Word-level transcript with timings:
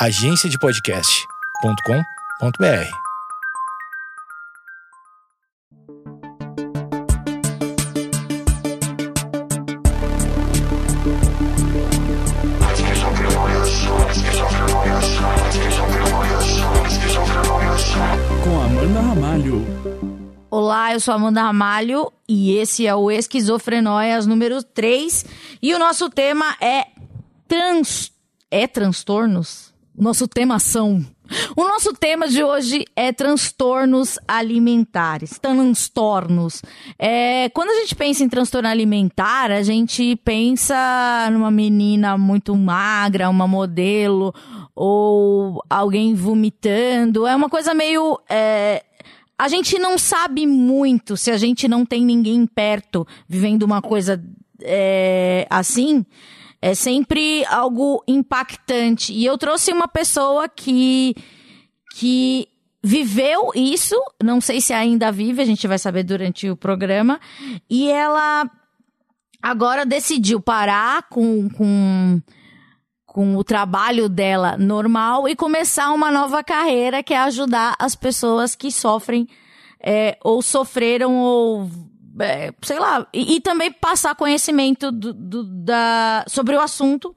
agenciadepodcast.com.br. 0.00 2.90
Com 18.44 18.60
Amanda 18.60 19.00
Ramalho. 19.00 19.66
Olá, 20.48 20.92
eu 20.92 21.00
sou 21.00 21.12
Amanda 21.12 21.42
Ramalho 21.42 22.12
e 22.28 22.56
esse 22.56 22.86
é 22.86 22.94
o 22.94 23.10
Esquizofrenóias 23.10 24.26
número 24.26 24.62
3. 24.62 25.26
E 25.60 25.74
o 25.74 25.78
nosso 25.80 26.08
tema 26.08 26.54
é 26.60 26.86
trans... 27.48 28.12
É 28.48 28.68
transtornos? 28.68 29.76
Nosso 29.98 30.28
tema 30.28 30.58
são... 30.58 31.04
O 31.54 31.62
nosso 31.62 31.92
tema 31.92 32.26
de 32.26 32.42
hoje 32.42 32.86
é 32.96 33.12
transtornos 33.12 34.18
alimentares, 34.26 35.38
transtornos. 35.38 36.62
É, 36.98 37.50
quando 37.50 37.68
a 37.68 37.80
gente 37.80 37.94
pensa 37.94 38.24
em 38.24 38.30
transtorno 38.30 38.66
alimentar, 38.66 39.50
a 39.50 39.62
gente 39.62 40.16
pensa 40.24 41.28
numa 41.30 41.50
menina 41.50 42.16
muito 42.16 42.56
magra, 42.56 43.28
uma 43.28 43.46
modelo, 43.46 44.32
ou 44.74 45.62
alguém 45.68 46.14
vomitando. 46.14 47.26
É 47.26 47.36
uma 47.36 47.50
coisa 47.50 47.74
meio 47.74 48.18
é, 48.30 48.82
a 49.38 49.46
gente 49.46 49.78
não 49.78 49.96
sabe 49.96 50.46
muito 50.46 51.16
se 51.16 51.30
a 51.30 51.36
gente 51.36 51.68
não 51.68 51.86
tem 51.86 52.04
ninguém 52.04 52.44
perto 52.44 53.06
vivendo 53.28 53.62
uma 53.62 53.80
coisa 53.80 54.20
é, 54.62 55.46
assim. 55.48 56.04
É 56.60 56.74
sempre 56.74 57.44
algo 57.46 58.02
impactante. 58.06 59.12
E 59.12 59.24
eu 59.24 59.38
trouxe 59.38 59.72
uma 59.72 59.86
pessoa 59.86 60.48
que, 60.48 61.14
que 61.94 62.48
viveu 62.82 63.50
isso, 63.54 63.96
não 64.22 64.40
sei 64.40 64.60
se 64.60 64.72
ainda 64.72 65.12
vive, 65.12 65.42
a 65.42 65.44
gente 65.44 65.66
vai 65.68 65.78
saber 65.78 66.02
durante 66.02 66.50
o 66.50 66.56
programa. 66.56 67.20
E 67.70 67.90
ela 67.90 68.50
agora 69.42 69.86
decidiu 69.86 70.40
parar 70.40 71.08
com, 71.08 71.48
com 71.50 72.20
com 73.18 73.36
o 73.36 73.42
trabalho 73.42 74.08
dela 74.08 74.56
normal 74.56 75.28
e 75.28 75.34
começar 75.34 75.90
uma 75.92 76.08
nova 76.08 76.44
carreira 76.44 77.02
que 77.02 77.12
é 77.12 77.18
ajudar 77.18 77.74
as 77.76 77.96
pessoas 77.96 78.54
que 78.54 78.70
sofrem 78.70 79.26
é, 79.82 80.16
ou 80.22 80.42
sofreram 80.42 81.16
ou 81.16 81.68
é, 82.20 82.52
sei 82.62 82.78
lá 82.78 83.06
e, 83.12 83.36
e, 83.36 83.40
também 83.40 83.70
passar 83.70 84.14
conhecimento 84.14 84.90
do, 84.90 85.12
do, 85.12 85.44
da, 85.44 86.24
sobre 86.28 86.56
o 86.56 86.60
assunto 86.60 87.14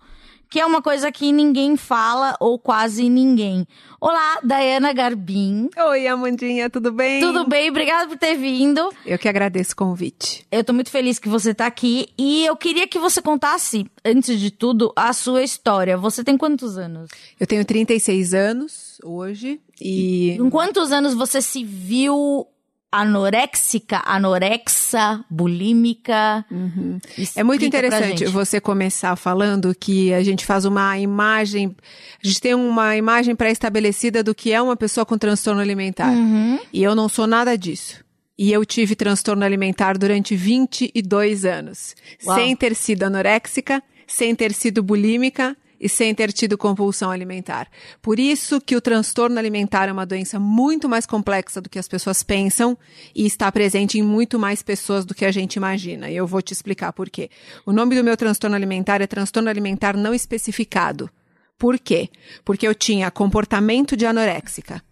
que 0.52 0.60
é 0.60 0.66
uma 0.66 0.82
coisa 0.82 1.10
que 1.14 1.32
ninguém 1.32 1.78
fala 1.78 2.36
ou 2.38 2.60
quase 2.60 3.08
ninguém. 3.08 3.66
Olá, 4.02 4.38
Dayana 4.44 4.92
Garbim. 4.92 5.70
Oi, 5.78 6.08
Amandinha, 6.08 6.70
tudo 6.70 6.92
bem? 6.92 7.22
Tudo 7.22 7.48
bem, 7.48 7.70
obrigada 7.70 8.10
por 8.10 8.18
ter 8.18 8.36
vindo. 8.36 8.92
Eu 9.06 9.18
que 9.18 9.30
agradeço 9.30 9.72
o 9.72 9.76
convite. 9.78 10.46
Eu 10.52 10.62
tô 10.62 10.74
muito 10.74 10.90
feliz 10.90 11.18
que 11.18 11.30
você 11.30 11.54
tá 11.54 11.68
aqui 11.68 12.10
e 12.18 12.46
eu 12.46 12.58
queria 12.58 12.86
que 12.86 13.00
você 13.00 13.22
contasse, 13.22 13.90
antes 14.04 14.38
de 14.38 14.52
tudo, 14.52 14.92
a 14.94 15.14
sua 15.14 15.42
história. 15.42 15.98
Você 15.98 16.22
tem 16.22 16.36
quantos 16.38 16.78
anos? 16.78 17.10
Eu 17.40 17.48
tenho 17.48 17.64
36 17.64 18.34
anos 18.34 18.98
hoje 19.06 19.62
e... 19.80 20.32
Em 20.32 20.50
quantos 20.50 20.92
anos 20.92 21.14
você 21.14 21.42
se 21.42 21.64
viu 21.64 22.46
anoréxica, 22.92 24.02
anorexa, 24.06 25.24
bulímica. 25.30 26.46
Uhum. 26.52 27.00
É 27.36 27.44
muito 27.44 27.64
interessante 27.64 28.26
você 28.26 28.60
começar 28.60 29.16
falando 29.16 29.74
que 29.74 30.14
a 30.14 30.22
gente 30.22 30.46
faz 30.46 30.66
uma 30.66 31.00
imagem, 31.00 31.76
a 32.22 32.28
gente 32.28 32.42
tem 32.42 32.54
uma 32.54 32.98
imagem 32.98 33.36
pré-estabelecida 33.36 34.22
do 34.22 34.36
que 34.36 34.52
é 34.52 34.62
uma 34.62 34.76
pessoa 34.76 35.06
com 35.06 35.18
transtorno 35.18 35.62
alimentar. 35.62 36.12
Uhum. 36.12 36.60
E 36.74 36.84
eu 36.84 36.94
não 36.94 37.08
sou 37.08 37.26
nada 37.26 37.58
disso. 37.58 38.04
E 38.38 38.52
eu 38.52 38.66
tive 38.66 38.96
transtorno 38.96 39.46
alimentar 39.46 39.98
durante 39.98 40.36
22 40.36 41.46
anos, 41.46 41.96
Uau. 42.26 42.36
sem 42.36 42.56
ter 42.56 42.76
sido 42.76 43.04
anoréxica, 43.04 43.82
sem 44.08 44.36
ter 44.36 44.52
sido 44.52 44.82
bulímica, 44.82 45.56
e 45.82 45.90
sem 45.90 46.14
ter 46.14 46.32
tido 46.32 46.58
compulsão 46.58 47.10
alimentar. 47.10 47.68
Por 48.02 48.20
isso 48.20 48.62
que 48.62 48.76
o 48.76 48.82
transtorno 48.82 49.40
alimentar 49.40 49.90
é 49.90 49.92
uma 49.92 50.06
doença 50.06 50.40
muito 50.40 50.88
mais 50.88 51.08
complexa 51.08 51.60
do 51.60 51.68
que 51.68 51.80
as 51.80 51.88
pessoas 51.88 52.22
pensam 52.22 52.78
e 53.16 53.26
está 53.26 53.52
presente 53.52 53.98
em 53.98 54.04
muito 54.04 54.38
mais 54.38 54.62
pessoas 54.62 55.04
do 55.04 55.16
que 55.16 55.26
a 55.26 55.32
gente 55.32 55.56
imagina. 55.56 56.12
E 56.12 56.16
eu 56.16 56.28
vou 56.28 56.42
te 56.42 56.54
explicar 56.54 56.94
por 56.94 57.10
quê. 57.10 57.32
O 57.66 57.74
nome 57.74 57.96
do 57.96 58.04
meu 58.04 58.16
transtorno 58.16 58.56
alimentar 58.56 59.02
é 59.02 59.08
transtorno 59.08 59.50
alimentar 59.50 59.98
não 59.98 60.14
especificado. 60.14 61.10
Por 61.58 61.80
quê? 61.80 62.10
Porque 62.46 62.68
eu 62.68 62.76
tinha 62.76 63.10
comportamento 63.10 63.98
de 63.98 64.06
anoréxica 64.06 64.84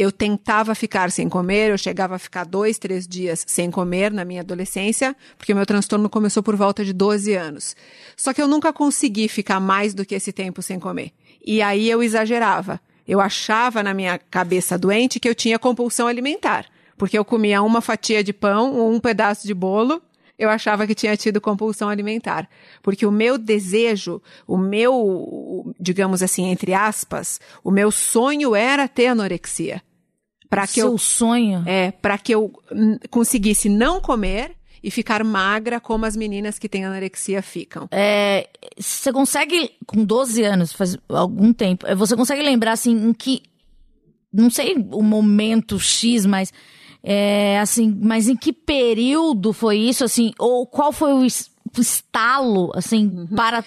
eu 0.00 0.10
tentava 0.10 0.74
ficar 0.74 1.10
sem 1.10 1.28
comer, 1.28 1.68
eu 1.68 1.76
chegava 1.76 2.14
a 2.14 2.18
ficar 2.18 2.44
dois, 2.44 2.78
três 2.78 3.06
dias 3.06 3.44
sem 3.46 3.70
comer 3.70 4.10
na 4.10 4.24
minha 4.24 4.40
adolescência, 4.40 5.14
porque 5.36 5.52
o 5.52 5.56
meu 5.56 5.66
transtorno 5.66 6.08
começou 6.08 6.42
por 6.42 6.56
volta 6.56 6.82
de 6.82 6.94
12 6.94 7.34
anos. 7.34 7.76
Só 8.16 8.32
que 8.32 8.40
eu 8.40 8.48
nunca 8.48 8.72
consegui 8.72 9.28
ficar 9.28 9.60
mais 9.60 9.92
do 9.92 10.06
que 10.06 10.14
esse 10.14 10.32
tempo 10.32 10.62
sem 10.62 10.80
comer. 10.80 11.12
E 11.44 11.60
aí 11.60 11.90
eu 11.90 12.02
exagerava. 12.02 12.80
Eu 13.06 13.20
achava 13.20 13.82
na 13.82 13.92
minha 13.92 14.18
cabeça 14.18 14.78
doente 14.78 15.20
que 15.20 15.28
eu 15.28 15.34
tinha 15.34 15.58
compulsão 15.58 16.06
alimentar, 16.06 16.64
porque 16.96 17.18
eu 17.18 17.24
comia 17.24 17.60
uma 17.60 17.82
fatia 17.82 18.24
de 18.24 18.32
pão 18.32 18.72
ou 18.72 18.90
um 18.90 19.00
pedaço 19.00 19.46
de 19.46 19.52
bolo 19.52 20.00
eu 20.38 20.48
achava 20.48 20.86
que 20.86 20.94
tinha 20.94 21.14
tido 21.18 21.38
compulsão 21.38 21.90
alimentar. 21.90 22.48
Porque 22.82 23.04
o 23.04 23.12
meu 23.12 23.36
desejo, 23.36 24.22
o 24.46 24.56
meu, 24.56 25.74
digamos 25.78 26.22
assim, 26.22 26.46
entre 26.46 26.72
aspas, 26.72 27.38
o 27.62 27.70
meu 27.70 27.90
sonho 27.90 28.56
era 28.56 28.88
ter 28.88 29.08
anorexia 29.08 29.82
para 30.50 30.66
que 30.66 30.74
Seu 30.74 30.88
eu 30.88 30.98
sonho 30.98 31.62
é 31.64 31.92
para 31.92 32.18
que 32.18 32.34
eu 32.34 32.52
conseguisse 33.08 33.68
não 33.68 34.00
comer 34.00 34.56
e 34.82 34.90
ficar 34.90 35.22
magra 35.22 35.78
como 35.78 36.04
as 36.04 36.16
meninas 36.16 36.58
que 36.58 36.68
têm 36.68 36.84
anorexia 36.84 37.40
ficam. 37.40 37.86
É, 37.90 38.48
você 38.76 39.12
consegue 39.12 39.70
com 39.86 40.04
12 40.04 40.42
anos, 40.42 40.72
faz 40.72 40.96
algum 41.08 41.52
tempo, 41.52 41.86
é, 41.86 41.94
você 41.94 42.16
consegue 42.16 42.42
lembrar 42.42 42.72
assim 42.72 42.92
em 42.92 43.12
que 43.12 43.42
não 44.32 44.50
sei 44.50 44.74
o 44.90 45.02
momento 45.02 45.78
X, 45.78 46.26
mas 46.26 46.52
é, 47.02 47.58
assim, 47.60 47.96
mas 48.02 48.28
em 48.28 48.36
que 48.36 48.52
período 48.52 49.52
foi 49.52 49.78
isso 49.78 50.04
assim, 50.04 50.32
ou 50.38 50.66
qual 50.66 50.92
foi 50.92 51.12
o 51.12 51.24
estalo 51.78 52.72
assim 52.74 53.06
uhum. 53.06 53.26
para 53.36 53.64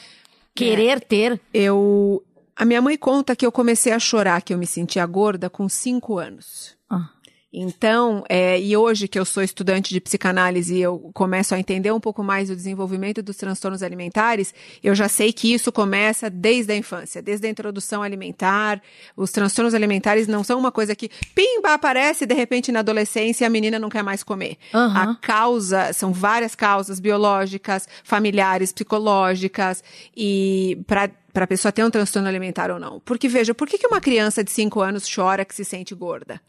querer 0.53 0.97
é, 0.97 0.99
ter? 0.99 1.41
Eu 1.53 2.23
a 2.55 2.65
minha 2.65 2.81
mãe 2.81 2.97
conta 2.97 3.35
que 3.35 3.45
eu 3.45 3.51
comecei 3.51 3.91
a 3.91 3.99
chorar 3.99 4.41
que 4.41 4.53
eu 4.53 4.57
me 4.57 4.67
sentia 4.67 5.05
gorda 5.05 5.49
com 5.49 5.67
cinco 5.67 6.17
anos. 6.17 6.75
Ah. 6.89 7.09
Então, 7.55 8.23
é, 8.27 8.59
e 8.59 8.75
hoje 8.75 9.07
que 9.07 9.19
eu 9.19 9.23
sou 9.23 9.43
estudante 9.43 9.93
de 9.93 10.01
psicanálise 10.01 10.73
e 10.73 10.81
eu 10.81 11.11
começo 11.13 11.53
a 11.53 11.59
entender 11.59 11.91
um 11.91 11.99
pouco 11.99 12.23
mais 12.23 12.49
o 12.49 12.55
desenvolvimento 12.55 13.21
dos 13.21 13.37
transtornos 13.37 13.83
alimentares, 13.83 14.51
eu 14.83 14.95
já 14.95 15.07
sei 15.07 15.31
que 15.31 15.53
isso 15.53 15.71
começa 15.71 16.31
desde 16.31 16.73
a 16.73 16.75
infância, 16.75 17.21
desde 17.21 17.45
a 17.45 17.49
introdução 17.49 18.01
alimentar. 18.01 18.81
Os 19.15 19.31
transtornos 19.31 19.75
alimentares 19.75 20.27
não 20.27 20.43
são 20.43 20.57
uma 20.57 20.71
coisa 20.71 20.95
que, 20.95 21.11
pimba, 21.35 21.75
aparece 21.75 22.25
de 22.25 22.33
repente 22.33 22.71
na 22.71 22.79
adolescência 22.79 23.45
e 23.45 23.47
a 23.47 23.51
menina 23.51 23.77
não 23.77 23.89
quer 23.89 24.01
mais 24.01 24.23
comer. 24.23 24.57
Uhum. 24.73 24.97
A 24.97 25.15
causa, 25.21 25.93
são 25.93 26.11
várias 26.11 26.55
causas 26.55 26.99
biológicas, 26.99 27.87
familiares, 28.03 28.73
psicológicas, 28.73 29.83
e 30.17 30.81
para 30.87 31.11
para 31.33 31.45
a 31.45 31.47
pessoa 31.47 31.71
ter 31.71 31.83
um 31.83 31.89
transtorno 31.89 32.29
alimentar 32.29 32.69
ou 32.69 32.79
não. 32.79 32.99
Porque 32.99 33.27
veja, 33.27 33.55
por 33.55 33.67
que, 33.67 33.77
que 33.77 33.87
uma 33.87 33.99
criança 33.99 34.43
de 34.43 34.51
5 34.51 34.79
anos 34.81 35.11
chora 35.11 35.43
que 35.43 35.55
se 35.55 35.65
sente 35.65 35.95
gorda? 35.95 36.39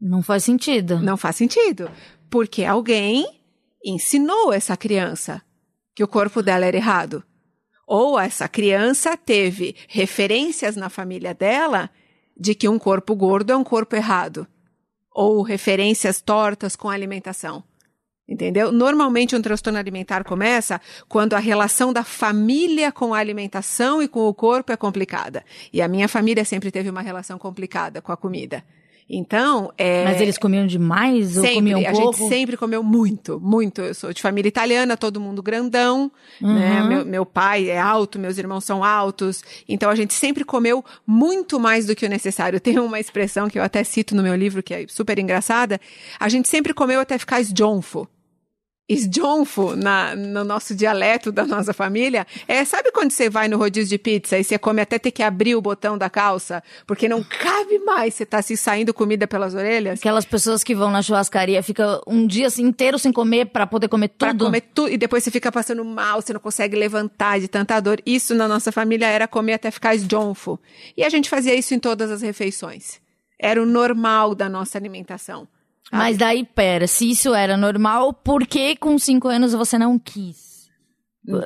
Não 0.00 0.22
faz 0.22 0.44
sentido. 0.44 0.98
Não 0.98 1.16
faz 1.16 1.36
sentido. 1.36 1.90
Porque 2.30 2.64
alguém 2.64 3.40
ensinou 3.84 4.52
essa 4.52 4.76
criança 4.76 5.42
que 5.94 6.02
o 6.02 6.08
corpo 6.08 6.42
dela 6.42 6.64
era 6.64 6.76
errado. 6.76 7.22
Ou 7.86 8.18
essa 8.18 8.48
criança 8.48 9.16
teve 9.16 9.76
referências 9.88 10.74
na 10.74 10.88
família 10.88 11.34
dela 11.34 11.90
de 12.38 12.54
que 12.54 12.68
um 12.68 12.78
corpo 12.78 13.14
gordo 13.14 13.52
é 13.52 13.56
um 13.56 13.64
corpo 13.64 13.94
errado. 13.94 14.46
Ou 15.12 15.42
referências 15.42 16.22
tortas 16.22 16.74
com 16.74 16.88
a 16.88 16.94
alimentação. 16.94 17.62
Entendeu? 18.30 18.70
Normalmente 18.70 19.34
um 19.34 19.42
transtorno 19.42 19.76
alimentar 19.76 20.22
começa 20.22 20.80
quando 21.08 21.34
a 21.34 21.40
relação 21.40 21.92
da 21.92 22.04
família 22.04 22.92
com 22.92 23.12
a 23.12 23.18
alimentação 23.18 24.00
e 24.00 24.06
com 24.06 24.20
o 24.28 24.32
corpo 24.32 24.70
é 24.70 24.76
complicada. 24.76 25.44
E 25.72 25.82
a 25.82 25.88
minha 25.88 26.06
família 26.06 26.44
sempre 26.44 26.70
teve 26.70 26.88
uma 26.88 27.02
relação 27.02 27.36
complicada 27.40 28.00
com 28.00 28.12
a 28.12 28.16
comida. 28.16 28.62
Então, 29.12 29.72
é... 29.76 30.04
Mas 30.04 30.20
eles 30.20 30.38
comiam 30.38 30.64
demais 30.64 31.30
sempre, 31.30 31.48
ou 31.48 31.54
comiam 31.56 31.80
a 31.80 31.90
pouco? 31.90 32.16
gente 32.16 32.28
sempre 32.28 32.56
comeu 32.56 32.80
muito, 32.80 33.40
muito. 33.40 33.80
Eu 33.80 33.92
sou 33.92 34.12
de 34.12 34.22
família 34.22 34.48
italiana, 34.48 34.96
todo 34.96 35.20
mundo 35.20 35.42
grandão, 35.42 36.12
né? 36.40 36.48
uhum. 36.48 36.54
né? 36.54 36.82
Meu, 36.82 37.04
meu 37.04 37.26
pai 37.26 37.68
é 37.68 37.80
alto, 37.80 38.20
meus 38.20 38.38
irmãos 38.38 38.64
são 38.64 38.84
altos. 38.84 39.42
Então, 39.68 39.90
a 39.90 39.96
gente 39.96 40.14
sempre 40.14 40.44
comeu 40.44 40.84
muito 41.04 41.58
mais 41.58 41.86
do 41.86 41.96
que 41.96 42.06
o 42.06 42.08
necessário. 42.08 42.60
Tem 42.62 42.78
uma 42.78 43.00
expressão 43.00 43.48
que 43.48 43.58
eu 43.58 43.64
até 43.64 43.82
cito 43.82 44.14
no 44.14 44.22
meu 44.22 44.36
livro, 44.36 44.62
que 44.62 44.72
é 44.72 44.86
super 44.86 45.18
engraçada. 45.18 45.80
A 46.20 46.28
gente 46.28 46.48
sempre 46.48 46.72
comeu 46.72 47.00
até 47.00 47.18
ficar 47.18 47.40
esjonfo. 47.40 48.06
Esjonfo 48.90 49.76
na, 49.76 50.16
no 50.16 50.44
nosso 50.44 50.74
dialeto 50.74 51.30
da 51.30 51.46
nossa 51.46 51.72
família 51.72 52.26
é, 52.48 52.64
sabe 52.64 52.90
quando 52.90 53.12
você 53.12 53.30
vai 53.30 53.46
no 53.46 53.56
rodízio 53.56 53.90
de 53.90 53.98
pizza 53.98 54.36
e 54.36 54.42
você 54.42 54.58
come 54.58 54.82
até 54.82 54.98
ter 54.98 55.12
que 55.12 55.22
abrir 55.22 55.54
o 55.54 55.62
botão 55.62 55.96
da 55.96 56.10
calça, 56.10 56.62
porque 56.86 57.08
não 57.08 57.22
cabe 57.22 57.78
mais, 57.78 58.14
você 58.14 58.26
tá 58.26 58.42
se 58.42 58.54
assim, 58.54 58.62
saindo 58.62 58.92
comida 58.92 59.28
pelas 59.28 59.54
orelhas? 59.54 60.00
Aquelas 60.00 60.24
pessoas 60.24 60.64
que 60.64 60.74
vão 60.74 60.90
na 60.90 61.02
churrascaria, 61.02 61.62
fica 61.62 62.00
um 62.06 62.26
dia 62.26 62.48
assim, 62.48 62.64
inteiro 62.64 62.98
sem 62.98 63.12
comer 63.12 63.46
para 63.46 63.66
poder 63.66 63.88
comer 63.88 64.08
tudo. 64.08 64.18
Pra 64.18 64.34
comer 64.34 64.60
tudo, 64.60 64.90
e 64.90 64.96
depois 64.96 65.22
você 65.22 65.30
fica 65.30 65.52
passando 65.52 65.84
mal, 65.84 66.20
você 66.20 66.32
não 66.32 66.40
consegue 66.40 66.76
levantar 66.76 67.38
de 67.38 67.46
tanta 67.46 67.78
dor. 67.78 68.00
Isso 68.04 68.34
na 68.34 68.48
nossa 68.48 68.72
família 68.72 69.06
era 69.06 69.28
comer 69.28 69.54
até 69.54 69.70
ficar 69.70 69.94
esjonfo. 69.94 70.58
E 70.96 71.04
a 71.04 71.08
gente 71.08 71.30
fazia 71.30 71.54
isso 71.54 71.74
em 71.74 71.78
todas 71.78 72.10
as 72.10 72.22
refeições. 72.22 73.00
Era 73.38 73.62
o 73.62 73.66
normal 73.66 74.34
da 74.34 74.48
nossa 74.48 74.76
alimentação. 74.76 75.46
Mas 75.90 76.16
daí, 76.16 76.44
pera, 76.44 76.86
se 76.86 77.10
isso 77.10 77.34
era 77.34 77.56
normal, 77.56 78.12
por 78.12 78.46
que 78.46 78.76
com 78.76 78.98
cinco 78.98 79.28
anos 79.28 79.52
você 79.52 79.76
não 79.78 79.98
quis? 79.98 80.68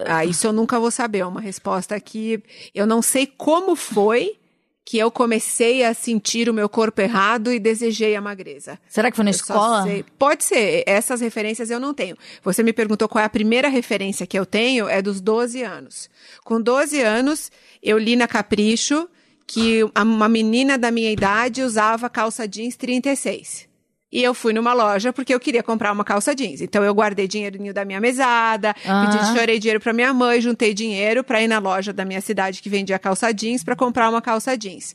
Ah, 0.06 0.24
isso 0.24 0.46
eu 0.46 0.52
nunca 0.52 0.78
vou 0.78 0.90
saber. 0.90 1.20
É 1.20 1.26
uma 1.26 1.40
resposta 1.40 1.98
que 2.00 2.42
eu 2.74 2.86
não 2.86 3.02
sei 3.02 3.26
como 3.26 3.74
foi 3.74 4.38
que 4.84 4.98
eu 4.98 5.10
comecei 5.10 5.82
a 5.82 5.94
sentir 5.94 6.48
o 6.48 6.52
meu 6.52 6.68
corpo 6.68 7.00
errado 7.00 7.50
e 7.50 7.58
desejei 7.58 8.14
a 8.14 8.20
magreza. 8.20 8.78
Será 8.86 9.10
que 9.10 9.16
foi 9.16 9.24
na 9.24 9.30
eu 9.30 9.34
escola? 9.34 9.86
Pode 10.18 10.44
ser. 10.44 10.84
Essas 10.86 11.22
referências 11.22 11.70
eu 11.70 11.80
não 11.80 11.94
tenho. 11.94 12.16
Você 12.42 12.62
me 12.62 12.72
perguntou 12.72 13.08
qual 13.08 13.22
é 13.22 13.24
a 13.24 13.30
primeira 13.30 13.68
referência 13.68 14.26
que 14.26 14.38
eu 14.38 14.44
tenho, 14.44 14.86
é 14.86 15.00
dos 15.00 15.22
12 15.22 15.62
anos. 15.62 16.10
Com 16.44 16.60
12 16.60 17.00
anos, 17.00 17.50
eu 17.82 17.96
li 17.96 18.14
na 18.14 18.28
Capricho 18.28 19.08
que 19.46 19.80
uma 19.96 20.28
menina 20.28 20.76
da 20.76 20.90
minha 20.90 21.10
idade 21.10 21.62
usava 21.62 22.10
calça 22.10 22.46
jeans 22.46 22.76
36. 22.76 23.66
E 24.14 24.22
eu 24.22 24.32
fui 24.32 24.52
numa 24.52 24.72
loja 24.72 25.12
porque 25.12 25.34
eu 25.34 25.40
queria 25.40 25.60
comprar 25.60 25.90
uma 25.90 26.04
calça 26.04 26.36
jeans. 26.36 26.60
Então 26.60 26.84
eu 26.84 26.94
guardei 26.94 27.26
dinheirinho 27.26 27.74
da 27.74 27.84
minha 27.84 28.00
mesada, 28.00 28.72
uhum. 28.86 29.10
pedi, 29.10 29.36
chorei 29.36 29.58
dinheiro 29.58 29.80
para 29.80 29.92
minha 29.92 30.14
mãe, 30.14 30.40
juntei 30.40 30.72
dinheiro 30.72 31.24
para 31.24 31.42
ir 31.42 31.48
na 31.48 31.58
loja 31.58 31.92
da 31.92 32.04
minha 32.04 32.20
cidade 32.20 32.62
que 32.62 32.70
vendia 32.70 32.96
calça 32.96 33.32
jeans 33.34 33.64
para 33.64 33.74
comprar 33.74 34.08
uma 34.08 34.22
calça 34.22 34.56
jeans. 34.56 34.94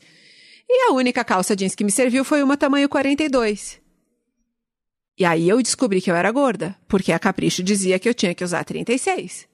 E 0.69 0.89
a 0.89 0.94
única 0.94 1.21
calça 1.25 1.54
jeans 1.54 1.75
que 1.75 1.83
me 1.83 1.92
serviu 1.92 2.24
foi 2.24 2.42
uma 2.42 2.56
tamanho 2.56 2.88
42. 2.88 3.81
E 5.18 5.25
aí 5.25 5.50
eu 5.50 5.62
descobri 5.62 6.00
que 6.00 6.10
eu 6.10 6.16
era 6.16 6.31
gorda, 6.31 6.74
porque 6.88 7.12
a 7.12 7.19
Capricho 7.19 7.62
dizia 7.62 8.00
que 8.00 8.07
eu 8.07 8.13
tinha 8.13 8.33
que 8.33 8.42
usar 8.45 8.63
36. 8.63 9.50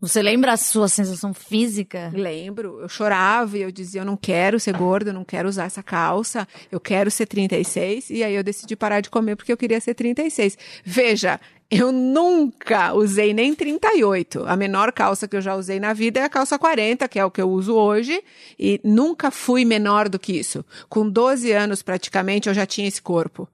Você 0.00 0.22
lembra 0.22 0.52
a 0.52 0.56
sua 0.56 0.88
sensação 0.88 1.34
física? 1.34 2.10
Lembro. 2.14 2.80
Eu 2.80 2.88
chorava 2.88 3.58
e 3.58 3.62
eu 3.62 3.70
dizia: 3.70 4.00
eu 4.00 4.04
não 4.04 4.16
quero 4.16 4.58
ser 4.58 4.74
gorda, 4.74 5.10
eu 5.10 5.14
não 5.14 5.24
quero 5.24 5.48
usar 5.48 5.64
essa 5.64 5.82
calça, 5.82 6.48
eu 6.72 6.80
quero 6.80 7.10
ser 7.10 7.26
36. 7.26 8.08
E 8.08 8.24
aí 8.24 8.34
eu 8.34 8.42
decidi 8.42 8.74
parar 8.74 9.00
de 9.00 9.10
comer 9.10 9.36
porque 9.36 9.52
eu 9.52 9.58
queria 9.58 9.78
ser 9.78 9.92
36. 9.92 10.56
Veja, 10.82 11.38
eu 11.70 11.92
nunca 11.92 12.94
usei 12.94 13.34
nem 13.34 13.54
38. 13.54 14.44
A 14.46 14.56
menor 14.56 14.90
calça 14.90 15.28
que 15.28 15.36
eu 15.36 15.42
já 15.42 15.54
usei 15.54 15.78
na 15.78 15.92
vida 15.92 16.20
é 16.20 16.24
a 16.24 16.30
calça 16.30 16.58
40, 16.58 17.06
que 17.06 17.18
é 17.18 17.24
o 17.24 17.30
que 17.30 17.42
eu 17.42 17.50
uso 17.50 17.74
hoje, 17.74 18.24
e 18.58 18.80
nunca 18.82 19.30
fui 19.30 19.66
menor 19.66 20.08
do 20.08 20.18
que 20.18 20.32
isso. 20.32 20.64
Com 20.88 21.08
12 21.08 21.52
anos 21.52 21.82
praticamente 21.82 22.48
eu 22.48 22.54
já 22.54 22.64
tinha 22.64 22.88
esse 22.88 23.02
corpo. 23.02 23.46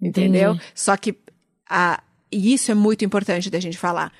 Entendeu? 0.00 0.52
Entendi. 0.52 0.72
Só 0.74 0.96
que 0.98 1.16
a, 1.68 2.02
e 2.30 2.52
isso 2.52 2.70
é 2.70 2.74
muito 2.74 3.04
importante 3.04 3.48
da 3.48 3.58
gente 3.58 3.78
falar 3.78 4.12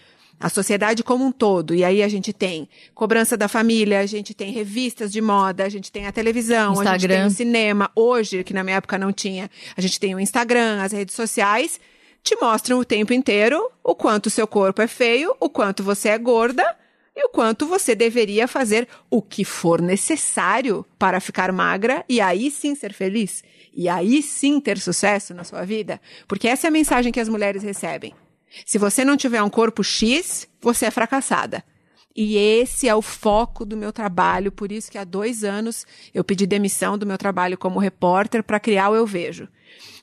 a 0.42 0.48
sociedade 0.48 1.04
como 1.04 1.24
um 1.24 1.30
todo. 1.30 1.72
E 1.72 1.84
aí 1.84 2.02
a 2.02 2.08
gente 2.08 2.32
tem 2.32 2.68
cobrança 2.94 3.36
da 3.36 3.46
família, 3.46 4.00
a 4.00 4.06
gente 4.06 4.34
tem 4.34 4.52
revistas 4.52 5.12
de 5.12 5.20
moda, 5.20 5.64
a 5.64 5.68
gente 5.68 5.92
tem 5.92 6.06
a 6.06 6.12
televisão, 6.12 6.72
Instagram. 6.72 6.90
a 6.90 6.98
gente 6.98 7.10
tem 7.10 7.26
o 7.26 7.30
cinema. 7.30 7.90
Hoje, 7.94 8.42
que 8.42 8.52
na 8.52 8.64
minha 8.64 8.76
época 8.76 8.98
não 8.98 9.12
tinha, 9.12 9.48
a 9.76 9.80
gente 9.80 10.00
tem 10.00 10.14
o 10.16 10.20
Instagram, 10.20 10.82
as 10.82 10.90
redes 10.90 11.14
sociais, 11.14 11.78
te 12.24 12.36
mostram 12.40 12.80
o 12.80 12.84
tempo 12.84 13.12
inteiro 13.12 13.70
o 13.84 13.94
quanto 13.94 14.26
o 14.26 14.30
seu 14.30 14.46
corpo 14.46 14.82
é 14.82 14.88
feio, 14.88 15.34
o 15.38 15.48
quanto 15.48 15.84
você 15.84 16.08
é 16.08 16.18
gorda 16.18 16.76
e 17.14 17.24
o 17.24 17.28
quanto 17.28 17.66
você 17.66 17.94
deveria 17.94 18.48
fazer 18.48 18.88
o 19.08 19.22
que 19.22 19.44
for 19.44 19.80
necessário 19.80 20.84
para 20.98 21.20
ficar 21.20 21.52
magra 21.52 22.04
e 22.08 22.20
aí 22.20 22.50
sim 22.50 22.74
ser 22.74 22.92
feliz. 22.92 23.44
E 23.72 23.88
aí 23.88 24.22
sim 24.22 24.60
ter 24.60 24.78
sucesso 24.78 25.32
na 25.32 25.44
sua 25.44 25.64
vida. 25.64 26.00
Porque 26.26 26.48
essa 26.48 26.66
é 26.66 26.68
a 26.68 26.72
mensagem 26.72 27.12
que 27.12 27.20
as 27.20 27.28
mulheres 27.28 27.62
recebem. 27.62 28.12
Se 28.66 28.78
você 28.78 29.04
não 29.04 29.16
tiver 29.16 29.42
um 29.42 29.50
corpo 29.50 29.82
X, 29.82 30.48
você 30.60 30.86
é 30.86 30.90
fracassada. 30.90 31.64
E 32.14 32.36
esse 32.36 32.86
é 32.86 32.94
o 32.94 33.00
foco 33.00 33.64
do 33.64 33.76
meu 33.76 33.92
trabalho, 33.92 34.52
por 34.52 34.70
isso 34.70 34.90
que 34.90 34.98
há 34.98 35.04
dois 35.04 35.44
anos 35.44 35.86
eu 36.12 36.22
pedi 36.22 36.46
demissão 36.46 36.98
do 36.98 37.06
meu 37.06 37.16
trabalho 37.16 37.56
como 37.56 37.78
repórter 37.78 38.42
para 38.42 38.60
criar 38.60 38.90
o 38.90 38.94
Eu 38.94 39.06
Vejo. 39.06 39.48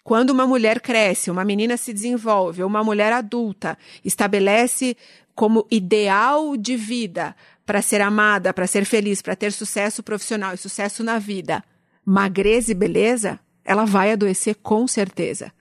Quando 0.03 0.31
uma 0.31 0.47
mulher 0.47 0.81
cresce, 0.81 1.29
uma 1.29 1.45
menina 1.45 1.77
se 1.77 1.93
desenvolve, 1.93 2.63
uma 2.63 2.83
mulher 2.83 3.13
adulta 3.13 3.77
estabelece 4.03 4.97
como 5.35 5.67
ideal 5.69 6.57
de 6.57 6.75
vida 6.75 7.35
para 7.63 7.81
ser 7.81 8.01
amada, 8.01 8.51
para 8.51 8.65
ser 8.65 8.85
feliz, 8.85 9.21
para 9.21 9.35
ter 9.35 9.51
sucesso 9.51 10.01
profissional 10.01 10.55
e 10.55 10.57
sucesso 10.57 11.03
na 11.03 11.19
vida, 11.19 11.63
magreza 12.03 12.71
e 12.71 12.75
beleza, 12.75 13.39
ela 13.63 13.85
vai 13.85 14.11
adoecer 14.11 14.55
com 14.55 14.87
certeza. 14.87 15.53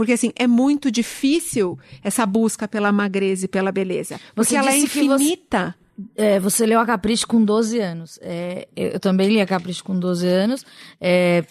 Porque, 0.00 0.14
assim, 0.14 0.32
é 0.34 0.46
muito 0.46 0.90
difícil 0.90 1.78
essa 2.02 2.24
busca 2.24 2.66
pela 2.66 2.90
magreza 2.90 3.44
e 3.44 3.48
pela 3.48 3.70
beleza. 3.70 4.18
Porque 4.34 4.48
você 4.48 4.56
ela 4.56 4.72
é 4.72 4.78
infinita. 4.78 5.74
Você, 5.94 6.22
é, 6.22 6.40
você 6.40 6.64
leu 6.64 6.80
a 6.80 6.86
Capricho 6.86 7.26
com 7.26 7.44
12 7.44 7.78
anos. 7.78 8.18
É, 8.22 8.66
eu 8.74 8.98
também 8.98 9.28
li 9.28 9.42
a 9.42 9.46
Capricho 9.46 9.84
com 9.84 9.98
12 9.98 10.26
anos. 10.26 10.64
É, 10.98 11.44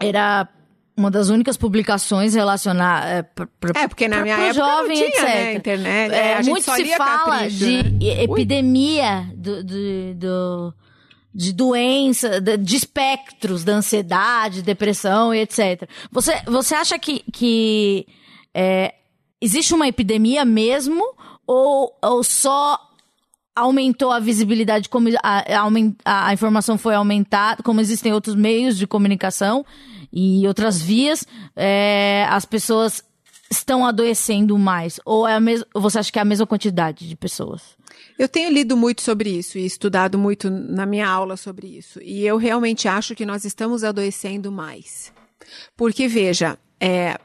era 0.00 0.48
uma 0.96 1.10
das 1.10 1.28
únicas 1.28 1.58
publicações 1.58 2.34
relacionadas 2.34 3.10
é, 3.10 3.22
pra, 3.22 3.46
pra, 3.60 3.82
é 3.82 3.86
porque 3.86 4.08
na 4.08 4.22
minha 4.22 4.34
época 4.34 4.54
jovem, 4.54 4.88
não 4.88 4.94
tinha, 4.94 5.06
etc. 5.06 5.22
Né, 5.24 5.54
internet. 5.54 6.14
É, 6.14 6.32
é 6.32 6.42
muito 6.44 6.72
se 6.72 6.96
fala 6.96 7.38
Capricho, 7.40 7.56
de 7.58 7.82
né? 7.82 8.22
epidemia 8.22 9.30
do, 9.36 9.62
do, 9.62 10.14
do 10.14 10.74
de 11.34 11.52
doença, 11.52 12.40
de, 12.40 12.56
de, 12.56 12.76
espectros 12.76 13.64
da 13.64 13.74
ansiedade, 13.74 14.62
depressão 14.62 15.34
e 15.34 15.40
etc. 15.40 15.88
Você, 16.10 16.40
você 16.46 16.74
acha 16.74 16.98
que, 16.98 17.22
que 17.32 18.06
é, 18.54 18.94
existe 19.40 19.74
uma 19.74 19.86
epidemia 19.86 20.44
mesmo 20.44 21.02
ou, 21.46 21.96
ou 22.02 22.24
só 22.24 22.78
aumentou 23.54 24.12
a 24.12 24.20
visibilidade, 24.20 24.88
como 24.88 25.08
a, 25.22 25.44
a, 26.04 26.28
a 26.28 26.32
informação 26.32 26.78
foi 26.78 26.94
aumentada, 26.94 27.62
como 27.62 27.80
existem 27.80 28.12
outros 28.12 28.34
meios 28.34 28.78
de 28.78 28.86
comunicação 28.86 29.66
e 30.12 30.46
outras 30.46 30.80
vias, 30.80 31.26
é, 31.56 32.26
as 32.30 32.44
pessoas 32.44 33.02
estão 33.50 33.84
adoecendo 33.84 34.56
mais? 34.58 35.00
Ou 35.04 35.26
é 35.26 35.34
a 35.34 35.40
mes 35.40 35.64
você 35.74 35.98
acha 35.98 36.12
que 36.12 36.18
é 36.18 36.22
a 36.22 36.24
mesma 36.24 36.46
quantidade 36.46 37.08
de 37.08 37.16
pessoas? 37.16 37.76
Eu 38.18 38.28
tenho 38.28 38.50
lido 38.50 38.76
muito 38.76 39.00
sobre 39.00 39.30
isso 39.30 39.58
e 39.58 39.64
estudado 39.64 40.18
muito 40.18 40.50
na 40.50 40.84
minha 40.84 41.08
aula 41.08 41.36
sobre 41.36 41.68
isso. 41.68 42.00
E 42.02 42.26
eu 42.26 42.36
realmente 42.36 42.88
acho 42.88 43.14
que 43.14 43.24
nós 43.24 43.44
estamos 43.44 43.84
adoecendo 43.84 44.50
mais. 44.50 45.12
Porque, 45.76 46.08
veja, 46.08 46.58
é, 46.80 47.16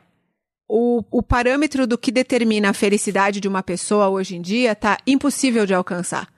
o, 0.67 1.03
o 1.09 1.23
parâmetro 1.23 1.87
do 1.87 1.97
que 1.97 2.11
determina 2.11 2.69
a 2.69 2.73
felicidade 2.73 3.39
de 3.39 3.47
uma 3.47 3.63
pessoa 3.63 4.07
hoje 4.07 4.35
em 4.35 4.41
dia 4.41 4.73
está 4.73 4.99
impossível 5.07 5.65
de 5.65 5.73
alcançar. 5.73 6.31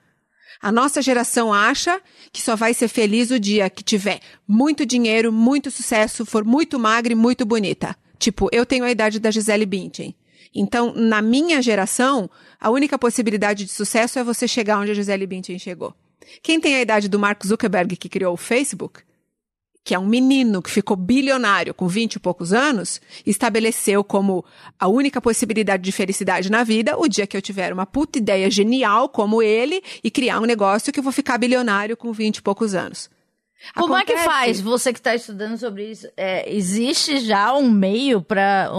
A 0.60 0.72
nossa 0.72 1.02
geração 1.02 1.52
acha 1.52 2.00
que 2.32 2.40
só 2.40 2.56
vai 2.56 2.72
ser 2.72 2.88
feliz 2.88 3.30
o 3.30 3.38
dia 3.38 3.68
que 3.68 3.84
tiver 3.84 4.20
muito 4.48 4.86
dinheiro, 4.86 5.30
muito 5.30 5.70
sucesso, 5.70 6.24
for 6.24 6.44
muito 6.44 6.78
magra 6.78 7.12
e 7.12 7.16
muito 7.16 7.44
bonita. 7.44 7.94
Tipo, 8.18 8.48
eu 8.50 8.64
tenho 8.64 8.84
a 8.84 8.90
idade 8.90 9.20
da 9.20 9.30
Gisele 9.30 9.66
Bündchen. 9.66 10.16
Então, 10.58 10.94
na 10.94 11.20
minha 11.20 11.60
geração, 11.60 12.30
a 12.58 12.70
única 12.70 12.98
possibilidade 12.98 13.66
de 13.66 13.70
sucesso 13.70 14.18
é 14.18 14.24
você 14.24 14.48
chegar 14.48 14.78
onde 14.78 14.90
a 14.90 14.94
Gisele 14.94 15.26
Bündchen 15.26 15.58
chegou. 15.58 15.94
Quem 16.42 16.58
tem 16.58 16.74
a 16.74 16.80
idade 16.80 17.08
do 17.08 17.18
Mark 17.18 17.44
Zuckerberg, 17.46 17.94
que 17.96 18.08
criou 18.08 18.32
o 18.32 18.38
Facebook, 18.38 19.02
que 19.84 19.94
é 19.94 19.98
um 19.98 20.06
menino 20.06 20.62
que 20.62 20.70
ficou 20.70 20.96
bilionário 20.96 21.74
com 21.74 21.86
20 21.86 22.14
e 22.14 22.18
poucos 22.18 22.52
anos, 22.52 23.00
estabeleceu 23.24 24.02
como 24.02 24.44
a 24.80 24.88
única 24.88 25.20
possibilidade 25.20 25.82
de 25.82 25.92
felicidade 25.92 26.50
na 26.50 26.64
vida 26.64 26.98
o 26.98 27.06
dia 27.06 27.26
que 27.26 27.36
eu 27.36 27.42
tiver 27.42 27.72
uma 27.72 27.86
puta 27.86 28.18
ideia 28.18 28.50
genial 28.50 29.08
como 29.08 29.42
ele 29.42 29.80
e 30.02 30.10
criar 30.10 30.40
um 30.40 30.46
negócio 30.46 30.92
que 30.92 30.98
eu 30.98 31.04
vou 31.04 31.12
ficar 31.12 31.38
bilionário 31.38 31.96
com 31.96 32.12
20 32.12 32.38
e 32.38 32.42
poucos 32.42 32.74
anos. 32.74 33.08
Como 33.74 33.94
Acontece. 33.94 34.18
é 34.18 34.22
que 34.22 34.28
faz? 34.28 34.60
Você 34.60 34.92
que 34.92 34.98
está 34.98 35.14
estudando 35.14 35.56
sobre 35.56 35.90
isso, 35.90 36.08
é, 36.16 36.52
existe 36.52 37.18
já 37.18 37.54
um 37.54 37.70
meio 37.70 38.20
para 38.20 38.70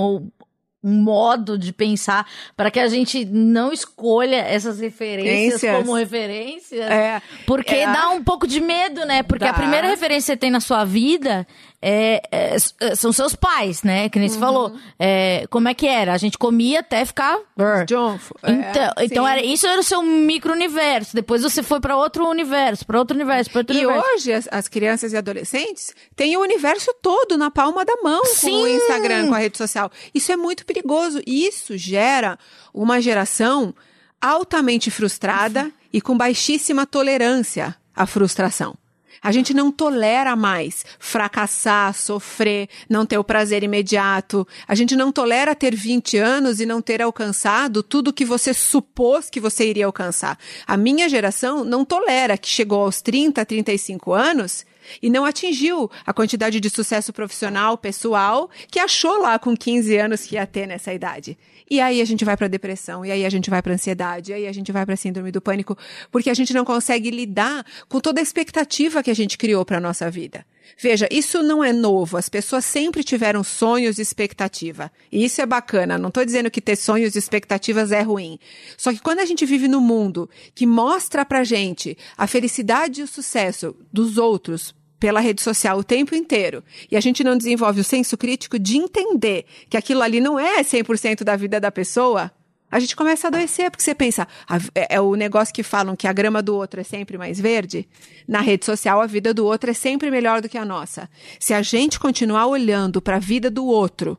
modo 0.87 1.57
de 1.57 1.73
pensar 1.73 2.27
para 2.55 2.71
que 2.71 2.79
a 2.79 2.87
gente 2.87 3.25
não 3.25 3.71
escolha 3.71 4.37
essas 4.37 4.79
referências 4.79 5.77
como 5.77 5.93
referências. 5.93 6.89
É, 6.89 7.21
porque 7.45 7.75
é, 7.75 7.85
dá 7.85 8.09
um 8.09 8.23
pouco 8.23 8.47
de 8.47 8.59
medo, 8.59 9.05
né? 9.05 9.23
Porque 9.23 9.45
dá. 9.45 9.51
a 9.51 9.53
primeira 9.53 9.87
referência 9.87 10.33
que 10.33 10.33
você 10.33 10.37
tem 10.37 10.51
na 10.51 10.59
sua 10.59 10.85
vida 10.85 11.45
é, 11.81 12.21
é, 12.31 12.55
é 12.79 12.95
são 12.95 13.11
seus 13.11 13.35
pais, 13.35 13.83
né? 13.83 14.09
Que 14.09 14.17
nem 14.17 14.27
uhum. 14.27 14.33
você 14.33 14.39
falou. 14.39 14.75
É, 14.97 15.45
como 15.49 15.67
é 15.67 15.73
que 15.73 15.87
era? 15.87 16.13
A 16.13 16.17
gente 16.17 16.37
comia 16.37 16.79
até 16.79 17.05
ficar. 17.05 17.37
John, 17.85 18.19
é, 18.43 18.51
então, 18.51 18.93
então 18.99 19.27
era, 19.27 19.41
isso 19.43 19.67
era 19.67 19.79
o 19.79 19.83
seu 19.83 20.01
micro-universo. 20.01 21.15
Depois 21.15 21.43
você 21.43 21.61
foi 21.61 21.79
para 21.79 21.95
outro 21.95 22.27
universo, 22.27 22.85
para 22.85 22.97
outro 22.97 23.15
universo, 23.15 23.51
para 23.51 23.59
outro 23.59 23.75
e 23.75 23.85
universo. 23.85 24.09
E 24.09 24.13
hoje 24.15 24.33
as, 24.33 24.47
as, 24.51 24.67
crianças 24.67 25.13
e 25.13 25.17
adolescentes 25.17 25.93
têm 26.15 26.35
o 26.35 26.41
universo 26.41 26.93
todo 27.01 27.37
na 27.37 27.51
palma 27.51 27.85
da 27.85 27.95
mão 28.03 28.25
Sim. 28.25 28.51
com 28.51 28.57
o 28.63 28.67
Instagram, 28.67 29.27
com 29.27 29.35
a 29.35 29.39
rede 29.39 29.57
social. 29.57 29.91
Isso 30.13 30.31
é 30.31 30.37
muito 30.37 30.65
perigoso. 30.65 31.21
Isso 31.27 31.77
gera 31.77 32.39
uma 32.73 32.99
geração 32.99 33.73
altamente 34.19 34.89
frustrada 34.89 35.71
e 35.93 36.01
com 36.01 36.17
baixíssima 36.17 36.85
tolerância 36.87 37.75
à 37.95 38.05
frustração. 38.05 38.75
A 39.21 39.31
gente 39.31 39.53
não 39.53 39.71
tolera 39.71 40.35
mais 40.35 40.85
fracassar, 40.99 41.93
sofrer, 41.93 42.69
não 42.89 43.05
ter 43.05 43.17
o 43.17 43.23
prazer 43.23 43.63
imediato. 43.63 44.47
A 44.67 44.75
gente 44.75 44.95
não 44.95 45.11
tolera 45.11 45.55
ter 45.55 45.75
20 45.75 46.17
anos 46.17 46.59
e 46.59 46.65
não 46.65 46.81
ter 46.81 47.01
alcançado 47.01 47.81
tudo 47.81 48.13
que 48.13 48.25
você 48.25 48.53
supôs 48.53 49.29
que 49.29 49.39
você 49.39 49.67
iria 49.69 49.85
alcançar. 49.85 50.37
A 50.65 50.77
minha 50.77 51.09
geração 51.09 51.63
não 51.63 51.83
tolera 51.83 52.37
que 52.37 52.49
chegou 52.49 52.81
aos 52.81 53.01
30, 53.01 53.45
35 53.45 54.13
anos 54.13 54.65
e 55.01 55.09
não 55.09 55.25
atingiu 55.25 55.89
a 56.05 56.13
quantidade 56.13 56.59
de 56.59 56.69
sucesso 56.69 57.11
profissional, 57.13 57.77
pessoal, 57.77 58.49
que 58.69 58.79
achou 58.79 59.21
lá 59.21 59.37
com 59.39 59.55
15 59.55 59.97
anos 59.97 60.25
que 60.25 60.35
ia 60.35 60.45
ter 60.45 60.67
nessa 60.67 60.93
idade. 60.93 61.37
E 61.69 61.81
aí 61.81 62.01
a 62.01 62.05
gente 62.05 62.23
vai 62.23 62.37
para 62.37 62.47
depressão, 62.47 63.05
e 63.05 63.11
aí 63.11 63.25
a 63.25 63.29
gente 63.29 63.49
vai 63.49 63.61
para 63.61 63.73
ansiedade, 63.73 64.31
e 64.31 64.35
aí 64.35 64.47
a 64.47 64.53
gente 64.53 64.71
vai 64.71 64.85
para 64.85 64.95
síndrome 64.95 65.31
do 65.31 65.41
pânico, 65.41 65.77
porque 66.11 66.29
a 66.29 66.33
gente 66.33 66.53
não 66.53 66.63
consegue 66.63 67.09
lidar 67.09 67.65
com 67.89 67.99
toda 67.99 68.21
a 68.21 68.23
expectativa 68.23 69.03
que 69.03 69.11
a 69.11 69.15
gente 69.15 69.37
criou 69.37 69.65
para 69.65 69.79
nossa 69.79 70.09
vida. 70.09 70.45
Veja, 70.77 71.07
isso 71.11 71.41
não 71.43 71.63
é 71.63 71.71
novo. 71.71 72.17
As 72.17 72.29
pessoas 72.29 72.65
sempre 72.65 73.03
tiveram 73.03 73.43
sonhos 73.43 73.97
e 73.97 74.01
expectativa. 74.01 74.91
E 75.11 75.23
isso 75.23 75.41
é 75.41 75.45
bacana. 75.45 75.97
Não 75.97 76.09
estou 76.09 76.25
dizendo 76.25 76.51
que 76.51 76.61
ter 76.61 76.75
sonhos 76.75 77.15
e 77.15 77.19
expectativas 77.19 77.91
é 77.91 78.01
ruim. 78.01 78.39
Só 78.77 78.91
que 78.91 78.99
quando 78.99 79.19
a 79.19 79.25
gente 79.25 79.45
vive 79.45 79.67
num 79.67 79.81
mundo 79.81 80.29
que 80.53 80.65
mostra 80.65 81.25
pra 81.25 81.43
gente 81.43 81.97
a 82.17 82.27
felicidade 82.27 83.01
e 83.01 83.03
o 83.03 83.07
sucesso 83.07 83.75
dos 83.91 84.17
outros 84.17 84.75
pela 84.99 85.19
rede 85.19 85.41
social 85.41 85.77
o 85.77 85.83
tempo 85.83 86.15
inteiro 86.15 86.63
e 86.89 86.97
a 86.97 86.99
gente 86.99 87.23
não 87.23 87.37
desenvolve 87.37 87.81
o 87.81 87.83
senso 87.83 88.17
crítico 88.17 88.57
de 88.57 88.77
entender 88.77 89.45
que 89.69 89.77
aquilo 89.77 90.01
ali 90.01 90.19
não 90.19 90.39
é 90.39 90.63
100% 90.63 91.23
da 91.23 91.35
vida 91.35 91.59
da 91.59 91.71
pessoa, 91.71 92.31
a 92.69 92.79
gente 92.79 92.95
começa 92.95 93.27
a 93.27 93.29
adoecer, 93.29 93.71
porque 93.71 93.83
você 93.83 93.95
pensa, 93.95 94.27
é, 94.75 94.95
é, 94.95 95.01
o 95.01 95.15
negócio 95.15 95.53
que 95.53 95.63
falam 95.63 95.95
que 95.95 96.07
a 96.07 96.13
grama 96.13 96.41
do 96.41 96.55
outro 96.55 96.81
é 96.81 96.83
sempre 96.83 97.17
mais 97.17 97.39
verde. 97.39 97.87
Na 98.27 98.41
rede 98.41 98.65
social, 98.65 98.99
a 99.01 99.07
vida 99.07 99.33
do 99.33 99.45
outro 99.45 99.71
é 99.71 99.73
sempre 99.73 100.11
melhor 100.11 100.41
do 100.41 100.49
que 100.49 100.57
a 100.57 100.65
nossa. 100.65 101.09
Se 101.39 101.53
a 101.53 101.61
gente 101.61 101.99
continuar 101.99 102.47
olhando 102.47 103.01
para 103.01 103.15
a 103.15 103.19
vida 103.19 103.49
do 103.49 103.65
outro 103.65 104.17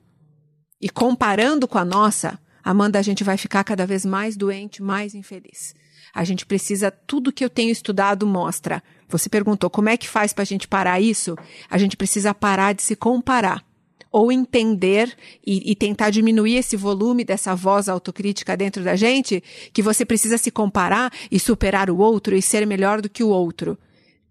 e 0.80 0.88
comparando 0.88 1.68
com 1.68 1.78
a 1.78 1.84
nossa, 1.84 2.38
Amanda, 2.64 2.98
a 2.98 3.02
gente 3.02 3.22
vai 3.22 3.36
ficar 3.36 3.64
cada 3.64 3.86
vez 3.86 4.04
mais 4.04 4.36
doente, 4.36 4.82
mais 4.82 5.14
infeliz. 5.14 5.74
A 6.14 6.24
gente 6.24 6.46
precisa, 6.46 6.90
tudo 6.90 7.32
que 7.32 7.44
eu 7.44 7.50
tenho 7.50 7.70
estudado 7.70 8.26
mostra. 8.26 8.82
Você 9.08 9.28
perguntou 9.28 9.70
como 9.70 9.88
é 9.88 9.96
que 9.96 10.08
faz 10.08 10.32
para 10.32 10.42
a 10.42 10.46
gente 10.46 10.66
parar 10.66 11.00
isso? 11.00 11.36
A 11.70 11.78
gente 11.78 11.96
precisa 11.96 12.34
parar 12.34 12.74
de 12.74 12.82
se 12.82 12.96
comparar. 12.96 13.64
Ou 14.10 14.32
entender 14.32 15.14
e, 15.46 15.70
e, 15.70 15.74
tentar 15.74 16.10
diminuir 16.10 16.56
esse 16.56 16.76
volume 16.76 17.24
dessa 17.24 17.54
voz 17.54 17.88
autocrítica 17.88 18.56
dentro 18.56 18.82
da 18.82 18.96
gente, 18.96 19.42
que 19.72 19.82
você 19.82 20.04
precisa 20.04 20.38
se 20.38 20.50
comparar 20.50 21.12
e 21.30 21.38
superar 21.38 21.90
o 21.90 21.98
outro 21.98 22.34
e 22.34 22.40
ser 22.40 22.66
melhor 22.66 23.02
do 23.02 23.08
que 23.08 23.22
o 23.22 23.28
outro. 23.28 23.78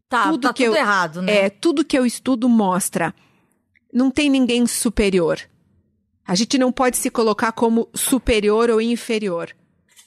Tá, 0.10 0.30
tudo 0.32 0.48
tá 0.48 0.54
que 0.54 0.66
tudo 0.66 0.76
eu, 0.76 0.82
errado, 0.82 1.22
né? 1.22 1.46
É, 1.46 1.50
tudo 1.50 1.86
que 1.86 1.98
eu 1.98 2.06
estudo 2.06 2.50
mostra. 2.50 3.14
Não 3.94 4.10
tem 4.10 4.30
ninguém 4.30 4.66
superior. 4.66 5.40
A 6.26 6.36
gente 6.36 6.58
não 6.58 6.72
pode 6.72 6.98
se 6.98 7.10
colocar 7.10 7.52
como 7.52 7.88
superior 7.94 8.70
ou 8.70 8.82
inferior. 8.82 9.56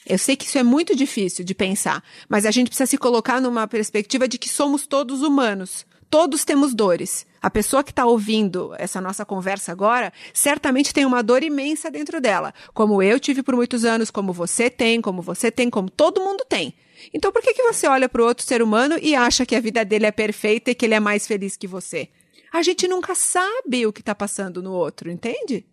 Eu 0.07 0.19
sei 0.19 0.37
que 0.37 0.45
isso 0.45 0.59
é 0.59 0.63
muito 0.63 0.97
difícil 0.97 1.45
de 1.45 1.55
pensar, 1.55 2.03
mas 2.29 2.45
a 2.45 2.51
gente 2.51 2.69
precisa 2.69 2.87
se 2.87 2.99
colocar 2.99 3.41
numa 3.41 3.67
perspectiva 3.67 4.27
de 4.27 4.39
que 4.39 4.49
somos 4.49 4.87
todos 4.87 5.23
humanos. 5.23 5.87
Todos 6.11 6.45
temos 6.45 6.75
dores. 6.75 7.25
A 7.41 7.49
pessoa 7.49 7.85
que 7.85 7.93
está 7.93 8.05
ouvindo 8.05 8.75
essa 8.79 9.01
nossa 9.01 9.25
conversa 9.25 9.71
agora 9.71 10.13
certamente 10.35 10.93
tem 10.93 11.07
uma 11.07 11.23
dor 11.23 11.45
imensa 11.45 11.89
dentro 11.89 12.21
dela, 12.21 12.53
como 12.75 13.01
eu 13.01 13.21
tive 13.21 13.43
por 13.45 13.55
muitos 13.55 13.85
anos, 13.85 14.11
como 14.11 14.33
você 14.33 14.69
tem, 14.69 15.01
como 15.01 15.23
você 15.23 15.53
tem, 15.53 15.71
como 15.71 15.89
todo 15.89 16.21
mundo 16.21 16.45
tem. 16.49 16.75
Então 17.15 17.31
por 17.31 17.41
que, 17.41 17.55
que 17.55 17.63
você 17.63 17.87
olha 17.87 18.09
para 18.09 18.21
o 18.21 18.27
outro 18.27 18.45
ser 18.45 18.61
humano 18.61 18.97
e 19.01 19.15
acha 19.15 19.47
que 19.47 19.55
a 19.55 19.61
vida 19.61 19.85
dele 19.85 20.07
é 20.07 20.11
perfeita 20.11 20.73
e 20.73 20.75
que 20.75 20.85
ele 20.85 20.95
é 20.95 21.01
mais 21.01 21.27
feliz 21.29 21.57
que 21.57 21.69
você? 21.69 22.09
A 22.53 22.61
gente 22.63 22.89
nunca 22.89 23.15
sabe 23.15 23.87
o 23.87 23.93
que 23.93 24.01
está 24.01 24.15
passando 24.15 24.61
no 24.61 24.73
outro, 24.73 25.09
entende? 25.09 25.65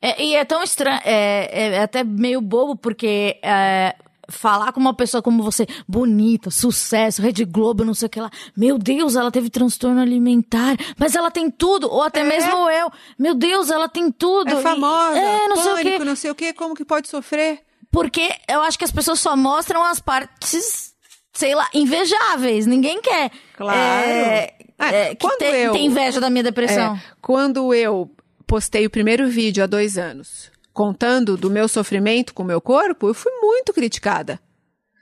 É, 0.00 0.22
e 0.22 0.34
é 0.34 0.44
tão 0.44 0.62
estranho, 0.62 1.00
é, 1.04 1.74
é, 1.74 1.78
até 1.80 2.04
meio 2.04 2.40
bobo, 2.40 2.76
porque 2.76 3.38
é, 3.42 3.94
falar 4.28 4.72
com 4.72 4.80
uma 4.80 4.94
pessoa 4.94 5.22
como 5.22 5.42
você, 5.42 5.66
bonita, 5.86 6.50
sucesso, 6.50 7.22
Rede 7.22 7.44
Globo, 7.44 7.84
não 7.84 7.94
sei 7.94 8.06
o 8.06 8.10
que 8.10 8.20
lá. 8.20 8.30
Meu 8.56 8.78
Deus, 8.78 9.16
ela 9.16 9.30
teve 9.30 9.50
transtorno 9.50 10.00
alimentar, 10.00 10.76
mas 10.98 11.14
ela 11.14 11.30
tem 11.30 11.50
tudo, 11.50 11.90
ou 11.90 12.02
até 12.02 12.20
é. 12.20 12.24
mesmo 12.24 12.70
eu. 12.70 12.90
Meu 13.18 13.34
Deus, 13.34 13.70
ela 13.70 13.88
tem 13.88 14.10
tudo. 14.10 14.50
É 14.50 14.62
famosa, 14.62 15.18
é, 15.18 15.48
não 15.48 15.56
pânico, 15.56 15.62
sei 15.62 15.72
o 15.72 15.98
quê. 15.98 16.04
não 16.04 16.16
sei 16.16 16.30
o 16.30 16.34
quê, 16.34 16.52
como 16.52 16.74
que 16.74 16.84
pode 16.84 17.08
sofrer? 17.08 17.60
Porque 17.90 18.30
eu 18.48 18.62
acho 18.62 18.78
que 18.78 18.84
as 18.84 18.92
pessoas 18.92 19.20
só 19.20 19.36
mostram 19.36 19.84
as 19.84 20.00
partes, 20.00 20.94
sei 21.32 21.54
lá, 21.54 21.68
invejáveis. 21.74 22.64
Ninguém 22.64 23.02
quer. 23.02 23.30
Claro. 23.54 23.78
É, 23.78 24.54
é, 24.78 25.14
que 25.14 25.36
tem, 25.36 25.54
eu, 25.56 25.72
tem 25.72 25.86
inveja 25.86 26.20
da 26.20 26.30
minha 26.30 26.42
depressão. 26.42 26.94
É, 26.94 27.02
quando 27.20 27.74
eu 27.74 28.10
postei 28.46 28.86
o 28.86 28.90
primeiro 28.90 29.28
vídeo 29.28 29.62
há 29.62 29.66
dois 29.66 29.98
anos, 29.98 30.51
contando 30.72 31.36
do 31.36 31.50
meu 31.50 31.68
sofrimento 31.68 32.34
com 32.34 32.42
o 32.42 32.46
meu 32.46 32.60
corpo, 32.60 33.08
eu 33.08 33.14
fui 33.14 33.32
muito 33.40 33.72
criticada. 33.72 34.40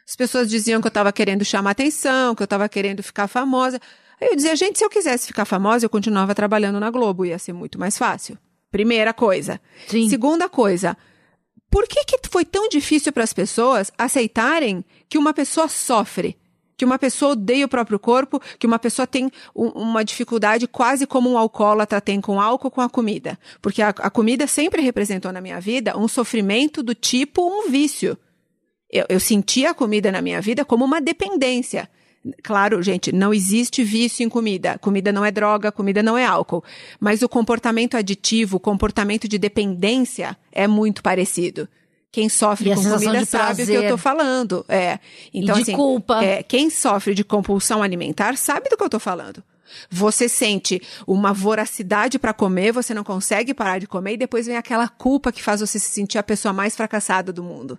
As 0.06 0.16
pessoas 0.16 0.50
diziam 0.50 0.80
que 0.80 0.86
eu 0.86 0.90
estava 0.90 1.12
querendo 1.12 1.44
chamar 1.44 1.70
atenção, 1.70 2.34
que 2.34 2.42
eu 2.42 2.44
estava 2.46 2.68
querendo 2.68 3.02
ficar 3.02 3.28
famosa. 3.28 3.80
Aí 4.20 4.28
eu 4.28 4.36
dizia, 4.36 4.56
gente, 4.56 4.78
se 4.78 4.84
eu 4.84 4.90
quisesse 4.90 5.28
ficar 5.28 5.44
famosa, 5.44 5.86
eu 5.86 5.90
continuava 5.90 6.34
trabalhando 6.34 6.80
na 6.80 6.90
Globo, 6.90 7.24
ia 7.24 7.38
ser 7.38 7.52
muito 7.52 7.78
mais 7.78 7.96
fácil. 7.96 8.36
Primeira 8.70 9.12
coisa. 9.12 9.60
Sim. 9.86 10.08
Segunda 10.08 10.48
coisa, 10.48 10.96
por 11.70 11.86
que, 11.86 12.04
que 12.04 12.18
foi 12.28 12.44
tão 12.44 12.68
difícil 12.68 13.12
para 13.12 13.22
as 13.22 13.32
pessoas 13.32 13.92
aceitarem 13.96 14.84
que 15.08 15.16
uma 15.16 15.32
pessoa 15.32 15.68
sofre? 15.68 16.36
Que 16.80 16.84
uma 16.86 16.98
pessoa 16.98 17.32
odeia 17.32 17.66
o 17.66 17.68
próprio 17.68 17.98
corpo, 17.98 18.40
que 18.58 18.66
uma 18.66 18.78
pessoa 18.78 19.06
tem 19.06 19.30
um, 19.54 19.66
uma 19.66 20.02
dificuldade 20.02 20.66
quase 20.66 21.06
como 21.06 21.28
um 21.28 21.36
alcoólatra 21.36 22.00
tem 22.00 22.22
com 22.22 22.40
álcool 22.40 22.70
com 22.70 22.80
a 22.80 22.88
comida. 22.88 23.38
Porque 23.60 23.82
a, 23.82 23.90
a 23.90 24.08
comida 24.08 24.46
sempre 24.46 24.80
representou 24.80 25.30
na 25.30 25.42
minha 25.42 25.60
vida 25.60 25.94
um 25.98 26.08
sofrimento 26.08 26.82
do 26.82 26.94
tipo 26.94 27.46
um 27.46 27.70
vício. 27.70 28.16
Eu, 28.90 29.04
eu 29.10 29.20
sentia 29.20 29.72
a 29.72 29.74
comida 29.74 30.10
na 30.10 30.22
minha 30.22 30.40
vida 30.40 30.64
como 30.64 30.82
uma 30.82 31.02
dependência. 31.02 31.86
Claro, 32.42 32.82
gente, 32.82 33.12
não 33.12 33.34
existe 33.34 33.84
vício 33.84 34.24
em 34.24 34.30
comida. 34.30 34.78
Comida 34.78 35.12
não 35.12 35.22
é 35.22 35.30
droga, 35.30 35.70
comida 35.70 36.02
não 36.02 36.16
é 36.16 36.24
álcool. 36.24 36.64
Mas 36.98 37.20
o 37.20 37.28
comportamento 37.28 37.94
aditivo, 37.94 38.56
o 38.56 38.60
comportamento 38.60 39.28
de 39.28 39.36
dependência 39.36 40.34
é 40.50 40.66
muito 40.66 41.02
parecido. 41.02 41.68
Quem 42.12 42.28
sofre 42.28 42.74
com 42.74 42.82
comida 42.82 43.24
sabe 43.24 43.62
o 43.62 43.66
que 43.66 43.72
eu 43.72 43.88
tô 43.88 43.96
falando. 43.96 44.64
É. 44.68 44.98
Então, 45.32 45.54
e 45.54 45.58
de 45.58 45.62
assim, 45.62 45.76
culpa. 45.76 46.24
É, 46.24 46.42
quem 46.42 46.68
sofre 46.68 47.14
de 47.14 47.22
compulsão 47.22 47.82
alimentar 47.82 48.36
sabe 48.36 48.68
do 48.68 48.76
que 48.76 48.82
eu 48.82 48.90
tô 48.90 48.98
falando. 48.98 49.42
Você 49.88 50.28
sente 50.28 50.82
uma 51.06 51.32
voracidade 51.32 52.18
para 52.18 52.32
comer, 52.32 52.72
você 52.72 52.92
não 52.92 53.04
consegue 53.04 53.54
parar 53.54 53.78
de 53.78 53.86
comer 53.86 54.14
e 54.14 54.16
depois 54.16 54.46
vem 54.46 54.56
aquela 54.56 54.88
culpa 54.88 55.30
que 55.30 55.42
faz 55.42 55.60
você 55.60 55.78
se 55.78 55.90
sentir 55.90 56.18
a 56.18 56.22
pessoa 56.22 56.52
mais 56.52 56.74
fracassada 56.74 57.32
do 57.32 57.44
mundo. 57.44 57.78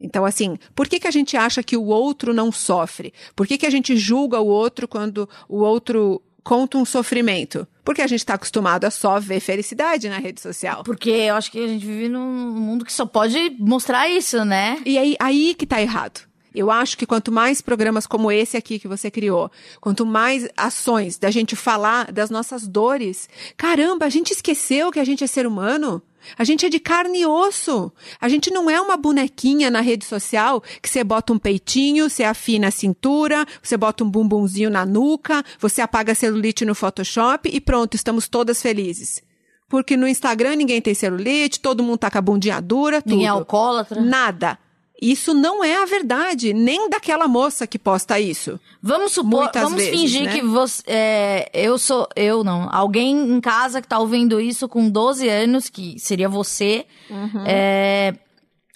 Então, 0.00 0.24
assim, 0.24 0.56
por 0.74 0.88
que, 0.88 0.98
que 0.98 1.08
a 1.08 1.10
gente 1.10 1.36
acha 1.36 1.62
que 1.62 1.76
o 1.76 1.84
outro 1.84 2.32
não 2.32 2.50
sofre? 2.50 3.12
Por 3.36 3.46
que, 3.46 3.58
que 3.58 3.66
a 3.66 3.70
gente 3.70 3.96
julga 3.96 4.40
o 4.40 4.46
outro 4.46 4.88
quando 4.88 5.28
o 5.46 5.58
outro 5.58 6.22
conta 6.42 6.78
um 6.78 6.84
sofrimento? 6.84 7.66
Porque 7.84 8.02
a 8.02 8.06
gente 8.06 8.20
está 8.20 8.34
acostumado 8.34 8.84
a 8.84 8.90
só 8.90 9.18
ver 9.18 9.40
felicidade 9.40 10.08
na 10.08 10.18
rede 10.18 10.40
social. 10.40 10.82
Porque 10.84 11.10
eu 11.10 11.34
acho 11.34 11.50
que 11.50 11.62
a 11.62 11.66
gente 11.66 11.84
vive 11.84 12.08
num 12.08 12.52
mundo 12.52 12.84
que 12.84 12.92
só 12.92 13.06
pode 13.06 13.56
mostrar 13.58 14.08
isso, 14.08 14.44
né? 14.44 14.80
E 14.84 14.98
aí, 14.98 15.16
aí 15.18 15.54
que 15.54 15.66
tá 15.66 15.80
errado. 15.80 16.29
Eu 16.54 16.70
acho 16.70 16.98
que 16.98 17.06
quanto 17.06 17.30
mais 17.30 17.60
programas 17.60 18.06
como 18.06 18.30
esse 18.30 18.56
aqui 18.56 18.78
que 18.78 18.88
você 18.88 19.10
criou, 19.10 19.50
quanto 19.80 20.04
mais 20.04 20.48
ações 20.56 21.18
da 21.18 21.30
gente 21.30 21.54
falar 21.54 22.10
das 22.10 22.30
nossas 22.30 22.66
dores, 22.66 23.28
caramba, 23.56 24.06
a 24.06 24.08
gente 24.08 24.32
esqueceu 24.32 24.90
que 24.90 24.98
a 24.98 25.04
gente 25.04 25.22
é 25.22 25.26
ser 25.26 25.46
humano? 25.46 26.02
A 26.36 26.44
gente 26.44 26.66
é 26.66 26.68
de 26.68 26.78
carne 26.78 27.20
e 27.20 27.26
osso. 27.26 27.90
A 28.20 28.28
gente 28.28 28.50
não 28.50 28.68
é 28.68 28.80
uma 28.80 28.96
bonequinha 28.96 29.70
na 29.70 29.80
rede 29.80 30.04
social 30.04 30.62
que 30.82 30.88
você 30.88 31.02
bota 31.02 31.32
um 31.32 31.38
peitinho, 31.38 32.10
você 32.10 32.24
afina 32.24 32.68
a 32.68 32.70
cintura, 32.70 33.46
você 33.62 33.76
bota 33.76 34.04
um 34.04 34.10
bumbumzinho 34.10 34.70
na 34.70 34.84
nuca, 34.84 35.42
você 35.58 35.80
apaga 35.80 36.14
celulite 36.14 36.64
no 36.64 36.74
Photoshop 36.74 37.48
e 37.50 37.60
pronto, 37.60 37.94
estamos 37.94 38.28
todas 38.28 38.60
felizes. 38.60 39.22
Porque 39.68 39.96
no 39.96 40.06
Instagram 40.06 40.56
ninguém 40.56 40.82
tem 40.82 40.94
celulite, 40.94 41.60
todo 41.60 41.82
mundo 41.82 41.98
tá 41.98 42.10
com 42.10 42.18
a 42.18 42.22
bundinha 42.22 42.60
dura, 42.60 43.00
tudo. 43.00 43.12
Ninguém 43.12 43.26
é 43.26 43.30
alcoólatra. 43.30 44.00
Nada. 44.00 44.58
Isso 45.00 45.32
não 45.32 45.64
é 45.64 45.82
a 45.82 45.86
verdade, 45.86 46.52
nem 46.52 46.90
daquela 46.90 47.26
moça 47.26 47.66
que 47.66 47.78
posta 47.78 48.20
isso. 48.20 48.60
Vamos 48.82 49.12
supor, 49.12 49.44
Muitas 49.44 49.62
vamos 49.62 49.78
vezes, 49.78 49.98
fingir 49.98 50.24
né? 50.24 50.32
que 50.34 50.42
você. 50.42 50.82
é, 50.86 51.50
eu 51.54 51.78
sou. 51.78 52.06
Eu 52.14 52.44
não. 52.44 52.68
Alguém 52.70 53.16
em 53.18 53.40
casa 53.40 53.80
que 53.80 53.88
tá 53.88 53.98
ouvindo 53.98 54.38
isso 54.40 54.68
com 54.68 54.90
12 54.90 55.26
anos, 55.28 55.68
que 55.70 55.98
seria 55.98 56.28
você. 56.28 56.84
Uhum. 57.08 57.44
é, 57.46 58.14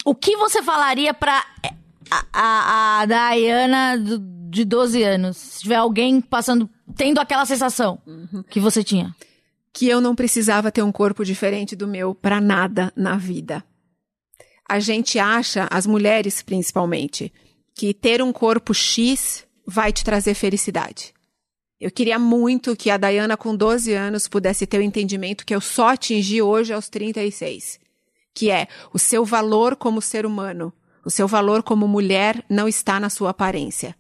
o 0.05 0.15
que 0.15 0.37
você 0.37 0.63
falaria 0.63 1.13
pra 1.13 1.45
a, 2.11 2.25
a, 2.33 3.01
a 3.01 3.07
Diana 3.35 3.97
do- 3.99 4.19
de 4.51 4.65
12 4.65 5.03
anos? 5.03 5.37
Se 5.37 5.61
tiver 5.63 5.77
alguém 5.77 6.21
passando. 6.21 6.69
tendo 6.97 7.19
aquela 7.19 7.45
sensação 7.45 7.99
Uhum. 8.07 8.43
que 8.49 8.61
você 8.61 8.83
tinha. 8.85 9.15
que 9.73 9.89
eu 9.89 10.01
não 10.01 10.15
precisava 10.15 10.71
ter 10.71 10.83
um 10.83 10.93
corpo 10.93 11.25
diferente 11.25 11.75
do 11.75 11.87
meu 11.89 12.15
para 12.15 12.41
nada 12.41 12.93
na 12.97 13.17
vida. 13.17 13.65
A 14.69 14.81
gente 14.81 15.19
acha, 15.19 15.69
as 15.71 15.87
mulheres 15.87 16.43
principalmente, 16.43 17.33
que 17.75 17.93
ter 17.93 18.23
um 18.23 18.33
corpo 18.33 18.73
X 18.73 19.47
vai 19.67 19.93
te 19.93 20.05
trazer 20.05 20.35
felicidade. 20.35 21.13
Eu 21.81 21.91
queria 21.91 22.19
muito 22.19 22.75
que 22.77 22.89
a 22.89 22.97
Dayana 22.97 23.37
com 23.37 23.55
12 23.55 23.93
anos 23.93 24.29
pudesse 24.29 24.67
ter 24.67 24.79
o 24.79 24.83
entendimento 24.83 25.45
que 25.45 25.55
eu 25.55 25.61
só 25.61 25.89
atingi 25.89 26.41
hoje 26.41 26.73
aos 26.73 26.89
36, 26.89 27.79
que 28.33 28.51
é 28.51 28.69
o 28.93 28.99
seu 28.99 29.25
valor 29.25 29.77
como 29.77 30.01
ser 30.01 30.25
humano, 30.25 30.73
o 31.05 31.11
seu 31.11 31.29
valor 31.29 31.63
como 31.63 31.87
mulher 31.87 32.43
não 32.49 32.67
está 32.67 32.99
na 32.99 33.11
sua 33.11 33.31
aparência. 33.31 33.95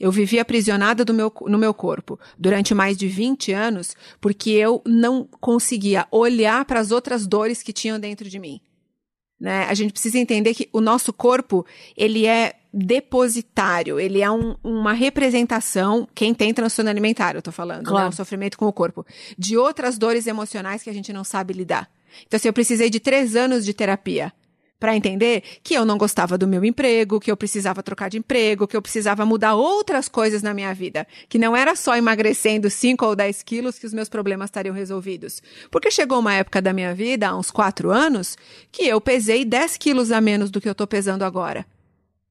Eu 0.00 0.10
vivi 0.10 0.40
aprisionada 0.40 1.04
meu, 1.12 1.32
no 1.42 1.58
meu 1.58 1.74
corpo 1.74 2.18
durante 2.38 2.74
mais 2.74 2.96
de 2.96 3.06
20 3.06 3.52
anos 3.52 3.94
porque 4.20 4.50
eu 4.50 4.82
não 4.86 5.28
conseguia 5.40 6.06
olhar 6.10 6.64
para 6.64 6.80
as 6.80 6.90
outras 6.90 7.26
dores 7.26 7.62
que 7.62 7.72
tinham 7.72 8.00
dentro 8.00 8.28
de 8.28 8.38
mim. 8.38 8.60
Né? 9.42 9.64
A 9.68 9.74
gente 9.74 9.90
precisa 9.92 10.20
entender 10.20 10.54
que 10.54 10.68
o 10.72 10.80
nosso 10.80 11.12
corpo, 11.12 11.66
ele 11.96 12.26
é 12.26 12.54
depositário, 12.72 13.98
ele 13.98 14.22
é 14.22 14.30
um- 14.30 14.54
uma 14.62 14.92
representação, 14.92 16.08
quem 16.14 16.32
tem 16.32 16.54
transtorno 16.54 16.88
alimentar, 16.88 17.34
eu 17.34 17.42
tô 17.42 17.50
falando, 17.50 17.82
Claro. 17.84 18.04
né? 18.04 18.10
o 18.10 18.12
sofrimento 18.12 18.56
com 18.56 18.66
o 18.68 18.72
corpo, 18.72 19.04
de 19.36 19.56
outras 19.56 19.98
dores 19.98 20.28
emocionais 20.28 20.80
que 20.84 20.88
a 20.88 20.92
gente 20.92 21.12
não 21.12 21.24
sabe 21.24 21.52
lidar. 21.52 21.90
Então, 22.24 22.36
assim, 22.36 22.46
eu 22.46 22.52
precisei 22.52 22.88
de 22.88 23.00
três 23.00 23.34
anos 23.34 23.64
de 23.64 23.74
terapia 23.74 24.32
para 24.82 24.96
entender 24.96 25.44
que 25.62 25.74
eu 25.74 25.84
não 25.84 25.96
gostava 25.96 26.36
do 26.36 26.44
meu 26.44 26.64
emprego, 26.64 27.20
que 27.20 27.30
eu 27.30 27.36
precisava 27.36 27.84
trocar 27.84 28.10
de 28.10 28.18
emprego, 28.18 28.66
que 28.66 28.76
eu 28.76 28.82
precisava 28.82 29.24
mudar 29.24 29.54
outras 29.54 30.08
coisas 30.08 30.42
na 30.42 30.52
minha 30.52 30.74
vida, 30.74 31.06
que 31.28 31.38
não 31.38 31.56
era 31.56 31.76
só 31.76 31.96
emagrecendo 31.96 32.68
5 32.68 33.06
ou 33.06 33.14
10 33.14 33.44
quilos 33.44 33.78
que 33.78 33.86
os 33.86 33.94
meus 33.94 34.08
problemas 34.08 34.48
estariam 34.48 34.74
resolvidos. 34.74 35.40
Porque 35.70 35.88
chegou 35.88 36.18
uma 36.18 36.34
época 36.34 36.60
da 36.60 36.72
minha 36.72 36.92
vida, 36.96 37.28
há 37.28 37.38
uns 37.38 37.48
quatro 37.48 37.92
anos, 37.92 38.36
que 38.72 38.82
eu 38.82 39.00
pesei 39.00 39.44
10 39.44 39.76
quilos 39.76 40.10
a 40.10 40.20
menos 40.20 40.50
do 40.50 40.60
que 40.60 40.68
eu 40.68 40.74
tô 40.74 40.84
pesando 40.84 41.22
agora. 41.22 41.64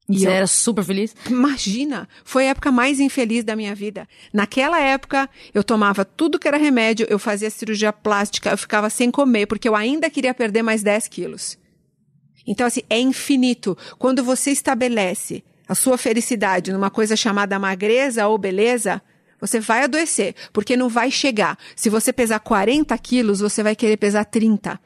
E 0.10 0.20
você 0.20 0.28
eu- 0.28 0.32
era 0.32 0.48
super 0.48 0.84
feliz? 0.84 1.16
Imagina, 1.30 2.06
foi 2.26 2.48
a 2.48 2.50
época 2.50 2.70
mais 2.70 3.00
infeliz 3.00 3.46
da 3.46 3.56
minha 3.56 3.74
vida. 3.74 4.06
Naquela 4.34 4.78
época, 4.78 5.30
eu 5.54 5.64
tomava 5.64 6.04
tudo 6.04 6.38
que 6.38 6.50
era 6.50 6.58
remédio, 6.58 7.08
eu 7.10 7.18
fazia 7.18 7.50
cirurgia 7.50 7.94
plástica, 7.94 8.50
eu 8.50 8.58
ficava 8.58 8.90
sem 8.90 9.10
comer, 9.10 9.46
porque 9.46 9.70
eu 9.70 9.76
ainda 9.76 10.10
queria 10.10 10.34
perder 10.34 10.64
mais 10.64 10.84
10 10.84 11.08
quilos. 11.08 11.61
Então, 12.46 12.66
assim, 12.66 12.82
é 12.90 13.00
infinito. 13.00 13.78
Quando 13.98 14.24
você 14.24 14.52
estabelece 14.52 15.44
a 15.68 15.76
sua 15.76 15.98
felicidade 15.98 16.72
numa 16.72 16.90
coisa 16.90 17.16
chamada 17.16 17.60
magreza 17.60 18.28
ou 18.28 18.38
beleza, 18.38 19.02
você 19.40 19.60
vai 19.60 19.84
adoecer, 19.84 20.36
porque 20.54 20.78
não 20.78 20.90
vai 20.90 21.10
chegar. 21.10 21.58
Se 21.76 21.90
você 21.90 22.14
pesar 22.14 22.40
40 22.40 22.96
quilos, 23.00 23.40
você 23.40 23.64
vai 23.64 23.76
querer 23.76 23.98
pesar 23.98 24.26
30. 24.26 24.80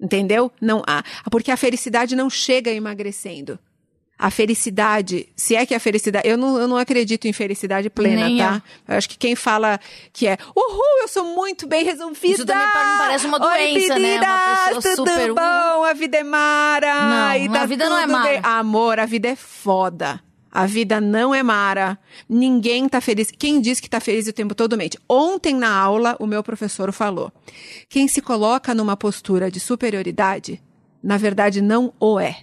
Entendeu? 0.00 0.50
Não 0.60 0.82
há. 0.86 1.02
Porque 1.30 1.50
a 1.50 1.56
felicidade 1.56 2.16
não 2.16 2.30
chega 2.30 2.70
emagrecendo. 2.70 3.58
A 4.22 4.30
felicidade, 4.30 5.26
se 5.34 5.56
é 5.56 5.64
que 5.64 5.74
a 5.74 5.80
felicidade. 5.80 6.28
Eu 6.28 6.36
não, 6.36 6.58
eu 6.58 6.68
não 6.68 6.76
acredito 6.76 7.24
em 7.26 7.32
felicidade 7.32 7.88
plena, 7.88 8.26
Nem 8.26 8.36
tá? 8.36 8.62
Eu 8.86 8.96
acho 8.98 9.08
que 9.08 9.16
quem 9.16 9.34
fala 9.34 9.80
que 10.12 10.26
é, 10.26 10.36
uhul, 10.54 11.00
eu 11.00 11.08
sou 11.08 11.24
muito 11.34 11.66
bem 11.66 11.82
resolvida. 11.84 12.34
Isso 12.34 12.44
também 12.44 12.66
pa- 12.66 12.96
parece 12.98 13.24
uma 13.26 13.38
Oi, 13.42 13.72
doença, 13.72 13.98
né? 13.98 14.20
Uma 14.20 14.74
pessoa 14.74 14.96
tudo 14.96 15.08
super, 15.10 15.32
bom? 15.32 15.84
A 15.84 15.94
vida 15.94 16.18
é 16.18 16.22
mara. 16.22 16.94
Não, 17.08 17.34
e 17.36 17.48
tá 17.48 17.62
a 17.62 17.66
vida 17.66 17.88
não 17.88 17.96
é 17.98 18.06
mara. 18.06 18.28
bem. 18.28 18.40
Amor, 18.42 18.98
a 19.00 19.06
vida 19.06 19.28
é 19.28 19.34
foda. 19.36 20.20
A 20.52 20.66
vida 20.66 21.00
não 21.00 21.34
é 21.34 21.42
mara. 21.42 21.98
Ninguém 22.28 22.88
tá 22.90 23.00
feliz. 23.00 23.30
Quem 23.30 23.58
diz 23.58 23.80
que 23.80 23.88
tá 23.88 24.00
feliz 24.00 24.26
o 24.28 24.32
tempo 24.34 24.54
todo 24.54 24.76
mente? 24.76 24.98
Ontem 25.08 25.54
na 25.54 25.72
aula, 25.74 26.16
o 26.20 26.26
meu 26.26 26.42
professor 26.42 26.92
falou: 26.92 27.32
quem 27.88 28.06
se 28.06 28.20
coloca 28.20 28.74
numa 28.74 28.96
postura 28.98 29.50
de 29.50 29.60
superioridade, 29.60 30.60
na 31.02 31.16
verdade 31.16 31.62
não 31.62 31.94
o 31.98 32.20
é. 32.20 32.42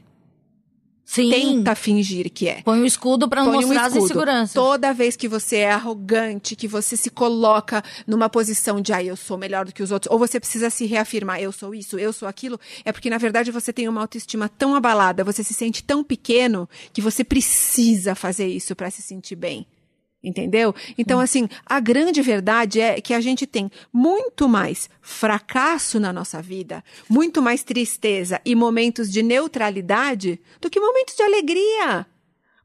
Sim. 1.08 1.30
Tenta 1.30 1.74
fingir 1.74 2.30
que 2.30 2.50
é. 2.50 2.62
Põe 2.64 2.82
um 2.82 2.86
escudo 2.86 3.30
pra 3.30 3.42
Põe 3.42 3.64
um 3.64 3.68
mostrar 3.68 3.86
as 3.86 3.96
inseguranças. 3.96 4.54
Toda 4.54 4.94
vez 4.94 5.16
que 5.16 5.26
você 5.30 5.60
é 5.60 5.72
arrogante, 5.72 6.54
que 6.54 6.68
você 6.68 6.98
se 6.98 7.10
coloca 7.10 7.82
numa 8.06 8.28
posição 8.28 8.82
de, 8.82 8.92
ah, 8.92 9.02
eu 9.02 9.16
sou 9.16 9.38
melhor 9.38 9.66
do 9.66 9.74
que 9.74 9.82
os 9.82 9.90
outros, 9.90 10.12
ou 10.12 10.20
você 10.20 10.38
precisa 10.38 10.70
se 10.70 10.86
reafirmar, 10.86 11.40
eu 11.40 11.54
sou 11.54 11.74
isso, 11.74 11.98
eu 11.98 12.12
sou 12.12 12.28
aquilo, 12.28 12.60
é 12.84 12.92
porque 12.92 13.10
na 13.10 13.18
verdade 13.18 13.52
você 13.52 13.72
tem 13.72 13.88
uma 13.88 14.02
autoestima 14.02 14.50
tão 14.50 14.76
abalada, 14.76 15.24
você 15.24 15.46
se 15.46 15.54
sente 15.54 15.82
tão 15.82 16.04
pequeno 16.04 16.68
que 16.92 17.02
você 17.02 17.24
precisa 17.24 18.14
fazer 18.14 18.48
isso 18.48 18.76
para 18.76 18.92
se 18.92 19.02
sentir 19.02 19.38
bem. 19.38 19.66
Entendeu? 20.28 20.76
Então, 20.98 21.22
assim, 21.22 21.48
a 21.66 21.80
grande 21.80 22.22
verdade 22.22 22.82
é 22.82 23.00
que 23.00 23.14
a 23.14 23.22
gente 23.22 23.48
tem 23.48 23.72
muito 23.94 24.50
mais 24.50 24.90
fracasso 25.02 26.02
na 26.02 26.12
nossa 26.12 26.42
vida, 26.42 26.84
muito 27.10 27.42
mais 27.42 27.64
tristeza 27.64 28.42
e 28.44 28.54
momentos 28.54 29.10
de 29.10 29.24
neutralidade 29.24 30.38
do 30.60 30.70
que 30.70 30.82
momentos 30.82 31.16
de 31.16 31.24
alegria. 31.24 32.06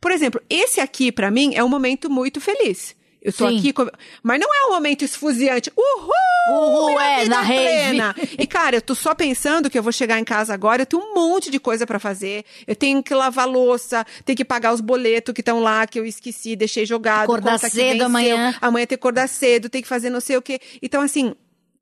Por 0.00 0.10
exemplo, 0.10 0.42
esse 0.50 0.80
aqui, 0.80 1.12
pra 1.12 1.30
mim, 1.30 1.54
é 1.54 1.62
um 1.62 1.68
momento 1.68 2.10
muito 2.10 2.40
feliz. 2.40 2.96
Eu 3.24 3.32
tô 3.32 3.48
Sim. 3.48 3.56
aqui, 3.58 3.72
com- 3.72 3.88
mas 4.20 4.40
não 4.40 4.52
é 4.52 4.66
um 4.66 4.74
momento 4.74 5.04
esfuziante. 5.04 5.70
Uhul! 5.76 6.10
Uhul, 6.50 7.00
é, 7.00 7.24
na 7.26 7.40
rave. 7.40 7.60
plena. 7.62 8.16
E, 8.36 8.44
cara, 8.48 8.76
eu 8.76 8.82
tô 8.82 8.96
só 8.96 9.14
pensando 9.14 9.70
que 9.70 9.78
eu 9.78 9.82
vou 9.82 9.92
chegar 9.92 10.18
em 10.18 10.24
casa 10.24 10.52
agora, 10.52 10.82
eu 10.82 10.86
tenho 10.86 11.00
um 11.00 11.14
monte 11.14 11.48
de 11.48 11.60
coisa 11.60 11.86
pra 11.86 12.00
fazer. 12.00 12.44
Eu 12.66 12.74
tenho 12.74 13.00
que 13.00 13.14
lavar 13.14 13.46
louça, 13.48 14.04
tenho 14.24 14.36
que 14.36 14.44
pagar 14.44 14.74
os 14.74 14.80
boletos 14.80 15.32
que 15.32 15.40
estão 15.40 15.60
lá, 15.60 15.86
que 15.86 16.00
eu 16.00 16.04
esqueci, 16.04 16.56
deixei 16.56 16.84
jogado. 16.84 17.24
Acordar 17.24 17.58
cedo 17.60 18.02
amanhã. 18.02 18.56
Amanhã 18.60 18.86
tem 18.86 18.98
que 18.98 19.00
acordar 19.00 19.28
cedo, 19.28 19.68
tem 19.68 19.82
que 19.82 19.88
fazer 19.88 20.10
não 20.10 20.20
sei 20.20 20.36
o 20.36 20.42
quê. 20.42 20.58
Então, 20.82 21.00
assim, 21.00 21.32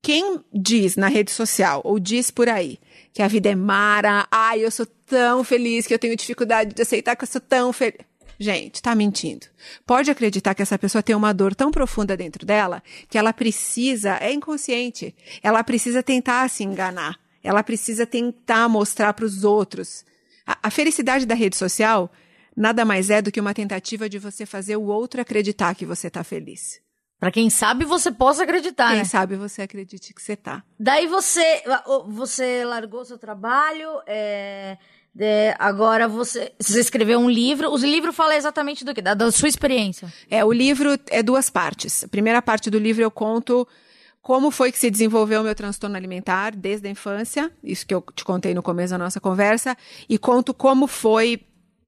quem 0.03 0.40
diz 0.53 0.96
na 0.96 1.09
rede 1.09 1.31
social, 1.31 1.81
ou 1.83 1.98
diz 1.98 2.31
por 2.31 2.48
aí, 2.50 2.79
que 3.14 3.22
a 3.22 3.29
vida 3.29 3.48
é 3.48 3.55
mara, 3.55 4.26
ai, 4.31 4.62
eu 4.62 4.70
sou 4.70 4.85
tão 5.07 5.42
feliz 5.42 5.87
que 5.87 5.94
eu 5.94 5.98
tenho 5.98 6.14
dificuldade 6.16 6.74
de 6.74 6.83
aceitar 6.83 7.16
que 7.16 7.24
eu 7.24 7.29
sou 7.29 7.40
tão 7.40 7.72
feliz. 7.72 8.10
Gente, 8.42 8.81
tá 8.81 8.94
mentindo. 8.94 9.46
Pode 9.87 10.11
acreditar 10.11 10.55
que 10.55 10.62
essa 10.62 10.79
pessoa 10.79 11.03
tem 11.03 11.14
uma 11.14 11.35
dor 11.35 11.55
tão 11.55 11.70
profunda 11.70 12.16
dentro 12.16 12.46
dela 12.46 12.83
que 13.11 13.18
ela 13.18 13.35
precisa, 13.35 14.16
é 14.16 14.33
inconsciente, 14.33 15.14
ela 15.42 15.62
precisa 15.62 16.03
tentar 16.03 16.48
se 16.48 16.64
enganar. 16.64 17.20
Ela 17.44 17.62
precisa 17.62 18.07
tentar 18.07 18.66
mostrar 18.66 19.12
para 19.12 19.26
os 19.26 19.44
outros. 19.44 20.05
A, 20.46 20.59
a 20.64 20.70
felicidade 20.70 21.26
da 21.26 21.35
rede 21.35 21.55
social 21.55 22.11
nada 22.57 22.83
mais 22.85 23.11
é 23.11 23.20
do 23.20 23.31
que 23.31 23.40
uma 23.40 23.55
tentativa 23.55 24.09
de 24.09 24.18
você 24.18 24.46
fazer 24.46 24.76
o 24.76 24.85
outro 24.85 25.20
acreditar 25.20 25.74
que 25.74 25.85
você 25.85 26.09
tá 26.09 26.24
feliz. 26.24 26.81
Pra 27.18 27.31
quem 27.31 27.50
sabe, 27.50 27.85
você 27.85 28.11
possa 28.11 28.44
acreditar, 28.44 28.88
Quem 28.88 28.98
né? 29.00 29.05
sabe 29.05 29.37
você 29.37 29.61
acredite 29.61 30.14
que 30.14 30.22
você 30.22 30.35
tá. 30.35 30.64
Daí 30.79 31.07
você, 31.07 31.62
você 32.09 32.64
largou 32.64 33.05
seu 33.05 33.18
trabalho, 33.18 34.00
é, 34.07 34.79
é, 35.18 35.55
agora 35.59 36.07
você, 36.07 36.53
você 36.59 36.81
escreveu 36.81 37.18
um 37.18 37.29
livro. 37.29 37.70
Os 37.70 37.83
livros 37.83 38.14
falam 38.14 38.37
exatamente 38.37 38.85
do 38.85 38.94
que? 38.94 39.03
Da, 39.03 39.14
da 39.14 39.31
sua 39.33 39.49
experiência. 39.49 40.12
É, 40.31 40.44
o 40.44 40.53
livro 40.53 40.99
é 41.09 41.23
duas 41.23 41.51
partes. 41.51 42.05
A 42.05 42.09
primeira 42.09 42.40
parte 42.40 42.70
do 42.70 42.79
livro 42.79 43.03
eu 43.03 43.11
conto 43.11 43.66
como 44.23 44.51
foi 44.51 44.70
que 44.70 44.79
se 44.79 44.90
desenvolveu 44.90 45.40
o 45.40 45.44
meu 45.44 45.55
transtorno 45.55 45.96
alimentar 45.96 46.55
desde 46.55 46.87
a 46.87 46.90
infância, 46.90 47.51
isso 47.64 47.87
que 47.87 47.94
eu 47.94 48.05
te 48.14 48.23
contei 48.23 48.53
no 48.53 48.62
começo 48.62 48.92
da 48.92 48.99
nossa 48.99 49.18
conversa, 49.18 49.77
e 50.09 50.18
conto 50.18 50.53
como 50.53 50.87
foi 50.87 51.40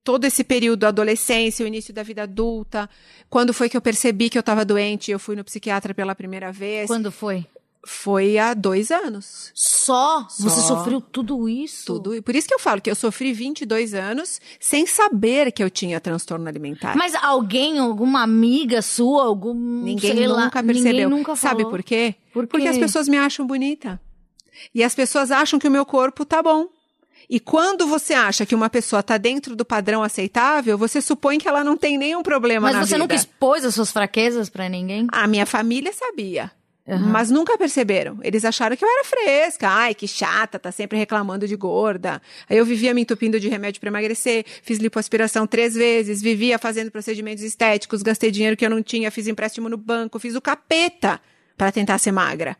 todo 0.02 0.24
esse 0.24 0.42
período 0.42 0.80
da 0.80 0.88
adolescência, 0.88 1.62
o 1.62 1.68
início 1.68 1.92
da 1.92 2.02
vida 2.02 2.22
adulta, 2.22 2.88
quando 3.28 3.52
foi 3.52 3.68
que 3.68 3.76
eu 3.76 3.82
percebi 3.82 4.30
que 4.30 4.38
eu 4.38 4.40
estava 4.40 4.64
doente, 4.64 5.10
eu 5.10 5.18
fui 5.18 5.36
no 5.36 5.44
psiquiatra 5.44 5.94
pela 5.94 6.14
primeira 6.14 6.50
vez. 6.50 6.86
Quando 6.86 7.12
foi? 7.12 7.46
Foi 7.84 8.38
há 8.38 8.54
dois 8.54 8.92
anos. 8.92 9.50
Só? 9.54 10.26
Só. 10.30 10.48
Você 10.48 10.60
sofreu 10.60 11.00
tudo 11.00 11.48
isso? 11.48 11.84
Tudo. 11.86 12.14
E 12.14 12.22
por 12.22 12.36
isso 12.36 12.46
que 12.46 12.54
eu 12.54 12.58
falo 12.60 12.80
que 12.80 12.88
eu 12.90 12.94
sofri 12.94 13.32
22 13.32 13.92
anos 13.92 14.40
sem 14.60 14.86
saber 14.86 15.50
que 15.50 15.62
eu 15.62 15.68
tinha 15.68 16.00
transtorno 16.00 16.46
alimentar. 16.48 16.96
Mas 16.96 17.14
alguém, 17.16 17.80
alguma 17.80 18.22
amiga 18.22 18.80
sua, 18.82 19.24
algum. 19.24 19.52
Ninguém 19.82 20.14
sei 20.14 20.28
lá, 20.28 20.44
nunca 20.44 20.62
percebeu. 20.62 20.92
Ninguém 20.92 21.06
nunca 21.08 21.34
Sabe 21.34 21.62
falou. 21.62 21.70
por 21.70 21.82
quê? 21.82 22.14
Por 22.32 22.46
Porque 22.46 22.62
quê? 22.66 22.68
as 22.70 22.78
pessoas 22.78 23.08
me 23.08 23.16
acham 23.18 23.44
bonita. 23.46 24.00
E 24.72 24.84
as 24.84 24.94
pessoas 24.94 25.32
acham 25.32 25.58
que 25.58 25.66
o 25.66 25.70
meu 25.70 25.84
corpo 25.84 26.24
tá 26.24 26.40
bom. 26.40 26.68
E 27.28 27.40
quando 27.40 27.86
você 27.86 28.14
acha 28.14 28.44
que 28.46 28.54
uma 28.54 28.68
pessoa 28.68 29.02
tá 29.02 29.16
dentro 29.16 29.56
do 29.56 29.64
padrão 29.64 30.02
aceitável, 30.02 30.76
você 30.78 31.00
supõe 31.00 31.38
que 31.38 31.48
ela 31.48 31.64
não 31.64 31.76
tem 31.76 31.96
nenhum 31.98 32.22
problema 32.22 32.68
Mas 32.68 32.76
na 32.76 32.80
você 32.84 32.94
vida. 32.94 32.98
nunca 32.98 33.14
expôs 33.14 33.64
as 33.64 33.74
suas 33.74 33.90
fraquezas 33.90 34.48
pra 34.50 34.68
ninguém? 34.68 35.06
A 35.10 35.26
minha 35.26 35.46
família 35.46 35.92
sabia. 35.92 36.52
Uhum. 36.86 36.98
Mas 36.98 37.30
nunca 37.30 37.56
perceberam. 37.56 38.18
Eles 38.22 38.44
acharam 38.44 38.76
que 38.76 38.84
eu 38.84 38.88
era 38.88 39.04
fresca. 39.04 39.68
Ai, 39.68 39.94
que 39.94 40.08
chata, 40.08 40.58
tá 40.58 40.72
sempre 40.72 40.98
reclamando 40.98 41.46
de 41.46 41.54
gorda. 41.54 42.20
Aí 42.48 42.56
eu 42.56 42.64
vivia 42.64 42.92
me 42.92 43.02
entupindo 43.02 43.38
de 43.38 43.48
remédio 43.48 43.80
para 43.80 43.88
emagrecer, 43.88 44.44
fiz 44.62 44.78
lipoaspiração 44.78 45.46
três 45.46 45.74
vezes, 45.74 46.20
vivia 46.20 46.58
fazendo 46.58 46.90
procedimentos 46.90 47.44
estéticos, 47.44 48.02
gastei 48.02 48.30
dinheiro 48.30 48.56
que 48.56 48.66
eu 48.66 48.70
não 48.70 48.82
tinha, 48.82 49.10
fiz 49.10 49.28
empréstimo 49.28 49.68
no 49.68 49.76
banco, 49.76 50.18
fiz 50.18 50.34
o 50.34 50.40
capeta 50.40 51.20
para 51.56 51.70
tentar 51.70 51.98
ser 51.98 52.10
magra. 52.10 52.56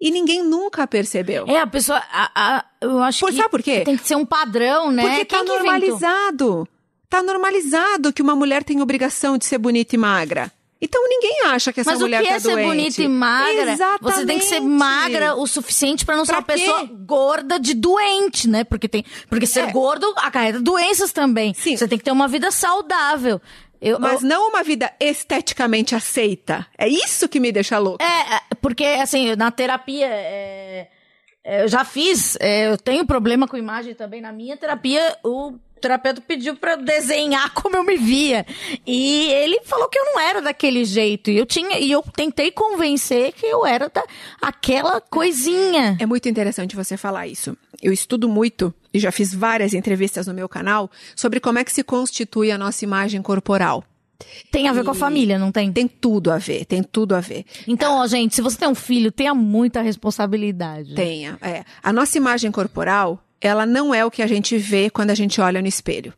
E 0.00 0.10
ninguém 0.10 0.42
nunca 0.42 0.86
percebeu. 0.86 1.46
É, 1.46 1.58
a 1.58 1.66
pessoa. 1.66 2.02
A, 2.10 2.30
a, 2.34 2.64
eu 2.80 3.00
acho 3.02 3.20
por, 3.20 3.30
que. 3.30 3.36
Sabe 3.36 3.48
por 3.48 3.62
quê? 3.62 3.80
Tem 3.84 3.96
que 3.96 4.06
ser 4.06 4.16
um 4.16 4.26
padrão, 4.26 4.90
né? 4.90 5.02
Porque 5.02 5.24
Quem 5.24 5.38
tá 5.38 5.44
normalizado. 5.44 6.68
Tá 7.08 7.22
normalizado 7.22 8.12
que 8.12 8.22
uma 8.22 8.34
mulher 8.34 8.64
tem 8.64 8.80
obrigação 8.80 9.36
de 9.36 9.44
ser 9.44 9.58
bonita 9.58 9.94
e 9.94 9.98
magra. 9.98 10.50
Então 10.84 11.00
ninguém 11.08 11.42
acha 11.46 11.72
que 11.72 11.80
essa 11.80 11.92
Mas 11.92 12.00
mulher 12.00 12.20
o 12.20 12.24
que 12.24 12.28
tá 12.30 12.34
é 12.34 12.40
ser 12.40 12.50
doente. 12.54 12.66
bonita 12.66 13.02
e 13.02 13.08
magra? 13.08 13.72
Exatamente. 13.72 14.02
Você 14.02 14.26
tem 14.26 14.38
que 14.40 14.44
ser 14.46 14.60
magra 14.60 15.36
o 15.36 15.46
suficiente 15.46 16.04
para 16.04 16.16
não 16.16 16.24
ser 16.24 16.32
Pra 16.32 16.40
uma 16.40 16.44
pessoa 16.46 16.80
quê? 16.80 16.94
gorda 17.06 17.60
de 17.60 17.72
doente, 17.74 18.48
né? 18.48 18.64
Porque 18.64 18.88
tem, 18.88 19.04
porque 19.30 19.46
ser 19.46 19.68
É. 19.68 19.70
gordo 19.72 20.12
acarreta 20.16 20.60
doenças 20.60 21.12
também. 21.12 21.54
Sim. 21.54 21.76
Você 21.76 21.86
tem 21.86 21.96
que 21.98 22.04
ter 22.04 22.10
uma 22.10 22.26
vida 22.26 22.50
saudável. 22.50 23.40
Eu, 23.80 23.98
Mas 24.00 24.22
eu- 24.22 24.28
não 24.28 24.48
uma 24.48 24.62
vida 24.62 24.92
esteticamente 25.00 25.94
aceita. 25.94 26.66
É 26.76 26.88
isso 26.88 27.28
que 27.28 27.38
me 27.40 27.50
deixa 27.52 27.78
louca. 27.78 28.04
é, 28.04 28.34
é, 28.36 28.40
porque 28.60 28.84
assim, 28.84 29.34
na 29.36 29.50
terapia, 29.50 30.06
é, 30.06 30.88
é, 31.44 31.64
eu 31.64 31.68
já 31.68 31.84
fiz, 31.84 32.36
é, 32.40 32.68
eu 32.72 32.76
tenho 32.78 33.04
problema 33.06 33.46
com 33.48 33.56
imagem 33.56 33.94
também. 33.94 34.20
Na 34.20 34.32
minha 34.32 34.56
terapia, 34.56 35.16
o 35.24 35.54
terapeuta 35.82 36.20
pediu 36.20 36.56
pra 36.56 36.72
eu 36.72 36.82
desenhar 36.82 37.52
como 37.54 37.76
eu 37.76 37.84
me 37.84 37.96
via. 37.96 38.46
E 38.86 39.30
ele 39.32 39.60
falou 39.64 39.88
que 39.88 39.98
eu 39.98 40.04
não 40.06 40.20
era 40.20 40.40
daquele 40.40 40.84
jeito. 40.84 41.30
E 41.30 41.36
eu 41.36 41.44
tinha, 41.44 41.78
e 41.78 41.90
eu 41.90 42.02
tentei 42.14 42.50
convencer 42.50 43.32
que 43.32 43.44
eu 43.44 43.66
era 43.66 43.88
da, 43.88 44.02
aquela 44.40 45.00
coisinha. 45.00 45.96
É 46.00 46.06
muito 46.06 46.28
interessante 46.28 46.76
você 46.76 46.96
falar 46.96 47.26
isso. 47.26 47.56
Eu 47.82 47.92
estudo 47.92 48.28
muito 48.28 48.72
e 48.94 48.98
já 48.98 49.10
fiz 49.10 49.34
várias 49.34 49.74
entrevistas 49.74 50.26
no 50.26 50.34
meu 50.34 50.48
canal 50.48 50.90
sobre 51.16 51.40
como 51.40 51.58
é 51.58 51.64
que 51.64 51.72
se 51.72 51.82
constitui 51.82 52.52
a 52.52 52.58
nossa 52.58 52.84
imagem 52.84 53.20
corporal. 53.20 53.84
Tem 54.52 54.68
a 54.68 54.72
ver 54.72 54.84
com 54.84 54.92
a 54.92 54.94
família, 54.94 55.36
não 55.36 55.50
tem? 55.50 55.72
Tem 55.72 55.88
tudo 55.88 56.30
a 56.30 56.38
ver, 56.38 56.64
tem 56.64 56.80
tudo 56.80 57.14
a 57.14 57.20
ver. 57.20 57.44
Então, 57.66 57.96
ó, 57.96 58.06
gente, 58.06 58.36
se 58.36 58.40
você 58.40 58.56
tem 58.56 58.68
um 58.68 58.74
filho, 58.74 59.10
tenha 59.10 59.34
muita 59.34 59.82
responsabilidade. 59.82 60.94
Tenha, 60.94 61.36
é. 61.42 61.64
A 61.82 61.92
nossa 61.92 62.16
imagem 62.16 62.52
corporal, 62.52 63.20
ela 63.42 63.66
não 63.66 63.92
é 63.92 64.04
o 64.04 64.10
que 64.10 64.22
a 64.22 64.26
gente 64.26 64.56
vê 64.56 64.88
quando 64.88 65.10
a 65.10 65.14
gente 65.14 65.40
olha 65.40 65.60
no 65.60 65.66
espelho. 65.66 66.14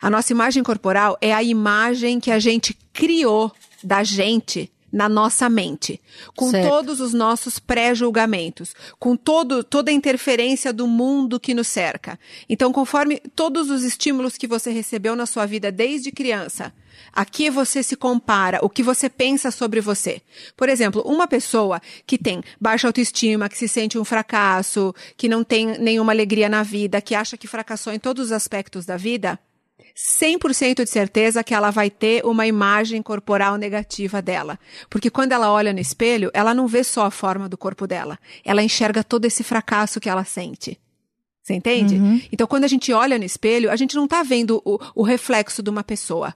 A 0.00 0.08
nossa 0.08 0.32
imagem 0.32 0.62
corporal 0.62 1.18
é 1.20 1.32
a 1.32 1.42
imagem 1.42 2.18
que 2.18 2.30
a 2.30 2.38
gente 2.38 2.76
criou 2.92 3.52
da 3.84 4.02
gente 4.02 4.70
na 4.96 5.10
nossa 5.10 5.46
mente, 5.50 6.00
com 6.34 6.50
Certo. 6.50 6.70
todos 6.70 7.00
os 7.00 7.12
nossos 7.12 7.58
pré-julgamentos, 7.58 8.74
com 8.98 9.14
todo, 9.14 9.62
toda 9.62 9.90
a 9.90 9.94
interferência 9.94 10.72
do 10.72 10.86
mundo 10.86 11.38
que 11.38 11.52
nos 11.52 11.66
cerca. 11.66 12.18
Então, 12.48 12.72
conforme 12.72 13.20
todos 13.34 13.68
os 13.68 13.84
estímulos 13.84 14.38
que 14.38 14.46
você 14.46 14.70
recebeu 14.70 15.14
na 15.14 15.26
sua 15.26 15.44
vida 15.44 15.70
desde 15.70 16.10
criança, 16.10 16.72
a 17.12 17.26
que 17.26 17.50
você 17.50 17.82
se 17.82 17.94
compara, 17.94 18.58
o 18.62 18.70
que 18.70 18.82
você 18.82 19.10
pensa 19.10 19.50
sobre 19.50 19.82
você. 19.82 20.22
Por 20.56 20.66
exemplo, 20.66 21.02
uma 21.02 21.28
pessoa 21.28 21.78
que 22.06 22.16
tem 22.16 22.42
baixa 22.58 22.86
autoestima, 22.86 23.50
que 23.50 23.58
se 23.58 23.68
sente 23.68 23.98
um 23.98 24.04
fracasso, 24.04 24.94
que 25.14 25.28
não 25.28 25.44
tem 25.44 25.76
nenhuma 25.78 26.12
alegria 26.12 26.48
na 26.48 26.62
vida, 26.62 27.02
que 27.02 27.14
acha 27.14 27.36
que 27.36 27.46
fracassou 27.46 27.92
em 27.92 27.98
todos 27.98 28.26
os 28.26 28.32
aspectos 28.32 28.86
da 28.86 28.96
vida, 28.96 29.38
100% 29.96 30.84
de 30.84 30.90
certeza 30.90 31.42
que 31.42 31.54
ela 31.54 31.70
vai 31.70 31.88
ter 31.88 32.24
uma 32.24 32.46
imagem 32.46 33.02
corporal 33.02 33.56
negativa 33.56 34.20
dela. 34.20 34.58
Porque 34.90 35.08
quando 35.08 35.32
ela 35.32 35.50
olha 35.50 35.72
no 35.72 35.80
espelho, 35.80 36.30
ela 36.34 36.52
não 36.52 36.66
vê 36.66 36.84
só 36.84 37.06
a 37.06 37.10
forma 37.10 37.48
do 37.48 37.56
corpo 37.56 37.86
dela. 37.86 38.18
Ela 38.44 38.62
enxerga 38.62 39.02
todo 39.02 39.24
esse 39.24 39.42
fracasso 39.42 39.98
que 39.98 40.10
ela 40.10 40.24
sente. 40.24 40.78
Você 41.42 41.54
entende? 41.54 41.96
Então, 42.30 42.46
quando 42.46 42.64
a 42.64 42.68
gente 42.68 42.92
olha 42.92 43.18
no 43.18 43.24
espelho, 43.24 43.70
a 43.70 43.76
gente 43.76 43.94
não 43.94 44.04
está 44.04 44.22
vendo 44.22 44.60
o, 44.64 44.78
o 44.94 45.02
reflexo 45.02 45.62
de 45.62 45.70
uma 45.70 45.84
pessoa. 45.84 46.34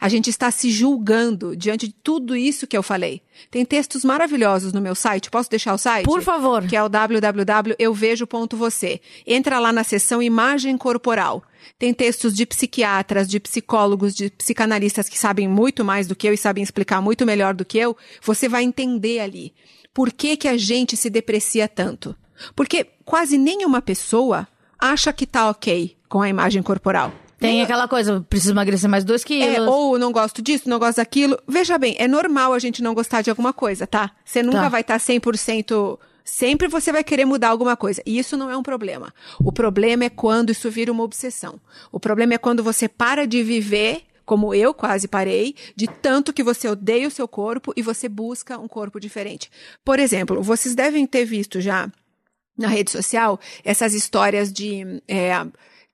A 0.00 0.08
gente 0.08 0.30
está 0.30 0.50
se 0.50 0.70
julgando 0.70 1.54
diante 1.56 1.86
de 1.88 1.94
tudo 1.94 2.36
isso 2.36 2.66
que 2.66 2.76
eu 2.76 2.82
falei. 2.82 3.22
Tem 3.50 3.64
textos 3.64 4.04
maravilhosos 4.04 4.70
no 4.72 4.80
meu 4.80 4.94
site. 4.94 5.30
Posso 5.30 5.50
deixar 5.50 5.74
o 5.74 5.78
site? 5.78 6.04
Por 6.04 6.22
favor. 6.22 6.64
Que 6.66 6.76
é 6.76 6.82
o 6.82 6.88
www.euvejo.você. 6.88 9.00
Entra 9.26 9.58
lá 9.58 9.72
na 9.72 9.82
seção 9.82 10.22
Imagem 10.22 10.78
Corporal. 10.78 11.42
Tem 11.78 11.92
textos 11.94 12.34
de 12.34 12.44
psiquiatras, 12.46 13.28
de 13.28 13.38
psicólogos, 13.40 14.14
de 14.14 14.30
psicanalistas 14.30 15.08
que 15.08 15.18
sabem 15.18 15.48
muito 15.48 15.84
mais 15.84 16.06
do 16.06 16.14
que 16.16 16.26
eu 16.28 16.32
e 16.32 16.36
sabem 16.36 16.62
explicar 16.62 17.00
muito 17.00 17.24
melhor 17.26 17.54
do 17.54 17.64
que 17.64 17.78
eu. 17.78 17.96
Você 18.22 18.48
vai 18.48 18.62
entender 18.62 19.20
ali. 19.20 19.54
Por 19.94 20.12
que, 20.12 20.36
que 20.36 20.48
a 20.48 20.56
gente 20.56 20.96
se 20.96 21.10
deprecia 21.10 21.68
tanto? 21.68 22.14
Porque 22.56 22.86
quase 23.04 23.36
nenhuma 23.38 23.82
pessoa 23.82 24.48
acha 24.78 25.12
que 25.12 25.26
tá 25.26 25.48
ok 25.50 25.96
com 26.08 26.20
a 26.22 26.28
imagem 26.28 26.62
corporal. 26.62 27.12
Tem 27.38 27.60
aquela 27.60 27.88
coisa, 27.88 28.24
preciso 28.30 28.52
emagrecer 28.52 28.88
mais 28.88 29.02
dois 29.04 29.24
quilos. 29.24 29.56
É, 29.56 29.60
ou 29.62 29.98
não 29.98 30.12
gosto 30.12 30.40
disso, 30.40 30.68
não 30.68 30.78
gosto 30.78 30.98
daquilo. 30.98 31.36
Veja 31.48 31.76
bem, 31.76 31.96
é 31.98 32.06
normal 32.06 32.52
a 32.52 32.58
gente 32.60 32.80
não 32.80 32.94
gostar 32.94 33.20
de 33.20 33.30
alguma 33.30 33.52
coisa, 33.52 33.84
tá? 33.84 34.12
Você 34.24 34.42
nunca 34.44 34.60
Tá. 34.60 34.68
vai 34.68 34.80
estar 34.82 34.98
100%. 35.00 35.98
Sempre 36.24 36.68
você 36.68 36.92
vai 36.92 37.02
querer 37.02 37.24
mudar 37.24 37.48
alguma 37.48 37.76
coisa. 37.76 38.02
E 38.06 38.18
isso 38.18 38.36
não 38.36 38.50
é 38.50 38.56
um 38.56 38.62
problema. 38.62 39.12
O 39.40 39.52
problema 39.52 40.04
é 40.04 40.10
quando 40.10 40.50
isso 40.50 40.70
vira 40.70 40.92
uma 40.92 41.02
obsessão. 41.02 41.60
O 41.90 41.98
problema 41.98 42.34
é 42.34 42.38
quando 42.38 42.62
você 42.62 42.88
para 42.88 43.26
de 43.26 43.42
viver, 43.42 44.02
como 44.24 44.54
eu 44.54 44.72
quase 44.72 45.08
parei, 45.08 45.54
de 45.74 45.86
tanto 45.86 46.32
que 46.32 46.42
você 46.42 46.68
odeia 46.68 47.08
o 47.08 47.10
seu 47.10 47.26
corpo 47.26 47.72
e 47.76 47.82
você 47.82 48.08
busca 48.08 48.58
um 48.58 48.68
corpo 48.68 49.00
diferente. 49.00 49.50
Por 49.84 49.98
exemplo, 49.98 50.42
vocês 50.42 50.74
devem 50.74 51.06
ter 51.06 51.24
visto 51.24 51.60
já 51.60 51.90
na 52.56 52.68
rede 52.68 52.90
social 52.90 53.40
essas 53.64 53.94
histórias 53.94 54.52
de 54.52 55.02
é, 55.08 55.32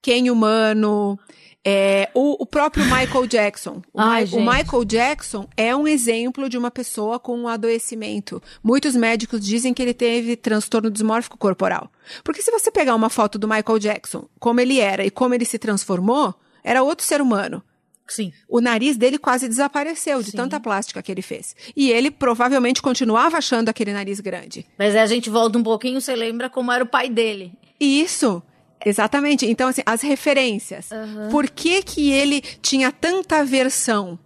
quem 0.02 0.30
humano. 0.30 1.18
É, 1.64 2.08
o, 2.14 2.42
o 2.42 2.46
próprio 2.46 2.84
Michael 2.84 3.26
Jackson. 3.26 3.82
O, 3.92 4.00
Ai, 4.00 4.24
o. 4.32 4.40
Michael 4.40 4.84
Jackson 4.84 5.48
é 5.56 5.74
um 5.74 5.86
exemplo 5.86 6.48
de 6.48 6.56
uma 6.56 6.70
pessoa 6.70 7.18
com 7.18 7.36
um 7.36 7.48
adoecimento. 7.48 8.42
Muitos 8.62 8.94
médicos 8.94 9.44
dizem 9.44 9.74
que 9.74 9.82
ele 9.82 9.94
teve 9.94 10.36
transtorno 10.36 10.90
dismórfico 10.90 11.36
corporal. 11.36 11.90
Porque 12.24 12.42
se 12.42 12.50
você 12.50 12.70
pegar 12.70 12.94
uma 12.94 13.10
foto 13.10 13.38
do 13.38 13.48
Michael 13.48 13.78
Jackson, 13.78 14.28
como 14.38 14.60
ele 14.60 14.80
era 14.80 15.04
e 15.04 15.10
como 15.10 15.34
ele 15.34 15.44
se 15.44 15.58
transformou, 15.58 16.34
era 16.62 16.82
outro 16.82 17.04
ser 17.04 17.20
humano. 17.20 17.62
Sim. 18.06 18.32
O 18.48 18.60
nariz 18.60 18.96
dele 18.96 19.18
quase 19.18 19.46
desapareceu 19.46 20.22
de 20.22 20.32
tanta 20.32 20.58
plástica 20.58 21.02
que 21.02 21.12
ele 21.12 21.20
fez. 21.20 21.54
E 21.76 21.90
ele 21.90 22.10
provavelmente 22.10 22.80
continuava 22.80 23.36
achando 23.36 23.68
aquele 23.68 23.92
nariz 23.92 24.18
grande. 24.18 24.64
Mas 24.78 24.94
aí 24.94 25.02
a 25.02 25.06
gente 25.06 25.28
volta 25.28 25.58
um 25.58 25.62
pouquinho, 25.62 26.00
você 26.00 26.16
lembra 26.16 26.48
como 26.48 26.72
era 26.72 26.82
o 26.82 26.86
pai 26.86 27.10
dele. 27.10 27.52
Isso. 27.78 28.42
Exatamente. 28.84 29.46
Então, 29.46 29.68
assim, 29.68 29.82
as 29.84 30.00
referências. 30.02 30.88
Por 31.30 31.48
que 31.50 31.82
que 31.82 32.10
ele 32.12 32.40
tinha 32.40 32.90
tanta 32.92 33.38
aversão 33.38 34.18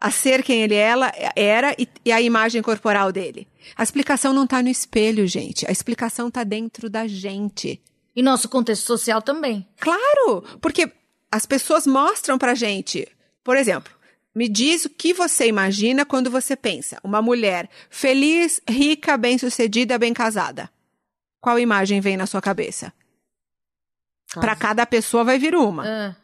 a 0.00 0.10
ser 0.10 0.42
quem 0.42 0.62
ele 0.62 0.74
ela- 0.74 1.12
era 1.36 1.74
e, 1.78 1.86
e 2.04 2.10
a 2.12 2.20
imagem 2.20 2.60
corporal 2.62 3.12
dele? 3.12 3.46
A 3.76 3.82
explicação 3.82 4.32
não 4.32 4.46
tá 4.46 4.62
no 4.62 4.68
espelho, 4.68 5.26
gente. 5.26 5.66
A 5.68 5.70
explicação 5.72 6.30
tá 6.30 6.42
dentro 6.44 6.90
da 6.90 7.06
gente. 7.06 7.80
E 8.14 8.22
nosso 8.22 8.48
contexto 8.48 8.84
social 8.86 9.22
também. 9.22 9.66
Claro! 9.78 10.42
Porque 10.60 10.90
as 11.30 11.46
pessoas 11.46 11.86
mostram 11.86 12.36
pra 12.36 12.54
gente. 12.54 13.06
Por 13.44 13.56
exemplo, 13.56 13.92
me 14.34 14.48
diz 14.48 14.84
o 14.84 14.90
que 14.90 15.14
você 15.14 15.46
imagina 15.46 16.04
quando 16.04 16.30
você 16.30 16.56
pensa 16.56 16.98
uma 17.04 17.22
mulher 17.22 17.70
feliz, 17.88 18.60
rica, 18.68 19.16
bem-sucedida, 19.16 19.98
bem 19.98 20.12
casada. 20.12 20.68
Qual 21.40 21.58
imagem 21.58 22.00
vem 22.00 22.16
na 22.16 22.26
sua 22.26 22.40
cabeça? 22.42 22.92
Para 24.40 24.56
cada 24.56 24.86
pessoa 24.86 25.24
vai 25.24 25.38
vir 25.38 25.54
uma. 25.54 25.84
Ah, 25.86 26.16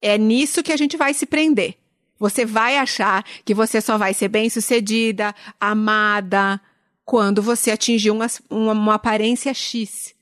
É 0.00 0.16
nisso 0.18 0.62
que 0.62 0.72
a 0.72 0.76
gente 0.76 0.96
vai 0.96 1.12
se 1.14 1.26
prender. 1.26 1.76
Você 2.18 2.44
vai 2.44 2.76
achar 2.78 3.24
que 3.44 3.52
você 3.54 3.80
só 3.80 3.98
vai 3.98 4.14
ser 4.14 4.28
bem-sucedida, 4.28 5.34
amada, 5.60 6.60
quando 7.04 7.42
você 7.42 7.70
atingir 7.72 8.10
uma, 8.10 8.26
uma, 8.48 8.72
uma 8.72 8.94
aparência 8.94 9.52
X. 9.52 10.14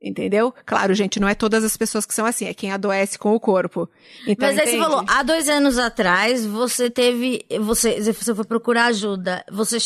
Entendeu? 0.00 0.54
Claro, 0.64 0.94
gente, 0.94 1.18
não 1.18 1.28
é 1.28 1.34
todas 1.34 1.64
as 1.64 1.76
pessoas 1.76 2.06
que 2.06 2.14
são 2.14 2.24
assim, 2.24 2.46
é 2.46 2.54
quem 2.54 2.70
adoece 2.70 3.18
com 3.18 3.34
o 3.34 3.40
corpo. 3.40 3.88
Então, 4.26 4.48
Mas 4.48 4.56
aí 4.58 4.64
você 4.66 4.76
entende? 4.76 4.90
falou, 4.90 5.04
há 5.08 5.22
dois 5.24 5.48
anos 5.48 5.76
atrás, 5.76 6.46
você 6.46 6.88
teve. 6.88 7.44
Você, 7.60 8.00
você 8.00 8.34
foi 8.34 8.44
procurar 8.44 8.86
ajuda. 8.86 9.44
Você 9.50 9.78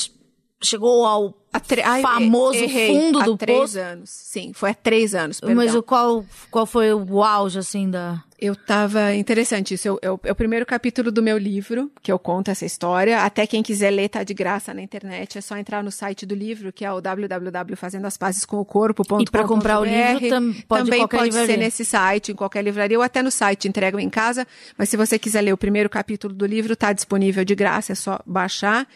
chegou 0.62 1.04
ao 1.04 1.34
tre- 1.66 1.82
Ai, 1.82 2.00
famoso 2.00 2.56
errei. 2.58 2.88
fundo 2.88 3.18
há 3.20 3.24
do 3.24 3.36
três 3.36 3.58
poço. 3.58 3.78
anos. 3.78 4.08
Sim, 4.10 4.52
foi 4.54 4.70
há 4.70 4.74
três 4.74 5.14
anos, 5.14 5.38
perdão. 5.40 5.56
Mas 5.56 5.74
o 5.74 5.82
qual, 5.82 6.24
qual 6.50 6.64
foi 6.66 6.92
o 6.94 7.22
auge, 7.22 7.58
assim, 7.58 7.90
da. 7.90 8.22
Eu 8.38 8.56
tava 8.56 9.14
interessante 9.14 9.74
isso. 9.74 9.86
Eu- 9.86 9.98
eu- 10.02 10.20
É 10.24 10.32
o 10.32 10.34
primeiro 10.34 10.66
capítulo 10.66 11.12
do 11.12 11.22
meu 11.22 11.38
livro, 11.38 11.92
que 12.02 12.10
eu 12.10 12.18
conto 12.18 12.50
essa 12.50 12.64
história. 12.66 13.20
Até 13.22 13.46
quem 13.46 13.62
quiser 13.62 13.90
ler, 13.90 14.08
tá 14.08 14.24
de 14.24 14.34
graça 14.34 14.74
na 14.74 14.82
internet. 14.82 15.38
É 15.38 15.40
só 15.40 15.56
entrar 15.56 15.82
no 15.84 15.92
site 15.92 16.26
do 16.26 16.34
livro, 16.34 16.72
que 16.72 16.84
é 16.84 16.92
o 16.92 17.00
www.fazendoaspassescomcorpo.com.br. 17.00 19.22
E 19.22 19.30
pra 19.30 19.44
comprar 19.44 19.78
o 19.80 19.84
livro, 19.84 20.28
tam- 20.28 20.52
pode 20.66 20.84
Também 20.84 21.06
pode 21.06 21.32
ser 21.32 21.40
livraria. 21.40 21.56
nesse 21.56 21.84
site, 21.84 22.32
em 22.32 22.34
qualquer 22.34 22.62
livraria, 22.64 22.98
ou 22.98 23.04
até 23.04 23.22
no 23.22 23.30
site, 23.30 23.68
entregam 23.68 24.00
em 24.00 24.10
casa. 24.10 24.44
Mas 24.76 24.88
se 24.88 24.96
você 24.96 25.16
quiser 25.18 25.42
ler 25.42 25.52
o 25.52 25.56
primeiro 25.58 25.88
capítulo 25.88 26.34
do 26.34 26.44
livro, 26.46 26.74
tá 26.74 26.92
disponível 26.92 27.44
de 27.44 27.54
graça, 27.54 27.92
é 27.92 27.94
só 27.94 28.18
baixar. 28.26 28.88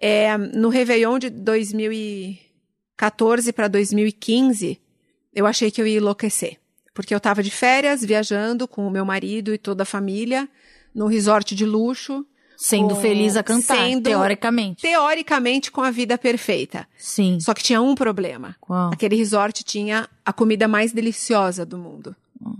É, 0.00 0.38
no 0.38 0.70
Réveillon 0.70 1.18
de 1.18 1.28
2014 1.28 3.52
para 3.52 3.68
2015, 3.68 4.80
eu 5.34 5.46
achei 5.46 5.70
que 5.70 5.82
eu 5.82 5.86
ia 5.86 5.98
enlouquecer. 5.98 6.56
Porque 6.94 7.12
eu 7.14 7.18
estava 7.18 7.42
de 7.42 7.50
férias, 7.50 8.02
viajando 8.02 8.66
com 8.66 8.86
o 8.86 8.90
meu 8.90 9.04
marido 9.04 9.52
e 9.52 9.58
toda 9.58 9.82
a 9.82 9.86
família, 9.86 10.48
num 10.94 11.06
resort 11.06 11.54
de 11.54 11.66
luxo. 11.66 12.24
Sendo 12.56 12.94
com, 12.94 13.00
feliz 13.00 13.36
a 13.36 13.42
cantar, 13.42 13.76
sendo, 13.76 14.02
teoricamente. 14.02 14.82
Teoricamente, 14.82 15.70
com 15.70 15.80
a 15.80 15.90
vida 15.90 16.18
perfeita. 16.18 16.86
Sim. 16.98 17.38
Só 17.40 17.54
que 17.54 17.62
tinha 17.62 17.80
um 17.80 17.94
problema. 17.94 18.54
Qual? 18.60 18.92
Aquele 18.92 19.16
resort 19.16 19.64
tinha 19.64 20.06
a 20.22 20.30
comida 20.30 20.68
mais 20.68 20.92
deliciosa 20.92 21.64
do 21.64 21.78
mundo. 21.78 22.14
Hum. 22.38 22.58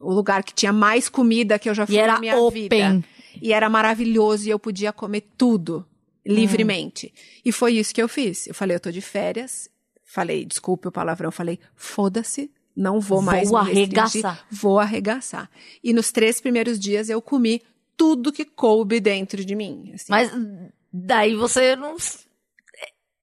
O 0.00 0.12
lugar 0.12 0.44
que 0.44 0.54
tinha 0.54 0.72
mais 0.72 1.08
comida 1.08 1.58
que 1.58 1.68
eu 1.68 1.74
já 1.74 1.84
fui 1.86 1.96
e 1.96 2.06
na 2.06 2.20
minha 2.20 2.38
open. 2.38 2.62
vida. 2.62 3.04
E 3.40 3.52
era 3.52 3.68
maravilhoso 3.68 4.46
e 4.46 4.50
eu 4.50 4.60
podia 4.60 4.92
comer 4.92 5.22
tudo 5.36 5.84
livremente. 6.24 7.12
Hum. 7.14 7.20
E 7.46 7.52
foi 7.52 7.74
isso 7.74 7.94
que 7.94 8.02
eu 8.02 8.08
fiz. 8.08 8.46
Eu 8.46 8.54
falei, 8.54 8.76
eu 8.76 8.80
tô 8.80 8.90
de 8.90 9.00
férias. 9.00 9.68
Falei, 10.04 10.44
desculpe 10.44 10.88
o 10.88 10.92
palavrão, 10.92 11.30
falei, 11.30 11.58
foda-se, 11.74 12.50
não 12.76 13.00
vou 13.00 13.22
mais 13.22 13.48
vou 13.48 13.58
arregaçar. 13.58 14.46
Vou 14.50 14.78
arregaçar. 14.78 15.50
E 15.82 15.92
nos 15.92 16.12
três 16.12 16.40
primeiros 16.40 16.78
dias 16.78 17.08
eu 17.08 17.20
comi 17.22 17.62
tudo 17.96 18.32
que 18.32 18.44
coube 18.44 19.00
dentro 19.00 19.44
de 19.44 19.54
mim. 19.54 19.92
Assim. 19.94 20.06
Mas 20.08 20.30
daí 20.92 21.34
você 21.34 21.76
não. 21.76 21.96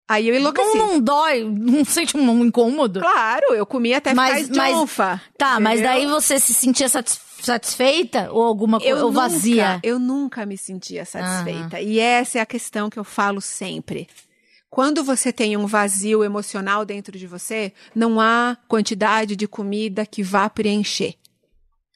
Aí 0.08 0.28
eu 0.28 0.36
enlouqueci. 0.36 0.78
Não, 0.78 0.94
não 0.94 1.00
dói, 1.00 1.44
não 1.44 1.86
sente 1.86 2.18
um 2.18 2.46
incômodo? 2.46 3.00
Claro, 3.00 3.54
eu 3.54 3.66
comi 3.66 3.94
até 3.94 4.14
mas, 4.14 4.48
ficar 4.48 4.72
mas, 4.72 4.74
Tá, 5.38 5.54
entendeu? 5.54 5.62
mas 5.62 5.82
daí 5.82 6.08
você 6.08 6.40
se 6.40 6.54
sentia 6.54 6.90
satisfeita 7.46 8.32
ou 8.32 8.44
alguma 8.44 8.80
coisa 8.80 9.06
ou 9.06 9.12
vazia? 9.12 9.80
Eu 9.84 10.00
nunca 10.00 10.46
me 10.46 10.58
sentia 10.58 11.06
satisfeita. 11.06 11.78
Uhum. 11.78 11.84
E 11.84 12.00
essa 12.00 12.40
é 12.40 12.42
a 12.42 12.46
questão 12.46 12.90
que 12.90 13.00
eu 13.00 13.04
falo 13.04 13.42
sempre. 13.42 14.08
Quando 14.70 15.04
você 15.04 15.34
tem 15.34 15.58
um 15.58 15.66
vazio 15.66 16.24
emocional 16.24 16.86
dentro 16.86 17.18
de 17.18 17.26
você, 17.26 17.74
não 17.96 18.20
há 18.20 18.56
quantidade 18.68 19.36
de 19.36 19.48
comida 19.48 20.06
que 20.06 20.22
vá 20.22 20.50
preencher. 20.50 21.16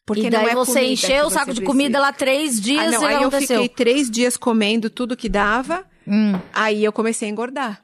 Porque 0.06 0.27
e 0.27 0.29
daí 0.29 0.49
é 0.49 0.56
você 0.56 0.82
encheu 0.82 1.27
o 1.27 1.29
saco 1.29 1.53
de 1.53 1.62
precisa. 1.62 1.65
comida 1.65 1.99
lá 1.99 2.12
três 2.12 2.60
dias 2.60 2.88
ah, 2.88 2.91
não, 2.91 3.03
e 3.03 3.06
aí 3.06 3.15
aconteceu? 3.15 3.58
eu 3.58 3.63
fiquei 3.63 3.69
três 3.69 4.10
dias 4.10 4.36
comendo 4.36 4.89
tudo 4.89 5.15
que 5.15 5.29
dava. 5.29 5.86
Hum. 6.06 6.34
Aí 6.51 6.84
eu 6.84 6.91
comecei 6.91 7.27
a 7.27 7.32
engordar. 7.32 7.82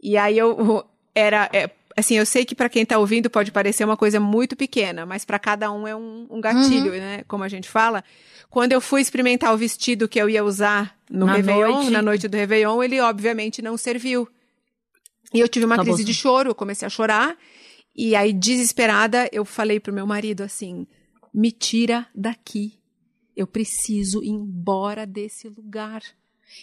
E 0.00 0.16
aí 0.16 0.38
eu 0.38 0.84
era 1.14 1.48
é, 1.52 1.68
assim, 1.96 2.16
eu 2.16 2.26
sei 2.26 2.44
que 2.44 2.54
para 2.54 2.68
quem 2.68 2.84
tá 2.84 2.98
ouvindo 2.98 3.28
pode 3.30 3.50
parecer 3.50 3.84
uma 3.84 3.96
coisa 3.96 4.18
muito 4.18 4.56
pequena, 4.56 5.04
mas 5.04 5.24
para 5.24 5.38
cada 5.38 5.70
um 5.70 5.86
é 5.86 5.94
um, 5.94 6.26
um 6.30 6.40
gatilho, 6.40 6.92
uhum. 6.92 6.98
né? 6.98 7.24
Como 7.28 7.44
a 7.44 7.48
gente 7.48 7.68
fala. 7.68 8.02
Quando 8.50 8.72
eu 8.72 8.80
fui 8.80 9.00
experimentar 9.00 9.52
o 9.54 9.56
vestido 9.56 10.08
que 10.08 10.20
eu 10.20 10.28
ia 10.28 10.44
usar 10.44 10.96
no 11.10 11.26
na 11.26 11.34
Réveillon, 11.34 11.72
noite. 11.72 11.90
na 11.90 12.02
noite 12.02 12.28
do 12.28 12.36
Réveillon, 12.36 12.82
ele 12.82 13.00
obviamente 13.00 13.62
não 13.62 13.76
serviu. 13.76 14.28
E 15.32 15.40
eu 15.40 15.48
tive 15.48 15.64
uma 15.64 15.76
tá 15.76 15.82
crise 15.82 16.02
bom. 16.02 16.06
de 16.06 16.14
choro, 16.14 16.50
eu 16.50 16.54
comecei 16.54 16.86
a 16.86 16.90
chorar. 16.90 17.36
E 17.94 18.14
aí, 18.14 18.32
desesperada, 18.32 19.28
eu 19.32 19.44
falei 19.44 19.80
pro 19.80 19.92
meu 19.92 20.06
marido 20.06 20.42
assim: 20.42 20.86
me 21.32 21.50
tira 21.50 22.06
daqui. 22.14 22.78
Eu 23.34 23.46
preciso 23.46 24.22
ir 24.22 24.28
embora 24.28 25.06
desse 25.06 25.48
lugar. 25.48 26.02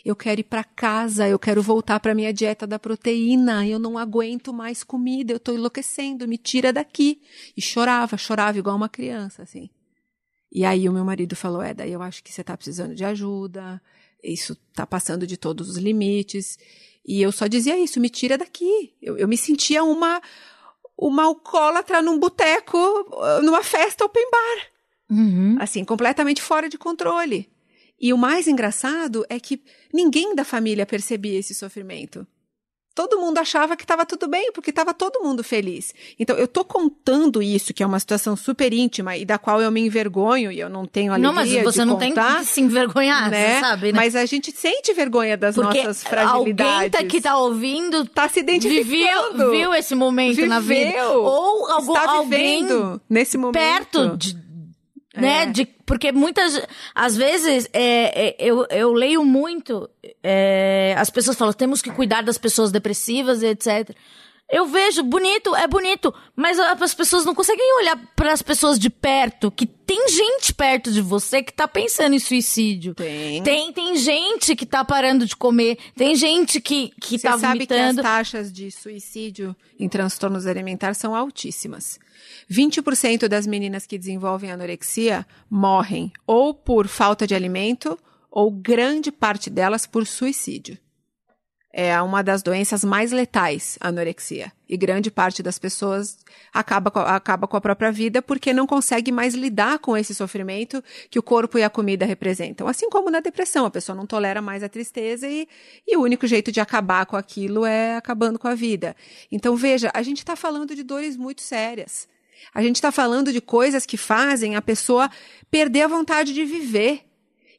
Eu 0.04 0.15
quero 0.15 0.41
ir 0.41 0.43
para 0.43 0.63
casa, 0.63 1.28
eu 1.28 1.38
quero 1.39 1.62
voltar 1.62 1.99
para 1.99 2.15
minha 2.15 2.34
dieta 2.34 2.65
da 2.65 2.80
proteína. 2.80 3.67
Eu 3.67 3.80
não 3.80 3.97
aguento 3.97 4.54
mais 4.54 4.84
comida, 4.84 5.34
eu 5.34 5.38
estou 5.38 5.54
enlouquecendo, 5.54 6.28
me 6.28 6.38
tira 6.38 6.71
daqui. 6.71 7.21
E 7.56 7.62
chorava, 7.62 8.17
chorava 8.17 8.58
igual 8.58 8.75
uma 8.75 8.89
criança, 8.89 9.43
assim. 9.43 9.69
E 10.52 10.65
aí 10.65 10.88
o 10.89 10.93
meu 10.93 11.06
marido 11.06 11.36
falou: 11.36 11.62
"É, 11.62 11.73
daí 11.73 11.91
eu 11.91 12.02
acho 12.02 12.23
que 12.23 12.32
você 12.32 12.41
está 12.41 12.56
precisando 12.56 12.95
de 12.95 13.06
ajuda. 13.06 13.82
Isso 14.23 14.58
está 14.69 14.86
passando 14.86 15.28
de 15.28 15.38
todos 15.38 15.69
os 15.69 15.78
limites". 15.78 16.58
E 17.06 17.21
eu 17.21 17.32
só 17.32 17.47
dizia 17.47 17.78
isso: 17.78 17.99
"Me 17.99 18.10
tira 18.10 18.38
daqui". 18.38 18.93
Eu, 19.02 19.17
eu 19.17 19.28
me 19.28 19.38
sentia 19.38 19.84
uma 19.84 20.21
uma 20.97 21.23
alcoólatra 21.23 22.02
num 22.02 22.19
boteco, 22.19 22.78
numa 23.41 23.63
festa 23.63 24.04
open 24.04 24.30
bar. 24.30 24.67
Uhum. 25.10 25.58
Assim, 25.60 25.86
completamente 25.86 26.41
fora 26.41 26.67
de 26.67 26.78
controle. 26.78 27.49
E 28.00 28.14
o 28.14 28.18
mais 28.18 28.48
engraçado 28.48 29.26
é 29.30 29.40
que 29.40 29.62
ninguém 29.94 30.34
da 30.34 30.46
família 30.46 30.86
percebia 30.86 31.38
esse 31.38 31.54
sofrimento. 31.54 32.26
Todo 32.96 33.18
mundo 33.18 33.38
achava 33.38 33.78
que 33.78 33.84
estava 33.86 34.06
tudo 34.06 34.28
bem, 34.28 34.52
porque 34.52 34.72
estava 34.72 34.94
todo 34.94 35.24
mundo 35.24 35.42
feliz. 35.42 35.94
Então, 36.20 36.36
eu 36.36 36.46
tô 36.46 36.66
contando 36.66 37.42
isso, 37.42 37.74
que 37.74 37.82
é 37.82 37.86
uma 37.86 38.00
situação 38.00 38.36
super 38.36 38.74
íntima 38.74 39.16
e 39.16 39.24
da 39.24 39.38
qual 39.38 39.62
eu 39.62 39.72
me 39.72 39.80
envergonho 39.80 40.52
e 40.52 40.60
eu 40.60 40.70
não 40.70 40.86
tenho 40.86 41.14
alegria 41.14 41.28
Não, 41.30 41.34
mas 41.34 41.50
você 41.64 41.86
não 41.86 41.98
contar, 41.98 42.34
tem 42.34 42.40
que 42.40 42.46
se 42.46 42.60
envergonhar, 42.60 43.30
né? 43.32 43.62
sabe, 43.62 43.94
né? 43.94 43.96
Mas 43.96 44.18
a 44.18 44.26
gente 44.26 44.52
sente 44.52 44.92
vergonha 44.94 45.38
das 45.38 45.56
porque 45.56 45.78
nossas 45.78 46.04
fragilidades. 46.04 46.74
alguém 46.74 46.90
tá, 46.90 47.04
que 47.06 47.22
tá 47.22 47.38
ouvindo... 47.38 48.06
Tá 48.06 48.28
se 48.28 48.42
identificando. 48.42 48.84
Viveu, 49.38 49.52
viu 49.52 49.74
esse 49.74 49.96
momento 49.96 50.36
Viveu, 50.36 50.50
na 50.50 50.60
vida. 50.60 51.10
Ou 51.10 51.72
algum, 51.72 51.94
está 51.94 52.12
alguém 52.12 52.68
nesse 53.10 53.38
momento. 53.38 53.54
perto 53.54 54.18
de 54.18 54.49
né? 55.15 55.43
É. 55.43 55.45
De, 55.48 55.65
porque 55.65 56.12
muitas, 56.12 56.62
às 56.93 57.15
vezes, 57.15 57.67
é, 57.74 58.30
é, 58.30 58.36
eu, 58.39 58.65
eu 58.69 58.93
leio 58.93 59.24
muito, 59.24 59.89
é, 60.24 60.95
as 60.98 61.10
pessoas 61.10 61.38
falam, 61.38 61.54
temos 61.54 61.82
que 61.82 61.91
cuidar 61.91 62.22
das 62.22 62.38
pessoas 62.38 62.72
depressivas, 62.72 63.41
etc. 63.41 63.95
Eu 64.52 64.65
vejo, 64.65 65.04
bonito, 65.04 65.56
é 65.56 65.67
bonito, 65.67 66.12
mas 66.36 66.58
as 66.58 66.93
pessoas 66.95 67.24
não 67.24 67.36
conseguem 67.36 67.72
olhar 67.78 67.95
para 68.15 68.34
as 68.34 68.41
pessoas 68.41 68.80
de 68.80 68.89
perto, 68.89 69.52
que 69.52 69.67
tem 69.67 70.08
gente 70.10 70.54
perto 70.56 70.91
de 70.91 71.02
você 71.02 71.43
que 71.43 71.54
tá 71.54 71.67
pensando 71.67 72.15
em 72.15 72.19
suicídio. 72.19 72.95
Tem. 72.95 73.43
Tem, 73.43 73.72
tem 73.72 73.95
gente 73.95 74.56
que 74.56 74.65
tá 74.65 74.84
parando 74.84 75.28
de 75.28 75.36
comer, 75.36 75.78
tem 75.95 76.15
gente 76.15 76.60
que, 76.60 76.91
que 77.00 77.19
você 77.19 77.28
tá 77.28 77.38
sabe 77.38 77.60
vomitando. 77.60 78.02
que 78.02 78.08
as 78.08 78.15
taxas 78.15 78.52
de 78.52 78.72
suicídio 78.72 79.56
em 79.80 79.88
transtornos 79.88 80.48
alimentares 80.48 80.98
são 80.98 81.15
altíssimas. 81.15 82.00
20% 82.52 83.28
das 83.28 83.46
meninas 83.46 83.86
que 83.86 83.98
desenvolvem 83.98 84.52
anorexia 84.52 85.26
morrem 85.50 86.12
ou 86.26 86.54
por 86.54 86.88
falta 86.88 87.28
de 87.28 87.36
alimento 87.36 87.98
ou 88.32 88.52
grande 88.52 89.12
parte 89.12 89.50
delas 89.50 89.86
por 89.86 90.06
suicídio 90.06 90.78
é 91.72 92.02
uma 92.02 92.24
das 92.24 92.42
doenças 92.42 92.84
mais 92.84 93.12
letais, 93.12 93.78
a 93.80 93.90
anorexia. 93.90 94.52
E 94.68 94.76
grande 94.76 95.12
parte 95.12 95.44
das 95.44 95.60
pessoas 95.60 96.18
acaba 96.52 96.90
com, 96.90 97.00
acaba 97.00 97.48
com 97.48 97.56
a 97.58 97.62
própria 97.62 97.92
vida 97.92 98.22
porque 98.22 98.52
não 98.52 98.66
consegue 98.66 99.12
mais 99.12 99.36
lidar 99.36 99.78
com 99.80 99.96
esse 99.96 100.16
sofrimento 100.16 100.84
que 101.12 101.20
o 101.20 101.24
corpo 101.24 101.60
e 101.60 101.64
a 101.64 101.70
comida 101.70 102.06
representam. 102.06 102.68
Assim 102.68 102.90
como 102.90 103.12
na 103.12 103.20
depressão, 103.20 103.66
a 103.66 103.72
pessoa 103.72 103.96
não 103.96 104.08
tolera 104.08 104.42
mais 104.42 104.64
a 104.64 104.70
tristeza 104.70 105.28
e, 105.28 105.48
e 105.88 105.96
o 105.96 106.02
único 106.02 106.26
jeito 106.26 106.52
de 106.52 106.60
acabar 106.60 107.06
com 107.06 107.16
aquilo 107.16 107.66
é 107.66 107.96
acabando 107.96 108.40
com 108.40 108.48
a 108.48 108.56
vida. 108.56 108.96
Então, 109.32 109.56
veja, 109.56 109.92
a 109.94 110.02
gente 110.02 110.18
está 110.18 110.36
falando 110.36 110.76
de 110.76 110.84
dores 110.84 111.16
muito 111.16 111.42
sérias. 111.42 112.08
A 112.54 112.62
gente 112.62 112.75
está 112.75 112.91
falando 112.91 113.32
de 113.32 113.41
coisas 113.41 113.86
que 113.86 113.97
fazem 113.97 114.56
a 114.56 114.62
pessoa 114.62 115.10
perder 115.49 115.82
a 115.82 115.88
vontade 115.88 116.34
de 116.34 116.45
viver. 116.45 117.02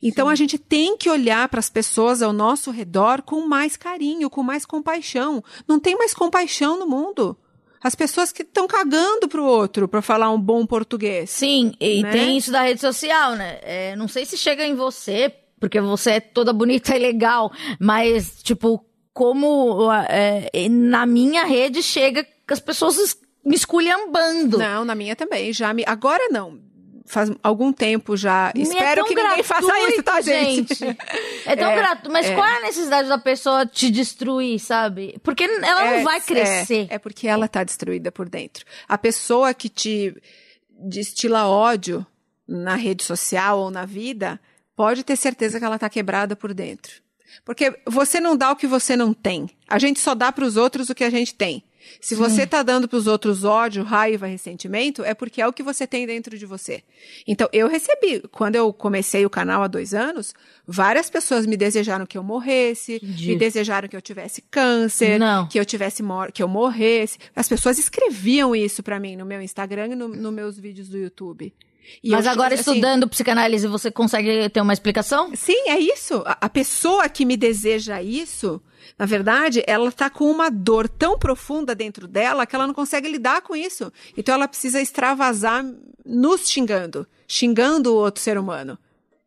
Então 0.02 0.26
Sim. 0.26 0.32
a 0.32 0.34
gente 0.34 0.58
tem 0.58 0.96
que 0.96 1.10
olhar 1.10 1.48
para 1.48 1.60
as 1.60 1.68
pessoas 1.68 2.22
ao 2.22 2.32
nosso 2.32 2.70
redor 2.70 3.22
com 3.22 3.46
mais 3.46 3.76
carinho, 3.76 4.30
com 4.30 4.42
mais 4.42 4.64
compaixão. 4.64 5.44
Não 5.68 5.78
tem 5.78 5.96
mais 5.96 6.14
compaixão 6.14 6.78
no 6.78 6.86
mundo. 6.86 7.36
As 7.82 7.94
pessoas 7.94 8.30
que 8.30 8.42
estão 8.42 8.66
cagando 8.66 9.26
pro 9.28 9.44
outro 9.44 9.88
para 9.88 10.02
falar 10.02 10.30
um 10.30 10.40
bom 10.40 10.66
português. 10.66 11.30
Sim, 11.30 11.72
e 11.80 12.02
né? 12.02 12.10
tem 12.10 12.36
isso 12.36 12.52
da 12.52 12.62
rede 12.62 12.80
social, 12.80 13.34
né? 13.34 13.58
É, 13.62 13.96
não 13.96 14.06
sei 14.06 14.26
se 14.26 14.36
chega 14.36 14.66
em 14.66 14.74
você, 14.74 15.34
porque 15.58 15.80
você 15.80 16.12
é 16.12 16.20
toda 16.20 16.52
bonita 16.52 16.94
e 16.94 16.98
legal, 16.98 17.50
mas, 17.78 18.42
tipo, 18.42 18.84
como 19.14 19.90
é, 20.08 20.68
na 20.68 21.06
minha 21.06 21.44
rede 21.44 21.82
chega 21.82 22.22
que 22.24 22.52
as 22.52 22.60
pessoas 22.60 23.16
me 23.44 23.54
esculhambando. 23.54 24.58
Não, 24.58 24.84
na 24.84 24.94
minha 24.94 25.16
também. 25.16 25.52
Já 25.52 25.72
me. 25.72 25.84
Agora 25.86 26.28
não 26.30 26.60
faz 27.10 27.30
algum 27.42 27.72
tempo 27.72 28.16
já. 28.16 28.52
Me 28.54 28.62
Espero 28.62 29.00
é 29.00 29.04
que 29.08 29.14
ninguém 29.14 29.42
faça 29.42 29.88
isso, 29.88 30.02
tá, 30.02 30.20
gente? 30.20 30.74
gente. 30.74 30.96
É 31.44 31.56
tão 31.56 31.70
é, 31.70 31.76
gratuito. 31.76 32.12
Mas 32.12 32.26
é. 32.26 32.34
qual 32.34 32.46
é 32.46 32.58
a 32.58 32.60
necessidade 32.60 33.08
da 33.08 33.18
pessoa 33.18 33.66
te 33.66 33.90
destruir, 33.90 34.60
sabe? 34.60 35.18
Porque 35.22 35.44
ela 35.44 35.84
não 35.84 35.94
é, 35.94 36.02
vai 36.02 36.20
crescer. 36.20 36.86
É, 36.88 36.94
é 36.94 36.98
porque 36.98 37.26
ela 37.26 37.48
tá 37.48 37.64
destruída 37.64 38.12
por 38.12 38.28
dentro. 38.28 38.64
A 38.86 38.96
pessoa 38.96 39.52
que 39.52 39.68
te 39.68 40.14
destila 40.68 41.48
ódio 41.48 42.06
na 42.46 42.76
rede 42.76 43.02
social 43.02 43.58
ou 43.58 43.70
na 43.70 43.84
vida, 43.84 44.40
pode 44.76 45.02
ter 45.02 45.16
certeza 45.16 45.58
que 45.58 45.64
ela 45.64 45.78
tá 45.78 45.88
quebrada 45.88 46.36
por 46.36 46.52
dentro. 46.52 47.02
Porque 47.44 47.80
você 47.86 48.20
não 48.20 48.36
dá 48.36 48.50
o 48.50 48.56
que 48.56 48.66
você 48.66 48.96
não 48.96 49.12
tem. 49.12 49.48
A 49.68 49.78
gente 49.78 50.00
só 50.00 50.14
dá 50.14 50.30
para 50.30 50.44
os 50.44 50.56
outros 50.56 50.90
o 50.90 50.94
que 50.94 51.04
a 51.04 51.10
gente 51.10 51.34
tem. 51.34 51.64
Se 52.00 52.14
você 52.14 52.42
está 52.42 52.62
dando 52.62 52.88
para 52.88 52.96
os 52.96 53.06
outros 53.06 53.44
ódio, 53.44 53.82
raiva, 53.82 54.26
ressentimento, 54.26 55.04
é 55.04 55.14
porque 55.14 55.40
é 55.40 55.46
o 55.46 55.52
que 55.52 55.62
você 55.62 55.86
tem 55.86 56.06
dentro 56.06 56.36
de 56.36 56.46
você. 56.46 56.82
Então, 57.26 57.48
eu 57.52 57.68
recebi, 57.68 58.20
quando 58.30 58.56
eu 58.56 58.72
comecei 58.72 59.24
o 59.24 59.30
canal 59.30 59.62
há 59.62 59.66
dois 59.66 59.94
anos, 59.94 60.34
várias 60.66 61.08
pessoas 61.08 61.46
me 61.46 61.56
desejaram 61.56 62.06
que 62.06 62.18
eu 62.18 62.22
morresse, 62.22 63.00
me 63.02 63.36
desejaram 63.36 63.88
que 63.88 63.96
eu 63.96 64.02
tivesse 64.02 64.42
câncer, 64.50 65.18
Não. 65.18 65.46
que 65.46 65.58
eu 65.58 65.64
tivesse 65.64 66.02
que 66.32 66.42
eu 66.42 66.48
morresse. 66.48 67.18
As 67.34 67.48
pessoas 67.48 67.78
escreviam 67.78 68.54
isso 68.54 68.82
para 68.82 69.00
mim 69.00 69.16
no 69.16 69.24
meu 69.24 69.40
Instagram 69.40 69.88
e 69.88 69.94
nos 69.94 70.16
no 70.16 70.32
meus 70.32 70.58
vídeos 70.58 70.88
do 70.88 70.98
YouTube. 70.98 71.52
E 72.02 72.10
Mas 72.10 72.26
agora 72.26 72.54
assim, 72.54 72.70
estudando 72.70 73.08
psicanálise, 73.08 73.66
você 73.66 73.90
consegue 73.90 74.48
ter 74.48 74.60
uma 74.60 74.72
explicação? 74.72 75.34
Sim, 75.34 75.68
é 75.68 75.78
isso. 75.78 76.22
A, 76.26 76.38
a 76.42 76.48
pessoa 76.48 77.08
que 77.08 77.24
me 77.24 77.36
deseja 77.36 78.02
isso, 78.02 78.60
na 78.98 79.06
verdade, 79.06 79.62
ela 79.66 79.90
tá 79.90 80.10
com 80.10 80.30
uma 80.30 80.50
dor 80.50 80.88
tão 80.88 81.18
profunda 81.18 81.74
dentro 81.74 82.06
dela 82.06 82.46
que 82.46 82.54
ela 82.54 82.66
não 82.66 82.74
consegue 82.74 83.08
lidar 83.08 83.42
com 83.42 83.54
isso. 83.56 83.92
Então 84.16 84.34
ela 84.34 84.48
precisa 84.48 84.80
extravasar 84.80 85.64
nos 86.04 86.48
xingando, 86.48 87.06
xingando 87.26 87.92
o 87.92 87.96
outro 87.96 88.22
ser 88.22 88.38
humano. 88.38 88.78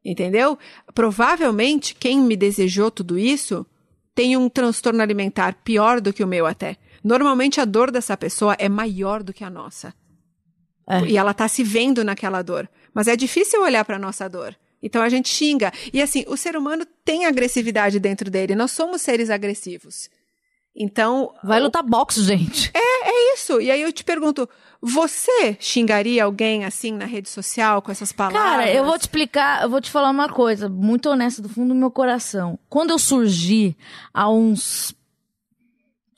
Entendeu? 0.03 0.57
Provavelmente 0.93 1.95
quem 1.95 2.19
me 2.19 2.35
desejou 2.35 2.91
tudo 2.91 3.17
isso 3.17 3.65
tem 4.13 4.37
um 4.37 4.49
transtorno 4.49 5.01
alimentar 5.01 5.55
pior 5.63 5.99
do 6.01 6.13
que 6.13 6.23
o 6.23 6.27
meu 6.27 6.45
até. 6.45 6.77
Normalmente 7.03 7.59
a 7.59 7.65
dor 7.65 7.89
dessa 7.89 8.15
pessoa 8.15 8.55
é 8.59 8.69
maior 8.69 9.23
do 9.23 9.33
que 9.33 9.43
a 9.43 9.49
nossa. 9.49 9.93
É. 10.87 11.05
E 11.05 11.17
ela 11.17 11.33
tá 11.33 11.47
se 11.47 11.63
vendo 11.63 12.03
naquela 12.03 12.41
dor. 12.41 12.69
Mas 12.93 13.07
é 13.07 13.15
difícil 13.15 13.61
olhar 13.61 13.83
para 13.85 13.97
nossa 13.97 14.29
dor. 14.29 14.55
Então 14.83 15.01
a 15.01 15.07
gente 15.07 15.29
xinga. 15.29 15.71
E 15.93 16.01
assim, 16.01 16.25
o 16.27 16.35
ser 16.35 16.57
humano 16.57 16.85
tem 17.05 17.25
agressividade 17.25 17.99
dentro 17.99 18.29
dele. 18.29 18.53
Nós 18.53 18.71
somos 18.71 19.01
seres 19.01 19.29
agressivos. 19.29 20.09
Então. 20.75 21.33
Vai 21.43 21.59
lutar 21.59 21.83
boxe, 21.83 22.21
gente. 22.23 22.69
É, 22.73 23.09
é 23.09 23.33
isso. 23.33 23.61
E 23.61 23.71
aí 23.71 23.81
eu 23.81 23.93
te 23.93 24.03
pergunto: 24.03 24.49
você 24.81 25.55
xingaria 25.59 26.23
alguém 26.23 26.65
assim 26.65 26.91
na 26.91 27.05
rede 27.05 27.29
social 27.29 27.81
com 27.81 27.91
essas 27.91 28.11
palavras? 28.11 28.41
Cara, 28.41 28.73
eu 28.73 28.83
vou 28.83 28.97
te 28.97 29.01
explicar, 29.01 29.63
eu 29.63 29.69
vou 29.69 29.79
te 29.79 29.89
falar 29.89 30.09
uma 30.09 30.27
coisa, 30.27 30.67
muito 30.67 31.09
honesta 31.09 31.41
do 31.41 31.49
fundo 31.49 31.69
do 31.69 31.79
meu 31.79 31.91
coração. 31.91 32.59
Quando 32.67 32.89
eu 32.89 32.99
surgi 32.99 33.77
há 34.13 34.29
uns 34.29 34.93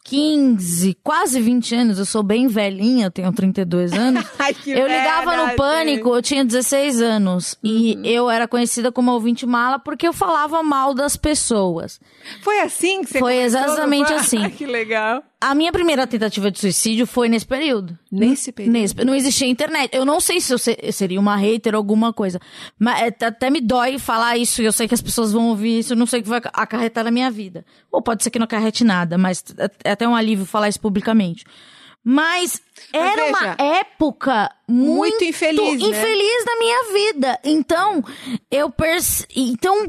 15, 0.08 0.98
quase 1.04 1.42
20 1.42 1.76
anos, 1.76 1.98
eu 1.98 2.06
sou 2.06 2.22
bem 2.22 2.48
velhinha, 2.48 3.08
eu 3.08 3.12
tenho 3.12 3.34
32 3.34 3.92
anos. 3.92 4.24
Ai, 4.38 4.56
eu 4.68 4.86
ligava 4.88 5.36
no 5.36 5.56
pânico, 5.56 6.16
eu 6.16 6.22
tinha 6.22 6.46
16 6.46 7.02
anos. 7.02 7.58
Uhum. 7.64 7.72
E 7.72 8.00
eu 8.04 8.30
era 8.30 8.48
conhecida 8.48 8.92
como 8.92 9.12
ouvinte 9.12 9.48
mala 9.48 9.80
porque 9.80 10.08
eu 10.08 10.14
falava 10.14 10.62
mal 10.62 10.94
das 10.94 11.18
pessoas. 11.18 12.00
Foi 12.44 12.60
assim 12.60 13.02
que 13.02 13.08
você 13.08 13.20
Foi 13.20 13.38
exatamente 13.38 14.14
assim. 14.14 14.48
que 14.52 14.68
legal. 14.68 15.24
A 15.46 15.54
minha 15.54 15.72
primeira 15.72 16.08
tentativa 16.08 16.50
de 16.50 16.60
suicídio 16.60 17.06
foi 17.06 17.30
nesse 17.30 17.46
período. 17.46 17.96
Nesse 18.12 18.52
período? 18.52 18.74
Nesse, 18.74 18.96
não 19.06 19.14
existia 19.14 19.48
internet. 19.48 19.96
Eu 19.96 20.04
não 20.04 20.20
sei 20.20 20.42
se 20.42 20.52
eu 20.52 20.58
seria 20.92 21.20
uma 21.20 21.36
hater 21.36 21.76
ou 21.76 21.78
alguma 21.78 22.12
coisa. 22.12 22.40
Mas 22.80 23.00
é, 23.00 23.26
até 23.28 23.52
me 23.52 23.62
dói 23.62 24.00
falar 24.00 24.38
isso 24.38 24.64
e 24.64 24.66
eu 24.66 24.72
sei 24.72 24.88
que 24.88 24.96
as 24.96 25.04
pessoas 25.04 25.34
vão 25.34 25.50
ouvir 25.50 25.78
isso. 25.78 25.94
Eu 25.94 25.98
não 25.98 26.08
sei 26.08 26.20
o 26.20 26.24
que 26.24 26.30
vai 26.30 26.42
acarretar 26.52 27.04
na 27.04 27.12
minha 27.12 27.30
vida. 27.30 27.64
Ou 27.92 28.02
pode 28.02 28.24
ser 28.24 28.32
que 28.32 28.40
não 28.40 28.46
acarrete 28.46 28.84
nada, 28.84 29.20
mas 29.20 29.44
é, 29.56 29.70
é 29.84 29.92
até 29.92 30.08
um 30.08 30.16
alívio 30.16 30.48
falar 30.48 30.68
isso 30.68 30.80
publicamente. 30.80 31.46
Mas 32.04 32.60
era 32.92 33.26
veja, 33.26 33.30
uma 33.30 33.56
época 33.60 34.52
muito, 34.68 34.98
muito 34.98 35.24
infeliz, 35.26 35.80
né? 35.80 35.90
infeliz 35.90 36.46
na 36.46 36.58
minha 36.58 36.84
vida. 36.92 37.40
Então, 37.44 38.04
eu 38.50 38.72
perce... 38.72 39.28
Então, 39.36 39.86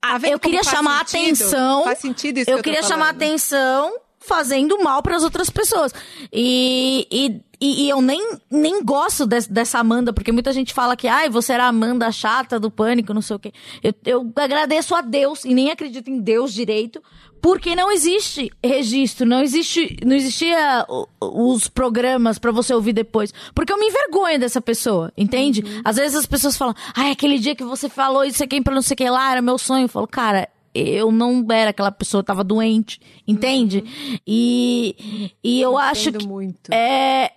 tá 0.00 0.20
eu 0.30 0.38
queria 0.38 0.62
chamar 0.62 1.04
sentido? 1.08 1.24
atenção. 1.24 1.82
Faz 1.82 1.98
sentido 1.98 2.38
isso 2.38 2.50
eu 2.50 2.58
que 2.58 2.62
queria 2.62 2.80
eu 2.80 2.84
chamar 2.84 3.08
atenção 3.08 4.05
fazendo 4.26 4.82
mal 4.82 5.02
para 5.02 5.16
as 5.16 5.22
outras 5.22 5.48
pessoas. 5.48 5.92
E, 6.32 7.06
e, 7.10 7.84
e, 7.84 7.88
eu 7.88 8.02
nem, 8.02 8.38
nem 8.50 8.84
gosto 8.84 9.24
de, 9.24 9.40
dessa 9.48 9.78
Amanda, 9.78 10.12
porque 10.12 10.32
muita 10.32 10.52
gente 10.52 10.74
fala 10.74 10.96
que, 10.96 11.08
ai, 11.08 11.30
você 11.30 11.52
era 11.52 11.64
a 11.64 11.68
Amanda 11.68 12.10
chata 12.12 12.60
do 12.60 12.70
pânico, 12.70 13.14
não 13.14 13.22
sei 13.22 13.36
o 13.36 13.38
quê. 13.38 13.52
Eu, 13.82 13.94
eu 14.04 14.32
agradeço 14.36 14.94
a 14.94 15.00
Deus 15.00 15.44
e 15.44 15.54
nem 15.54 15.70
acredito 15.70 16.10
em 16.10 16.20
Deus 16.20 16.52
direito, 16.52 17.02
porque 17.40 17.76
não 17.76 17.92
existe 17.92 18.50
registro, 18.64 19.26
não 19.26 19.40
existe, 19.40 19.96
não 20.04 20.16
existia 20.16 20.84
os 21.20 21.68
programas 21.68 22.38
para 22.38 22.50
você 22.50 22.74
ouvir 22.74 22.92
depois, 22.92 23.32
porque 23.54 23.72
eu 23.72 23.78
me 23.78 23.86
envergonho 23.86 24.40
dessa 24.40 24.60
pessoa, 24.60 25.12
entende? 25.16 25.62
Uhum. 25.62 25.82
Às 25.84 25.96
vezes 25.96 26.16
as 26.16 26.26
pessoas 26.26 26.56
falam: 26.56 26.74
"Ai, 26.94 27.12
aquele 27.12 27.38
dia 27.38 27.54
que 27.54 27.64
você 27.64 27.88
falou 27.88 28.24
isso 28.24 28.42
aqui 28.42 28.60
para 28.60 28.74
não 28.74 28.82
sei 28.82 28.94
o 28.94 28.98
que 28.98 29.08
lá, 29.08 29.30
era 29.30 29.40
meu 29.40 29.58
sonho". 29.58 29.84
Eu 29.84 29.88
falo: 29.88 30.08
"Cara, 30.08 30.48
eu 30.76 31.10
não 31.10 31.46
era 31.50 31.70
aquela 31.70 31.90
pessoa, 31.90 32.22
tava 32.22 32.44
doente, 32.44 33.00
entende? 33.26 33.78
Uhum. 33.78 34.18
E, 34.26 35.32
e 35.42 35.60
eu, 35.60 35.72
eu 35.72 35.78
acho 35.78 36.12
que. 36.12 36.26
muito. 36.26 36.72
É, 36.72 37.32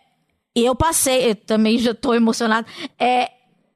eu 0.55 0.75
passei, 0.75 1.31
eu 1.31 1.35
também 1.35 1.77
já 1.77 1.93
tô 1.93 2.13
emocionada. 2.13 2.67
É, 2.97 3.31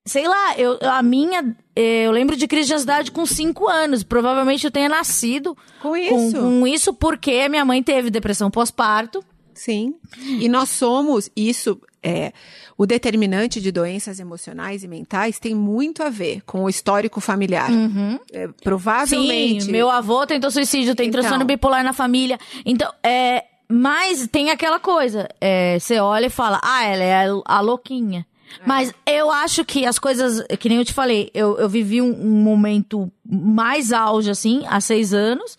sei 0.06 0.28
lá, 0.28 0.58
eu, 0.58 0.78
a 0.82 1.02
minha. 1.02 1.56
Eu 1.76 2.12
lembro 2.12 2.36
de 2.36 2.48
crise 2.48 2.68
de 2.68 2.74
ansiedade 2.76 3.12
com 3.12 3.26
5 3.26 3.68
anos. 3.68 4.04
Provavelmente 4.04 4.66
eu 4.66 4.72
tenha 4.72 4.90
nascido 4.90 5.58
com 5.82 5.96
isso. 5.96 6.38
Com, 6.38 6.60
com 6.60 6.68
isso, 6.68 6.94
porque 6.94 7.48
minha 7.50 7.66
mãe 7.66 7.82
teve 7.82 8.12
depressão 8.12 8.52
pós-parto. 8.52 9.24
Sim. 9.54 9.96
E 10.18 10.50
nós 10.50 10.70
somos, 10.70 11.30
isso 11.36 11.80
é, 12.04 12.34
o 12.78 12.86
determinante 12.86 13.62
de 13.62 13.72
doenças 13.72 14.20
emocionais 14.20 14.84
e 14.84 14.88
mentais 14.88 15.40
tem 15.40 15.56
muito 15.56 16.04
a 16.04 16.10
ver 16.10 16.42
com 16.46 16.64
o 16.64 16.70
histórico 16.70 17.22
familiar. 17.22 17.72
Uhum. 17.72 18.20
É, 18.32 18.48
provavelmente. 18.64 19.66
Sim, 19.66 19.72
meu 19.72 19.90
avô 19.90 20.26
tentou 20.28 20.52
suicídio, 20.52 20.96
tem 20.96 21.08
então, 21.08 21.22
transtorno 21.22 21.46
bipolar 21.46 21.84
na 21.84 21.94
família. 21.94 22.38
Então, 22.66 22.92
é, 23.04 23.46
mas 23.70 24.28
tem 24.28 24.52
aquela 24.52 24.80
coisa, 24.80 25.28
é, 25.40 25.80
você 25.80 26.00
olha 26.00 26.28
e 26.28 26.30
fala, 26.30 26.60
ah, 26.62 26.84
ela 26.84 27.04
é 27.04 27.26
a, 27.26 27.42
a 27.46 27.60
louquinha. 27.62 28.26
É. 28.60 28.64
Mas 28.66 28.94
eu 29.06 29.32
acho 29.32 29.64
que 29.64 29.86
as 29.86 29.98
coisas, 29.98 30.46
que 30.60 30.70
nem 30.70 30.80
eu 30.80 30.86
te 30.86 30.94
falei, 30.94 31.32
eu, 31.34 31.58
eu 31.58 31.70
vivi 31.70 32.02
um, 32.02 32.12
um 32.12 32.44
momento 32.44 33.12
mais 33.26 33.94
auge, 33.94 34.30
assim, 34.30 34.64
há 34.68 34.80
seis 34.82 35.14
anos, 35.14 35.58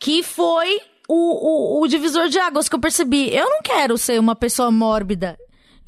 que 0.00 0.22
foi 0.22 0.80
o, 1.08 1.78
o, 1.78 1.82
o 1.82 1.88
divisor 1.88 2.28
de 2.28 2.38
águas 2.38 2.68
que 2.68 2.74
eu 2.74 2.80
percebi. 2.80 3.34
Eu 3.34 3.48
não 3.48 3.60
quero 3.62 3.96
ser 3.98 4.18
uma 4.18 4.34
pessoa 4.34 4.70
mórbida 4.70 5.38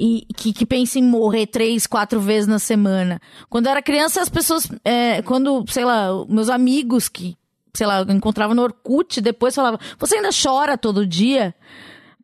e 0.01 0.27
que, 0.35 0.51
que 0.51 0.65
pensa 0.65 0.99
em 0.99 1.03
morrer 1.03 1.47
três, 1.47 1.87
quatro 1.87 2.19
vezes 2.19 2.49
na 2.49 2.59
semana. 2.59 3.21
Quando 3.51 3.67
eu 3.67 3.73
era 3.73 3.83
criança, 3.83 4.23
as 4.23 4.31
pessoas, 4.31 4.67
é, 4.83 5.21
quando, 5.21 5.63
sei 5.69 5.85
lá, 5.85 6.09
meus 6.27 6.49
amigos 6.49 7.07
que, 7.07 7.37
sei 7.75 7.87
lá, 7.87 8.01
eu 8.01 8.11
encontrava 8.11 8.55
no 8.55 8.63
Orkut, 8.63 9.21
depois 9.21 9.55
falavam, 9.55 9.79
você 9.99 10.17
ainda 10.17 10.31
chora 10.31 10.79
todo 10.79 11.07
dia? 11.07 11.55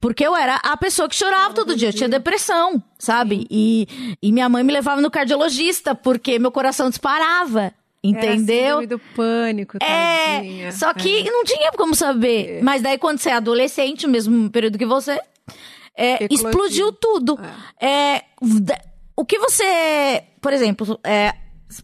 Porque 0.01 0.27
eu 0.27 0.35
era 0.35 0.57
a 0.57 0.75
pessoa 0.79 1.07
que 1.07 1.15
chorava 1.15 1.53
todo 1.53 1.77
dia. 1.77 1.91
Eu 1.91 1.93
tinha 1.93 2.09
depressão, 2.09 2.83
sabe? 2.99 3.47
E, 3.51 4.17
e 4.23 4.33
minha 4.33 4.49
mãe 4.49 4.62
me 4.62 4.73
levava 4.73 5.03
no 5.03 5.11
cardiologista 5.11 5.95
porque 5.95 6.39
meu 6.39 6.51
coração 6.51 6.89
disparava. 6.89 7.75
Entendeu? 8.03 8.79
Era 8.79 8.87
do 8.87 8.99
pânico, 8.99 9.79
tadinha. 9.79 10.69
É, 10.69 10.71
só 10.71 10.95
que 10.95 11.27
é. 11.27 11.31
não 11.31 11.45
tinha 11.45 11.73
como 11.73 11.95
saber. 11.95 12.59
É. 12.59 12.62
Mas 12.62 12.81
daí, 12.81 12.97
quando 12.97 13.19
você 13.19 13.31
é 13.31 13.35
adolescente, 13.35 14.07
o 14.07 14.09
mesmo 14.09 14.49
período 14.49 14.79
que 14.79 14.87
você, 14.87 15.21
é, 15.96 16.26
explodiu 16.30 16.92
tudo. 16.92 17.38
É. 17.80 17.87
é. 17.87 18.24
o 19.16 19.24
que 19.24 19.38
você, 19.38 20.22
por 20.40 20.52
exemplo, 20.52 20.98
é, 21.02 21.35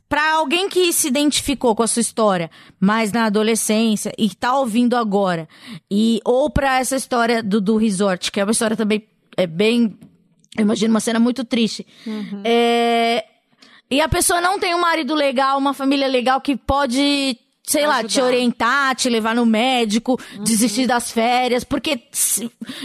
para 0.09 0.35
alguém 0.35 0.69
que 0.69 0.93
se 0.93 1.09
identificou 1.09 1.75
com 1.75 1.83
a 1.83 1.87
sua 1.87 2.01
história, 2.01 2.51
mas 2.79 3.13
na 3.13 3.25
adolescência 3.27 4.13
e 4.19 4.35
tá 4.35 4.57
ouvindo 4.57 4.97
agora, 4.97 5.49
e 5.91 6.21
ou 6.25 6.51
para 6.51 6.79
essa 6.79 6.97
história 6.97 7.43
do, 7.43 7.61
do 7.61 7.77
resort, 7.77 8.31
que 8.31 8.41
é 8.41 8.45
uma 8.45 8.53
história 8.53 8.77
também 8.77 9.07
é 9.37 9.47
bem, 9.47 9.99
eu 10.57 10.63
imagino 10.63 10.93
uma 10.93 11.01
cena 11.01 11.19
muito 11.19 11.45
triste. 11.45 11.87
Uhum. 12.07 12.43
É, 12.45 13.25
e 13.91 14.01
a 14.01 14.09
pessoa 14.09 14.41
não 14.41 14.59
tem 14.59 14.75
um 14.75 14.81
marido 14.81 15.15
legal, 15.15 15.59
uma 15.59 15.75
família 15.75 16.07
legal 16.07 16.41
que 16.41 16.57
pode 16.57 17.39
sei 17.73 17.87
lá, 17.87 18.05
te 18.05 18.21
orientar, 18.21 18.95
te 18.95 19.09
levar 19.09 19.35
no 19.35 19.47
médico, 19.47 20.19
uhum. 20.37 20.45
desistir 20.45 20.87
das 20.87 21.11
férias, 21.11 21.65
porque 21.65 22.03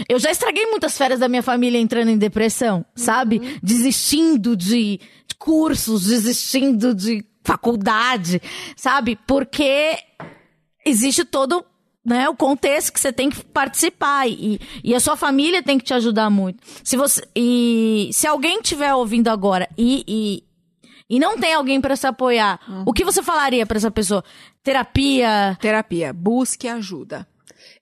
eu 0.08 0.18
já 0.18 0.30
estraguei 0.30 0.66
muitas 0.66 0.96
férias 0.96 1.20
da 1.20 1.28
minha 1.28 1.42
família 1.42 1.78
entrando 1.78 2.08
em 2.08 2.18
depressão, 2.18 2.78
uhum. 2.78 2.84
sabe? 2.96 3.58
Desistindo 3.62 4.56
de, 4.56 4.98
de 5.26 5.34
cursos, 5.38 6.06
desistindo 6.06 6.94
de 6.94 7.24
faculdade, 7.44 8.40
sabe? 8.76 9.18
Porque 9.26 9.96
existe 10.84 11.24
todo 11.24 11.64
né, 12.04 12.28
o 12.28 12.34
contexto 12.34 12.92
que 12.92 13.00
você 13.00 13.12
tem 13.12 13.28
que 13.28 13.44
participar 13.44 14.26
e, 14.26 14.58
e 14.82 14.94
a 14.94 15.00
sua 15.00 15.16
família 15.16 15.62
tem 15.62 15.78
que 15.78 15.84
te 15.84 15.92
ajudar 15.92 16.30
muito. 16.30 16.62
Se 16.82 16.96
você 16.96 17.22
e 17.36 18.08
se 18.12 18.26
alguém 18.26 18.60
estiver 18.60 18.94
ouvindo 18.94 19.28
agora 19.28 19.68
e, 19.76 20.04
e, 20.08 20.44
e 21.10 21.18
não 21.18 21.38
tem 21.38 21.52
alguém 21.54 21.80
para 21.80 21.96
se 21.96 22.06
apoiar, 22.06 22.60
uhum. 22.66 22.84
o 22.86 22.92
que 22.92 23.04
você 23.04 23.22
falaria 23.22 23.66
para 23.66 23.76
essa 23.76 23.90
pessoa? 23.90 24.24
Terapia? 24.62 25.56
Terapia. 25.60 26.12
Busque 26.12 26.68
ajuda. 26.68 27.26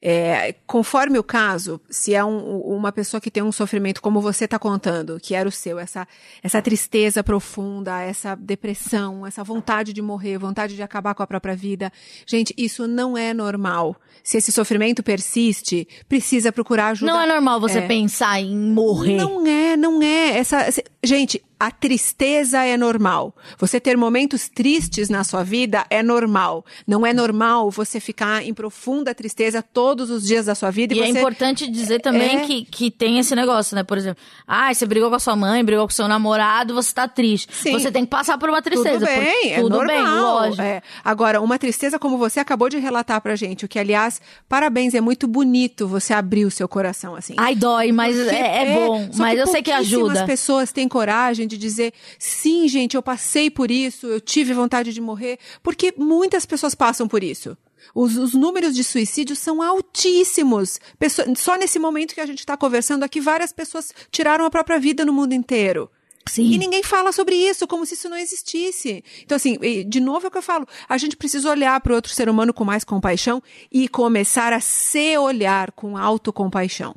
É, 0.01 0.55
conforme 0.67 1.19
o 1.19 1.23
caso, 1.23 1.81
se 1.89 2.15
é 2.15 2.25
um, 2.25 2.61
uma 2.61 2.93
pessoa 2.93 3.21
que 3.21 3.31
tem 3.31 3.43
um 3.43 3.53
sofrimento 3.53 4.03
como 4.03 4.21
você 4.21 4.45
está 4.45 4.59
contando, 4.59 5.19
que 5.21 5.35
era 5.35 5.49
o 5.49 5.53
seu, 5.53 5.79
essa, 5.79 6.07
essa 6.43 6.61
tristeza 6.61 7.25
profunda, 7.25 8.01
essa 8.03 8.35
depressão, 8.35 9.27
essa 9.27 9.43
vontade 9.43 9.93
de 9.93 10.03
morrer, 10.03 10.39
vontade 10.39 10.77
de 10.77 10.83
acabar 10.83 11.15
com 11.15 11.23
a 11.23 11.27
própria 11.27 11.57
vida, 11.57 11.93
gente, 12.27 12.55
isso 12.57 12.87
não 12.87 13.17
é 13.17 13.33
normal. 13.33 13.97
Se 14.23 14.37
esse 14.37 14.53
sofrimento 14.53 15.03
persiste, 15.03 15.87
precisa 16.09 16.53
procurar 16.53 16.89
ajuda. 16.89 17.13
Não 17.13 17.21
é 17.21 17.27
normal 17.27 17.61
você 17.61 17.79
é. 17.79 17.87
pensar 17.87 18.41
em 18.41 18.57
morrer. 18.57 19.17
Não 19.17 19.47
é, 19.47 19.77
não 19.77 20.03
é. 20.03 20.39
Essa, 20.39 20.69
Gente, 21.07 21.43
a 21.59 21.71
tristeza 21.71 22.63
é 22.65 22.77
normal. 22.77 23.35
Você 23.59 23.81
ter 23.81 23.97
momentos 23.97 24.49
tristes 24.49 25.09
na 25.09 25.25
sua 25.25 25.43
vida 25.43 25.87
é 25.89 26.03
normal. 26.03 26.65
Não 26.87 27.07
é 27.07 27.15
normal 27.15 27.71
você 27.71 27.99
ficar 27.99 28.45
em 28.45 28.53
profunda 28.53 29.15
tristeza 29.15 29.63
todos 29.63 30.11
os 30.11 30.27
dias 30.27 30.47
da 30.47 30.55
sua 30.55 30.71
vida. 30.71 30.93
E, 30.95 30.99
e 30.99 31.01
é 31.01 31.07
é 31.07 31.09
importante 31.09 31.67
dizer 31.71 32.01
também 32.01 32.39
é... 32.39 32.41
que, 32.41 32.65
que 32.65 32.91
tem 32.91 33.19
esse 33.19 33.35
negócio, 33.35 33.75
né? 33.75 33.83
Por 33.83 33.97
exemplo, 33.97 34.23
ah, 34.47 34.73
você 34.73 34.85
brigou 34.85 35.09
com 35.09 35.17
a 35.17 35.19
sua 35.19 35.35
mãe, 35.35 35.65
brigou 35.65 35.87
com 35.87 35.93
o 35.93 35.95
seu 35.95 36.07
namorado, 36.07 36.75
você 36.75 36.93
tá 36.93 37.09
triste. 37.09 37.49
Sim. 37.55 37.73
Você 37.73 37.91
tem 37.91 38.05
que 38.05 38.11
passar 38.11 38.37
por 38.37 38.51
uma 38.51 38.61
tristeza. 38.61 39.07
Tudo 39.07 39.07
bem, 39.07 39.53
é 39.53 39.61
tudo 39.61 39.77
normal. 39.77 39.87
bem, 39.87 40.05
lógico. 40.05 40.63
É. 40.63 40.83
Agora, 41.03 41.41
uma 41.41 41.59
tristeza 41.59 41.99
como 41.99 42.19
você 42.19 42.39
acabou 42.39 42.69
de 42.69 42.77
relatar 42.79 43.21
pra 43.23 43.35
gente, 43.35 43.65
o 43.65 43.69
que, 43.69 43.79
aliás, 43.79 44.21
parabéns, 44.47 44.95
é 44.95 45.01
muito 45.01 45.27
bonito 45.27 45.89
você 45.89 46.13
abrir 46.13 46.45
o 46.45 46.51
seu 46.51 46.69
coração 46.69 47.17
assim. 47.17 47.35
Ai, 47.39 47.55
dói, 47.55 47.93
mas 47.93 48.19
é, 48.19 48.63
é, 48.63 48.75
bom. 48.75 49.09
Mas 49.17 49.39
eu 49.39 49.47
sei 49.47 49.63
que 49.63 49.73
ajuda. 49.73 50.21
As 50.21 50.27
pessoas 50.27 50.71
têm 50.71 50.87
coragem 50.97 51.47
de 51.47 51.59
dizer 51.59 51.93
sim, 52.19 52.67
gente, 52.67 52.97
eu 52.97 53.03
passei 53.03 53.51
por 53.51 53.71
isso, 53.71 54.07
eu 54.07 54.19
tive 54.19 54.55
vontade 54.55 54.95
de 54.95 55.01
morrer, 55.01 55.39
porque 55.63 55.93
muitas 55.95 56.47
pessoas 56.47 56.75
passam 56.75 57.07
por 57.07 57.23
isso. 57.23 57.55
Os, 57.95 58.17
os 58.17 58.33
números 58.33 58.75
de 58.75 58.83
suicídio 58.83 59.37
são 59.37 59.61
altíssimos. 59.61 60.81
Pessoa, 60.99 61.29
só 61.37 61.57
nesse 61.59 61.79
momento 61.79 62.15
que 62.15 62.21
a 62.21 62.27
gente 62.27 62.39
está 62.39 62.57
conversando 62.57 63.03
aqui, 63.03 63.21
várias 63.21 63.53
pessoas 63.53 63.93
tiraram 64.11 64.47
a 64.47 64.51
própria 64.51 64.79
vida 64.79 65.05
no 65.05 65.13
mundo 65.13 65.35
inteiro. 65.35 65.91
Sim. 66.27 66.51
E 66.51 66.57
ninguém 66.57 66.83
fala 66.83 67.13
sobre 67.13 67.37
isso, 67.37 67.67
como 67.69 67.85
se 67.85 67.93
isso 67.93 68.09
não 68.09 68.17
existisse. 68.17 69.05
Então, 69.23 69.37
assim, 69.37 69.59
de 69.87 70.01
novo 70.01 70.27
é 70.27 70.29
o 70.29 70.31
que 70.31 70.39
eu 70.39 70.43
falo. 70.43 70.67
A 70.89 70.97
gente 70.97 71.15
precisa 71.15 71.51
olhar 71.51 71.79
para 71.83 71.93
o 71.93 71.95
outro 71.95 72.11
ser 72.11 72.29
humano 72.29 72.55
com 72.55 72.65
mais 72.65 72.85
compaixão 72.85 73.43
e 73.71 73.87
começar 73.87 74.55
a 74.55 74.61
se 74.61 75.19
olhar 75.19 75.73
com 75.73 75.97
autocompaixão. 75.97 76.97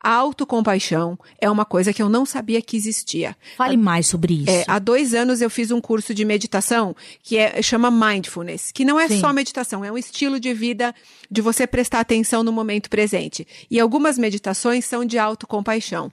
A 0.00 0.10
autocompaixão 0.10 1.18
é 1.40 1.50
uma 1.50 1.64
coisa 1.64 1.92
que 1.92 2.00
eu 2.00 2.08
não 2.08 2.24
sabia 2.24 2.62
que 2.62 2.76
existia. 2.76 3.36
Fale 3.56 3.76
mais 3.76 4.06
sobre 4.06 4.34
isso. 4.34 4.50
É, 4.50 4.64
há 4.66 4.78
dois 4.78 5.14
anos 5.14 5.40
eu 5.40 5.50
fiz 5.50 5.70
um 5.70 5.80
curso 5.80 6.14
de 6.14 6.24
meditação 6.24 6.94
que 7.22 7.36
é, 7.36 7.60
chama 7.62 7.90
Mindfulness, 7.90 8.70
que 8.72 8.84
não 8.84 8.98
é 8.98 9.08
Sim. 9.08 9.20
só 9.20 9.32
meditação, 9.32 9.84
é 9.84 9.90
um 9.90 9.98
estilo 9.98 10.38
de 10.38 10.54
vida 10.54 10.94
de 11.30 11.40
você 11.40 11.66
prestar 11.66 12.00
atenção 12.00 12.42
no 12.42 12.52
momento 12.52 12.88
presente. 12.88 13.46
E 13.70 13.80
algumas 13.80 14.18
meditações 14.18 14.84
são 14.84 15.04
de 15.04 15.18
autocompaixão. 15.18 16.12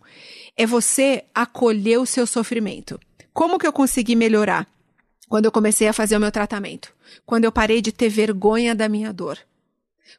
É 0.58 0.66
você 0.66 1.24
acolher 1.34 2.00
o 2.00 2.06
seu 2.06 2.26
sofrimento. 2.26 3.00
Como 3.34 3.60
que 3.60 3.68
eu 3.68 3.74
consegui 3.74 4.16
melhorar? 4.16 4.68
Quando 5.28 5.46
eu 5.46 5.52
comecei 5.52 5.88
a 5.88 5.94
fazer 5.94 6.16
o 6.16 6.20
meu 6.20 6.32
tratamento. 6.32 6.94
Quando 7.26 7.46
eu 7.46 7.52
parei 7.52 7.82
de 7.82 7.92
ter 7.92 8.10
vergonha 8.10 8.76
da 8.76 8.88
minha 8.88 9.12
dor. 9.12 9.38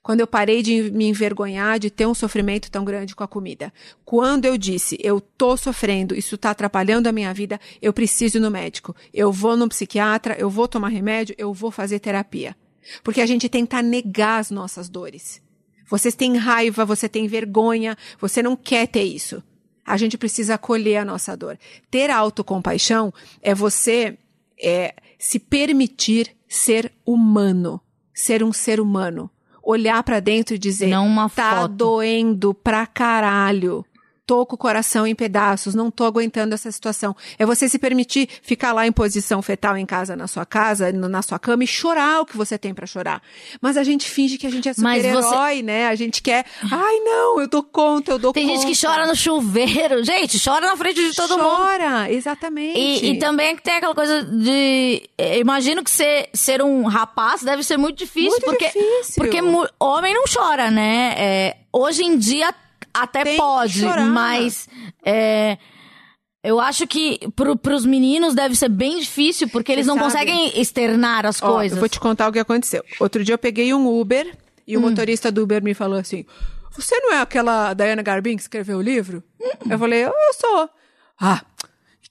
Quando 0.03 0.20
eu 0.20 0.26
parei 0.26 0.62
de 0.62 0.91
me 0.91 1.07
envergonhar 1.07 1.78
de 1.78 1.91
ter 1.91 2.07
um 2.07 2.14
sofrimento 2.14 2.70
tão 2.70 2.84
grande 2.84 3.14
com 3.14 3.22
a 3.22 3.28
comida. 3.28 3.72
Quando 4.05 4.45
eu 4.45 4.57
disse, 4.57 4.99
eu 5.01 5.20
tô 5.20 5.57
sofrendo, 5.57 6.14
isso 6.14 6.34
está 6.34 6.51
atrapalhando 6.51 7.09
a 7.09 7.12
minha 7.12 7.32
vida, 7.32 7.61
eu 7.80 7.93
preciso 7.93 8.39
ir 8.39 8.41
no 8.41 8.51
médico. 8.51 8.95
Eu 9.12 9.32
vou 9.32 9.57
no 9.57 9.68
psiquiatra, 9.68 10.37
eu 10.39 10.51
vou 10.51 10.68
tomar 10.68 10.89
remédio, 10.89 11.34
eu 11.39 11.53
vou 11.53 11.70
fazer 11.70 11.99
terapia. 11.99 12.57
Porque 13.03 13.20
a 13.20 13.26
gente 13.26 13.49
tenta 13.49 13.82
negar 13.82 14.39
as 14.39 14.51
nossas 14.51 14.89
dores. 14.89 15.43
Vocês 15.89 16.14
têm 16.14 16.37
raiva, 16.37 16.84
você 16.84 17.09
tem 17.09 17.28
vergonha, 17.28 17.97
você 18.20 18.43
não 18.43 18.57
quer 18.57 18.89
ter 18.89 19.05
isso. 19.05 19.43
A 19.84 19.97
gente 19.97 20.18
precisa 20.18 20.55
acolher 20.55 20.97
a 20.97 21.05
nossa 21.05 21.37
dor. 21.37 21.57
Ter 21.89 22.11
autocompaixão 22.11 23.14
é 23.41 23.55
você 23.55 24.18
é, 24.61 24.95
se 25.16 25.39
permitir 25.39 26.34
ser 26.49 26.93
humano, 27.05 27.80
ser 28.12 28.43
um 28.43 28.53
ser 28.53 28.80
humano 28.80 29.30
olhar 29.66 30.02
para 30.04 30.20
dentro 30.20 30.54
e 30.54 30.58
dizer: 30.58 30.86
Não 30.86 31.06
uma 31.06 31.28
tá 31.28 31.62
foto. 31.62 31.74
doendo 31.74 32.54
pra 32.54 32.86
caralho 32.86 33.84
tô 34.26 34.44
com 34.44 34.56
o 34.56 34.58
coração 34.58 35.06
em 35.06 35.14
pedaços, 35.14 35.74
não 35.74 35.90
tô 35.90 36.04
aguentando 36.04 36.54
essa 36.54 36.70
situação. 36.70 37.14
É 37.38 37.46
você 37.46 37.68
se 37.68 37.78
permitir 37.78 38.28
ficar 38.42 38.72
lá 38.72 38.86
em 38.86 38.90
posição 38.90 39.40
fetal 39.40 39.76
em 39.76 39.86
casa, 39.86 40.16
na 40.16 40.26
sua 40.26 40.44
casa, 40.44 40.90
na 40.92 41.22
sua 41.22 41.38
cama 41.38 41.62
e 41.62 41.66
chorar 41.66 42.22
o 42.22 42.26
que 42.26 42.36
você 42.36 42.58
tem 42.58 42.74
para 42.74 42.86
chorar. 42.86 43.22
Mas 43.60 43.76
a 43.76 43.84
gente 43.84 44.10
finge 44.10 44.36
que 44.36 44.46
a 44.46 44.50
gente 44.50 44.68
é 44.68 44.74
super-herói, 44.74 45.56
você... 45.56 45.62
né? 45.62 45.86
A 45.86 45.94
gente 45.94 46.20
quer, 46.20 46.44
ai 46.62 46.98
não, 47.00 47.40
eu 47.40 47.48
dou 47.48 47.62
conta, 47.62 48.10
eu 48.12 48.18
dou 48.18 48.32
tem 48.32 48.44
conta. 48.48 48.54
Tem 48.54 48.68
gente 48.68 48.80
que 48.80 48.86
chora 48.86 49.06
no 49.06 49.14
chuveiro. 49.14 50.02
Gente, 50.02 50.42
chora 50.42 50.66
na 50.66 50.76
frente 50.76 51.08
de 51.08 51.14
todo 51.14 51.36
chora, 51.36 51.42
mundo. 51.42 51.56
Chora, 51.56 52.12
exatamente. 52.12 52.78
E, 52.78 53.12
e 53.12 53.18
também 53.18 53.54
que 53.54 53.62
tem 53.62 53.76
aquela 53.76 53.94
coisa 53.94 54.24
de, 54.24 55.08
imagino 55.38 55.84
que 55.84 55.90
ser, 55.90 56.28
ser 56.32 56.60
um 56.60 56.84
rapaz 56.84 57.42
deve 57.42 57.62
ser 57.62 57.76
muito 57.76 57.98
difícil. 57.98 58.30
Muito 58.30 58.44
porque, 58.44 58.66
difícil. 58.66 59.14
Porque 59.16 59.38
homem 59.78 60.14
não 60.14 60.24
chora, 60.24 60.70
né? 60.70 61.14
É, 61.16 61.56
hoje 61.72 62.02
em 62.02 62.18
dia 62.18 62.52
até 63.03 63.24
Tem 63.24 63.36
pode, 63.36 63.84
mas 63.84 64.68
é, 65.05 65.59
eu 66.42 66.61
acho 66.61 66.86
que 66.86 67.18
pro, 67.34 67.57
pros 67.57 67.84
meninos 67.84 68.34
deve 68.34 68.55
ser 68.55 68.68
bem 68.68 69.01
difícil, 69.01 69.49
porque 69.49 69.72
eles 69.72 69.86
não 69.86 69.97
sabe? 69.97 70.07
conseguem 70.07 70.61
externar 70.61 71.26
as 71.26 71.42
Ó, 71.42 71.55
coisas. 71.55 71.76
Eu 71.76 71.80
vou 71.80 71.88
te 71.88 71.99
contar 71.99 72.28
o 72.28 72.32
que 72.32 72.38
aconteceu. 72.38 72.84
Outro 73.01 73.24
dia 73.24 73.34
eu 73.34 73.38
peguei 73.38 73.74
um 73.74 74.01
Uber 74.01 74.36
e 74.66 74.76
o 74.76 74.78
hum. 74.78 74.82
motorista 74.82 75.32
do 75.32 75.42
Uber 75.42 75.62
me 75.62 75.74
falou 75.74 75.99
assim: 75.99 76.24
Você 76.76 76.99
não 77.01 77.12
é 77.12 77.20
aquela 77.20 77.74
Diana 77.74 78.03
Garbin 78.03 78.36
que 78.36 78.42
escreveu 78.42 78.78
o 78.78 78.82
livro? 78.82 79.22
Hum. 79.40 79.70
Eu 79.70 79.78
falei, 79.78 80.05
eu, 80.05 80.09
eu 80.09 80.34
sou. 80.34 80.70
Ah, 81.20 81.42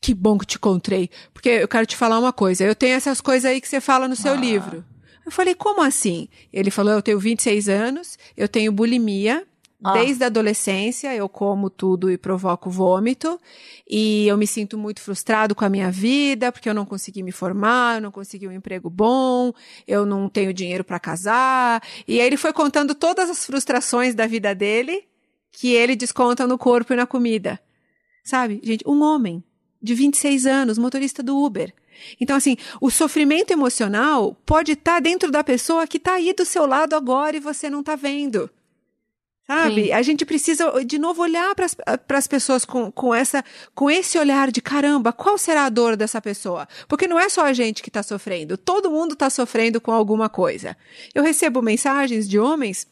que 0.01 0.13
bom 0.13 0.37
que 0.37 0.45
te 0.45 0.57
encontrei. 0.57 1.09
Porque 1.33 1.49
eu 1.49 1.67
quero 1.67 1.85
te 1.85 1.95
falar 1.95 2.19
uma 2.19 2.33
coisa. 2.33 2.63
Eu 2.63 2.75
tenho 2.75 2.95
essas 2.95 3.21
coisas 3.21 3.49
aí 3.49 3.61
que 3.61 3.67
você 3.67 3.81
fala 3.81 4.07
no 4.07 4.15
seu 4.15 4.33
ah. 4.33 4.37
livro. 4.37 4.83
Eu 5.25 5.31
falei, 5.31 5.55
como 5.55 5.81
assim? 5.81 6.29
Ele 6.53 6.69
falou, 6.69 6.93
eu 6.93 7.01
tenho 7.01 7.19
26 7.19 7.67
anos, 7.67 8.17
eu 8.37 8.47
tenho 8.47 8.71
bulimia, 8.71 9.43
ah. 9.85 9.93
Desde 9.93 10.23
a 10.23 10.27
adolescência, 10.27 11.15
eu 11.15 11.29
como 11.29 11.69
tudo 11.69 12.09
e 12.09 12.17
provoco 12.17 12.71
vômito. 12.71 13.39
E 13.87 14.27
eu 14.27 14.35
me 14.35 14.47
sinto 14.47 14.79
muito 14.79 14.99
frustrado 14.99 15.53
com 15.53 15.63
a 15.63 15.69
minha 15.69 15.91
vida, 15.91 16.51
porque 16.51 16.67
eu 16.67 16.73
não 16.73 16.87
consegui 16.87 17.21
me 17.21 17.31
formar, 17.31 17.97
eu 17.97 18.01
não 18.01 18.11
consegui 18.11 18.47
um 18.47 18.51
emprego 18.51 18.89
bom, 18.89 19.53
eu 19.87 20.03
não 20.03 20.27
tenho 20.27 20.51
dinheiro 20.51 20.83
para 20.83 20.99
casar. 20.99 21.83
E 22.07 22.19
aí 22.19 22.25
ele 22.25 22.35
foi 22.35 22.51
contando 22.51 22.95
todas 22.95 23.29
as 23.29 23.45
frustrações 23.45 24.15
da 24.15 24.25
vida 24.25 24.55
dele, 24.55 25.03
que 25.51 25.71
ele 25.73 25.95
desconta 25.95 26.47
no 26.47 26.57
corpo 26.57 26.93
e 26.93 26.95
na 26.95 27.05
comida. 27.05 27.59
Sabe? 28.23 28.59
Gente, 28.63 28.83
um 28.87 29.03
homem 29.03 29.43
de 29.79 29.93
26 29.93 30.47
anos, 30.47 30.79
motorista 30.79 31.21
do 31.21 31.37
Uber. 31.37 31.71
Então, 32.19 32.35
assim, 32.35 32.57
o 32.81 32.89
sofrimento 32.89 33.51
emocional 33.51 34.35
pode 34.47 34.71
estar 34.71 34.95
tá 34.95 34.99
dentro 34.99 35.29
da 35.29 35.43
pessoa 35.43 35.85
que 35.85 35.97
está 35.97 36.13
aí 36.13 36.33
do 36.33 36.43
seu 36.43 36.65
lado 36.65 36.95
agora 36.95 37.37
e 37.37 37.39
você 37.39 37.69
não 37.69 37.81
está 37.81 37.95
vendo. 37.95 38.49
Sabe? 39.47 39.85
Sim. 39.85 39.91
A 39.91 40.01
gente 40.01 40.25
precisa, 40.25 40.83
de 40.83 40.97
novo, 40.97 41.21
olhar 41.21 41.53
para 41.53 42.17
as 42.17 42.27
pessoas 42.27 42.65
com, 42.65 42.91
com, 42.91 43.13
essa, 43.13 43.43
com 43.75 43.91
esse 43.91 44.17
olhar 44.17 44.49
de 44.51 44.59
caramba, 44.59 45.13
qual 45.13 45.37
será 45.37 45.65
a 45.65 45.69
dor 45.69 45.95
dessa 45.95 46.19
pessoa? 46.19 46.67
Porque 46.87 47.07
não 47.07 47.19
é 47.19 47.29
só 47.29 47.45
a 47.45 47.53
gente 47.53 47.83
que 47.83 47.89
está 47.89 48.01
sofrendo, 48.01 48.57
todo 48.57 48.89
mundo 48.89 49.13
está 49.13 49.29
sofrendo 49.29 49.79
com 49.79 49.91
alguma 49.91 50.29
coisa. 50.29 50.75
Eu 51.13 51.21
recebo 51.21 51.61
mensagens 51.61 52.27
de 52.27 52.39
homens 52.39 52.87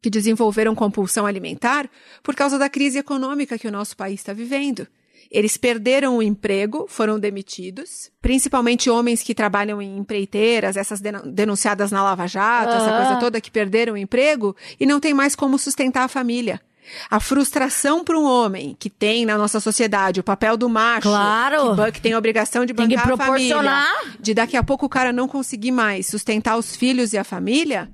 que 0.00 0.08
desenvolveram 0.08 0.74
compulsão 0.74 1.26
alimentar 1.26 1.88
por 2.22 2.34
causa 2.34 2.58
da 2.58 2.70
crise 2.70 2.98
econômica 2.98 3.58
que 3.58 3.68
o 3.68 3.72
nosso 3.72 3.96
país 3.96 4.20
está 4.20 4.32
vivendo. 4.32 4.88
Eles 5.30 5.56
perderam 5.56 6.16
o 6.16 6.22
emprego, 6.22 6.86
foram 6.88 7.18
demitidos, 7.18 8.10
principalmente 8.20 8.90
homens 8.90 9.22
que 9.22 9.34
trabalham 9.34 9.80
em 9.80 9.96
empreiteiras, 9.96 10.76
essas 10.76 11.00
denunciadas 11.00 11.90
na 11.90 12.02
Lava 12.02 12.26
Jato, 12.26 12.72
essa 12.72 12.96
coisa 12.96 13.20
toda 13.20 13.40
que 13.40 13.50
perderam 13.50 13.94
o 13.94 13.96
emprego 13.96 14.54
e 14.78 14.86
não 14.86 15.00
tem 15.00 15.14
mais 15.14 15.34
como 15.34 15.58
sustentar 15.58 16.04
a 16.04 16.08
família. 16.08 16.60
A 17.08 17.20
frustração 17.20 18.02
para 18.02 18.18
um 18.18 18.24
homem 18.24 18.76
que 18.78 18.90
tem 18.90 19.24
na 19.24 19.38
nossa 19.38 19.60
sociedade 19.60 20.20
o 20.20 20.24
papel 20.24 20.56
do 20.56 20.68
macho, 20.68 21.08
claro. 21.08 21.76
que, 21.76 21.92
que 21.92 22.00
tem 22.00 22.12
a 22.12 22.18
obrigação 22.18 22.66
de 22.66 22.72
bancar 22.72 23.12
a 23.12 23.16
família, 23.16 23.86
de 24.18 24.34
daqui 24.34 24.56
a 24.56 24.62
pouco 24.62 24.86
o 24.86 24.88
cara 24.88 25.12
não 25.12 25.28
conseguir 25.28 25.70
mais 25.70 26.06
sustentar 26.06 26.56
os 26.56 26.74
filhos 26.74 27.12
e 27.12 27.18
a 27.18 27.24
família, 27.24 27.90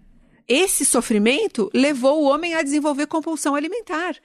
esse 0.48 0.84
sofrimento 0.86 1.70
levou 1.74 2.22
o 2.22 2.26
homem 2.26 2.54
a 2.54 2.62
desenvolver 2.62 3.06
compulsão 3.06 3.54
alimentar. 3.54 4.16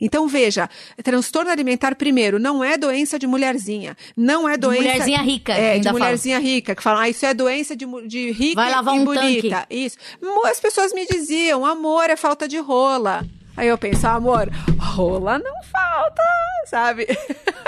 Então, 0.00 0.28
veja, 0.28 0.68
transtorno 1.02 1.50
alimentar, 1.50 1.94
primeiro, 1.94 2.38
não 2.38 2.62
é 2.62 2.76
doença 2.76 3.18
de 3.18 3.26
mulherzinha. 3.26 3.96
Não 4.16 4.48
é 4.48 4.56
doença. 4.56 4.82
De 4.82 4.88
mulherzinha 4.88 5.22
rica. 5.22 5.52
É, 5.54 5.78
de 5.78 5.92
mulherzinha 5.92 6.36
fala. 6.36 6.48
rica, 6.48 6.74
que 6.74 6.82
fala, 6.82 7.00
ah, 7.02 7.08
isso 7.08 7.26
é 7.26 7.34
doença 7.34 7.76
de, 7.76 7.86
de 8.06 8.30
rica 8.30 8.54
Vai 8.54 8.70
lavar 8.70 8.96
e 8.96 9.00
um 9.00 9.04
bonita. 9.04 9.60
Tanque. 9.60 9.74
Isso. 9.74 9.96
As 10.44 10.60
pessoas 10.60 10.92
me 10.92 11.06
diziam, 11.06 11.66
amor 11.66 12.10
é 12.10 12.16
falta 12.16 12.46
de 12.46 12.58
rola. 12.58 13.26
Aí 13.58 13.66
eu 13.66 13.76
penso, 13.76 14.06
amor, 14.06 14.48
rola 14.78 15.36
não 15.36 15.62
falta, 15.64 16.22
sabe? 16.64 17.08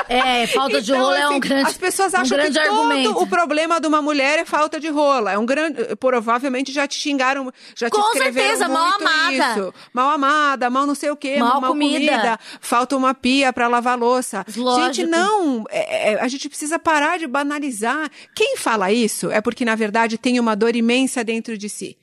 É, 0.08 0.46
falta 0.46 0.78
então, 0.78 0.80
de 0.82 0.92
rola 0.92 1.14
assim, 1.14 1.22
é 1.22 1.26
um 1.26 1.30
assim, 1.30 1.40
grande 1.40 1.66
As 1.68 1.76
pessoas 1.76 2.14
acham 2.14 2.38
um 2.38 2.40
que 2.42 2.46
todo 2.52 2.58
argumento. 2.60 3.18
o 3.20 3.26
problema 3.26 3.80
de 3.80 3.88
uma 3.88 4.00
mulher 4.00 4.38
é 4.38 4.44
falta 4.44 4.78
de 4.78 4.88
rola. 4.88 5.32
É 5.32 5.38
um 5.38 5.44
grande. 5.44 5.96
Provavelmente 5.96 6.70
já 6.70 6.86
te 6.86 6.94
xingaram, 6.94 7.52
já 7.74 7.90
Com 7.90 8.00
te 8.02 8.06
escreveram 8.06 8.56
certeza, 8.56 8.68
mal 8.68 9.00
amada. 9.00 9.32
isso. 9.32 9.74
Mal 9.92 10.10
amada, 10.10 10.70
mal 10.70 10.86
não 10.86 10.94
sei 10.94 11.10
o 11.10 11.16
quê, 11.16 11.40
mal, 11.40 11.60
mal 11.60 11.72
comida. 11.72 11.98
comida. 11.98 12.40
Falta 12.60 12.96
uma 12.96 13.12
pia 13.12 13.52
para 13.52 13.66
lavar 13.66 13.98
louça. 13.98 14.46
Lógico. 14.56 14.94
Gente, 14.94 15.06
não. 15.10 15.64
É, 15.70 16.12
é, 16.12 16.20
a 16.20 16.28
gente 16.28 16.48
precisa 16.48 16.78
parar 16.78 17.18
de 17.18 17.26
banalizar. 17.26 18.08
Quem 18.32 18.56
fala 18.56 18.92
isso 18.92 19.28
é 19.32 19.40
porque, 19.40 19.64
na 19.64 19.74
verdade, 19.74 20.18
tem 20.18 20.38
uma 20.38 20.54
dor 20.54 20.76
imensa 20.76 21.24
dentro 21.24 21.58
de 21.58 21.68
si 21.68 21.96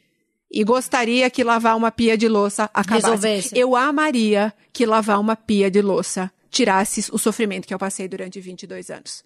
e 0.52 0.64
gostaria 0.64 1.30
que 1.30 1.44
lavar 1.44 1.76
uma 1.76 1.92
pia 1.92 2.18
de 2.18 2.28
louça 2.28 2.70
acabasse. 2.74 3.08
Resolvesse. 3.08 3.58
Eu 3.58 3.76
amaria 3.76 4.54
que 4.72 4.86
lavar 4.86 5.20
uma 5.20 5.36
pia 5.36 5.70
de 5.70 5.82
louça 5.82 6.32
tirasse 6.50 7.10
o 7.12 7.18
sofrimento 7.18 7.68
que 7.68 7.74
eu 7.74 7.80
passei 7.80 8.08
durante 8.08 8.40
22 8.40 8.90
anos. 8.90 9.24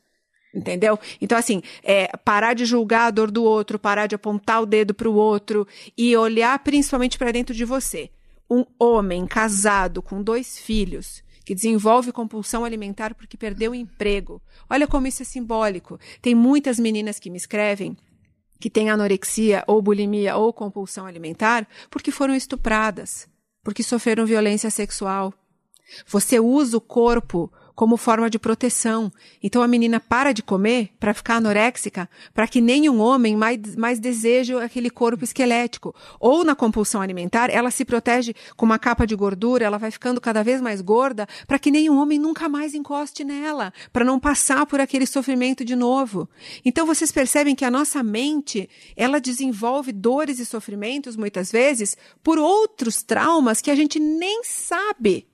Entendeu? 0.53 0.99
Então, 1.21 1.37
assim, 1.37 1.61
é, 1.81 2.07
parar 2.25 2.53
de 2.53 2.65
julgar 2.65 3.07
a 3.07 3.11
dor 3.11 3.31
do 3.31 3.43
outro, 3.43 3.79
parar 3.79 4.07
de 4.07 4.15
apontar 4.15 4.61
o 4.61 4.65
dedo 4.65 4.93
para 4.93 5.09
o 5.09 5.13
outro 5.13 5.65
e 5.97 6.15
olhar 6.17 6.57
principalmente 6.59 7.17
para 7.17 7.31
dentro 7.31 7.55
de 7.55 7.63
você. 7.63 8.09
Um 8.49 8.65
homem 8.77 9.25
casado 9.25 10.01
com 10.01 10.21
dois 10.21 10.59
filhos 10.59 11.23
que 11.45 11.55
desenvolve 11.55 12.11
compulsão 12.11 12.65
alimentar 12.65 13.15
porque 13.15 13.37
perdeu 13.37 13.71
o 13.71 13.75
emprego. 13.75 14.41
Olha 14.69 14.87
como 14.87 15.07
isso 15.07 15.21
é 15.21 15.25
simbólico. 15.25 15.97
Tem 16.21 16.35
muitas 16.35 16.77
meninas 16.77 17.17
que 17.17 17.29
me 17.29 17.37
escrevem 17.37 17.95
que 18.61 18.69
têm 18.69 18.89
anorexia 18.89 19.63
ou 19.67 19.81
bulimia 19.81 20.37
ou 20.37 20.53
compulsão 20.53 21.05
alimentar 21.05 21.67
porque 21.89 22.11
foram 22.11 22.35
estupradas, 22.35 23.27
porque 23.63 23.83
sofreram 23.83 24.25
violência 24.25 24.69
sexual. 24.69 25.33
Você 26.07 26.39
usa 26.39 26.77
o 26.77 26.81
corpo 26.81 27.51
como 27.75 27.97
forma 27.97 28.29
de 28.29 28.39
proteção. 28.39 29.11
Então 29.41 29.61
a 29.61 29.67
menina 29.67 29.99
para 29.99 30.31
de 30.31 30.43
comer 30.43 30.89
para 30.99 31.13
ficar 31.13 31.35
anoréxica, 31.35 32.09
para 32.33 32.47
que 32.47 32.61
nenhum 32.61 32.99
homem 32.99 33.35
mais, 33.35 33.75
mais 33.75 33.99
deseje 33.99 34.55
aquele 34.55 34.89
corpo 34.89 35.23
esquelético. 35.23 35.95
Ou 36.19 36.43
na 36.43 36.55
compulsão 36.55 37.01
alimentar, 37.01 37.49
ela 37.49 37.71
se 37.71 37.85
protege 37.85 38.33
com 38.55 38.65
uma 38.65 38.79
capa 38.79 39.05
de 39.05 39.15
gordura, 39.15 39.65
ela 39.65 39.77
vai 39.77 39.91
ficando 39.91 40.21
cada 40.21 40.43
vez 40.43 40.61
mais 40.61 40.81
gorda, 40.81 41.27
para 41.47 41.59
que 41.59 41.71
nenhum 41.71 41.97
homem 41.97 42.19
nunca 42.19 42.47
mais 42.47 42.73
encoste 42.73 43.23
nela, 43.23 43.73
para 43.91 44.05
não 44.05 44.19
passar 44.19 44.65
por 44.65 44.79
aquele 44.79 45.05
sofrimento 45.05 45.65
de 45.65 45.75
novo. 45.75 46.29
Então 46.63 46.85
vocês 46.85 47.11
percebem 47.11 47.55
que 47.55 47.65
a 47.65 47.71
nossa 47.71 48.03
mente, 48.03 48.69
ela 48.95 49.19
desenvolve 49.19 49.91
dores 49.91 50.39
e 50.39 50.45
sofrimentos 50.45 51.15
muitas 51.15 51.51
vezes 51.51 51.97
por 52.23 52.37
outros 52.37 53.03
traumas 53.03 53.61
que 53.61 53.71
a 53.71 53.75
gente 53.75 53.99
nem 53.99 54.43
sabe 54.43 55.30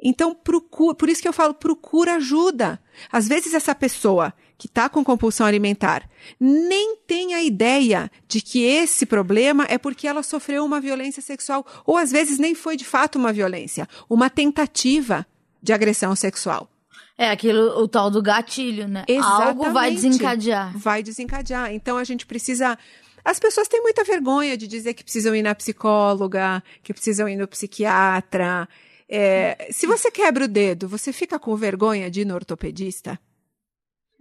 então, 0.00 0.34
procura, 0.34 0.94
por 0.94 1.08
isso 1.08 1.20
que 1.20 1.28
eu 1.28 1.32
falo, 1.32 1.52
procura 1.52 2.16
ajuda. 2.16 2.80
Às 3.10 3.26
vezes 3.26 3.52
essa 3.52 3.74
pessoa 3.74 4.32
que 4.56 4.66
está 4.66 4.88
com 4.88 5.04
compulsão 5.04 5.46
alimentar 5.46 6.08
nem 6.38 6.96
tem 7.06 7.34
a 7.34 7.42
ideia 7.42 8.10
de 8.26 8.40
que 8.40 8.62
esse 8.62 9.06
problema 9.06 9.66
é 9.68 9.78
porque 9.78 10.06
ela 10.06 10.22
sofreu 10.22 10.64
uma 10.64 10.80
violência 10.80 11.22
sexual, 11.22 11.66
ou 11.84 11.96
às 11.96 12.10
vezes 12.10 12.38
nem 12.38 12.54
foi 12.54 12.76
de 12.76 12.84
fato 12.84 13.18
uma 13.18 13.32
violência, 13.32 13.88
uma 14.08 14.28
tentativa 14.30 15.26
de 15.62 15.72
agressão 15.72 16.14
sexual. 16.14 16.68
É 17.16 17.30
aquilo, 17.30 17.80
o 17.80 17.88
tal 17.88 18.10
do 18.10 18.22
gatilho, 18.22 18.86
né? 18.86 19.04
Exatamente. 19.08 19.48
Algo 19.48 19.72
vai 19.72 19.90
desencadear. 19.90 20.78
Vai 20.78 21.02
desencadear. 21.02 21.72
Então 21.74 21.96
a 21.96 22.04
gente 22.04 22.24
precisa. 22.24 22.78
As 23.24 23.40
pessoas 23.40 23.66
têm 23.66 23.82
muita 23.82 24.04
vergonha 24.04 24.56
de 24.56 24.68
dizer 24.68 24.94
que 24.94 25.02
precisam 25.02 25.34
ir 25.34 25.42
na 25.42 25.52
psicóloga, 25.52 26.62
que 26.80 26.94
precisam 26.94 27.28
ir 27.28 27.34
no 27.34 27.48
psiquiatra. 27.48 28.68
É, 29.10 29.68
se 29.70 29.86
você 29.86 30.10
quebra 30.10 30.44
o 30.44 30.48
dedo, 30.48 30.86
você 30.88 31.12
fica 31.12 31.38
com 31.38 31.56
vergonha 31.56 32.10
de 32.10 32.20
ir 32.20 32.24
no 32.24 32.34
ortopedista? 32.34 33.18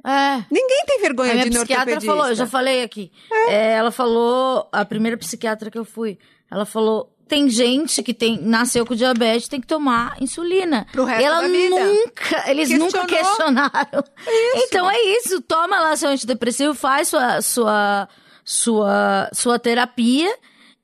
É. 0.05 0.45
Ninguém 0.49 0.85
tem 0.85 1.01
vergonha 1.01 1.33
de 1.33 1.47
ir 1.47 1.49
no 1.49 1.59
psiquiatra 1.59 1.99
falou, 1.99 2.27
eu 2.27 2.35
já 2.35 2.47
falei 2.47 2.83
aqui. 2.83 3.11
É. 3.31 3.53
É, 3.53 3.71
ela 3.73 3.91
falou, 3.91 4.69
a 4.71 4.85
primeira 4.85 5.17
psiquiatra 5.17 5.69
que 5.69 5.77
eu 5.77 5.83
fui, 5.83 6.17
ela 6.49 6.65
falou, 6.65 7.13
tem 7.27 7.49
gente 7.49 8.01
que 8.01 8.13
tem, 8.13 8.39
nasceu 8.41 8.85
com 8.85 8.95
diabetes, 8.95 9.49
tem 9.49 9.59
que 9.59 9.67
tomar 9.67 10.15
insulina. 10.21 10.87
Pro 10.93 11.03
resto 11.03 11.25
ela 11.25 11.41
da 11.41 11.47
vida. 11.47 11.83
nunca, 11.83 12.49
eles 12.49 12.69
Questionou. 12.69 13.01
nunca 13.01 13.05
questionaram. 13.07 14.03
Isso. 14.25 14.65
Então 14.65 14.89
é 14.89 15.01
isso, 15.17 15.41
toma 15.41 15.79
lá 15.81 15.95
seu 15.97 16.09
antidepressivo, 16.09 16.73
faz 16.73 17.09
sua, 17.09 17.41
sua, 17.41 18.09
sua, 18.45 19.29
sua 19.33 19.59
terapia 19.59 20.33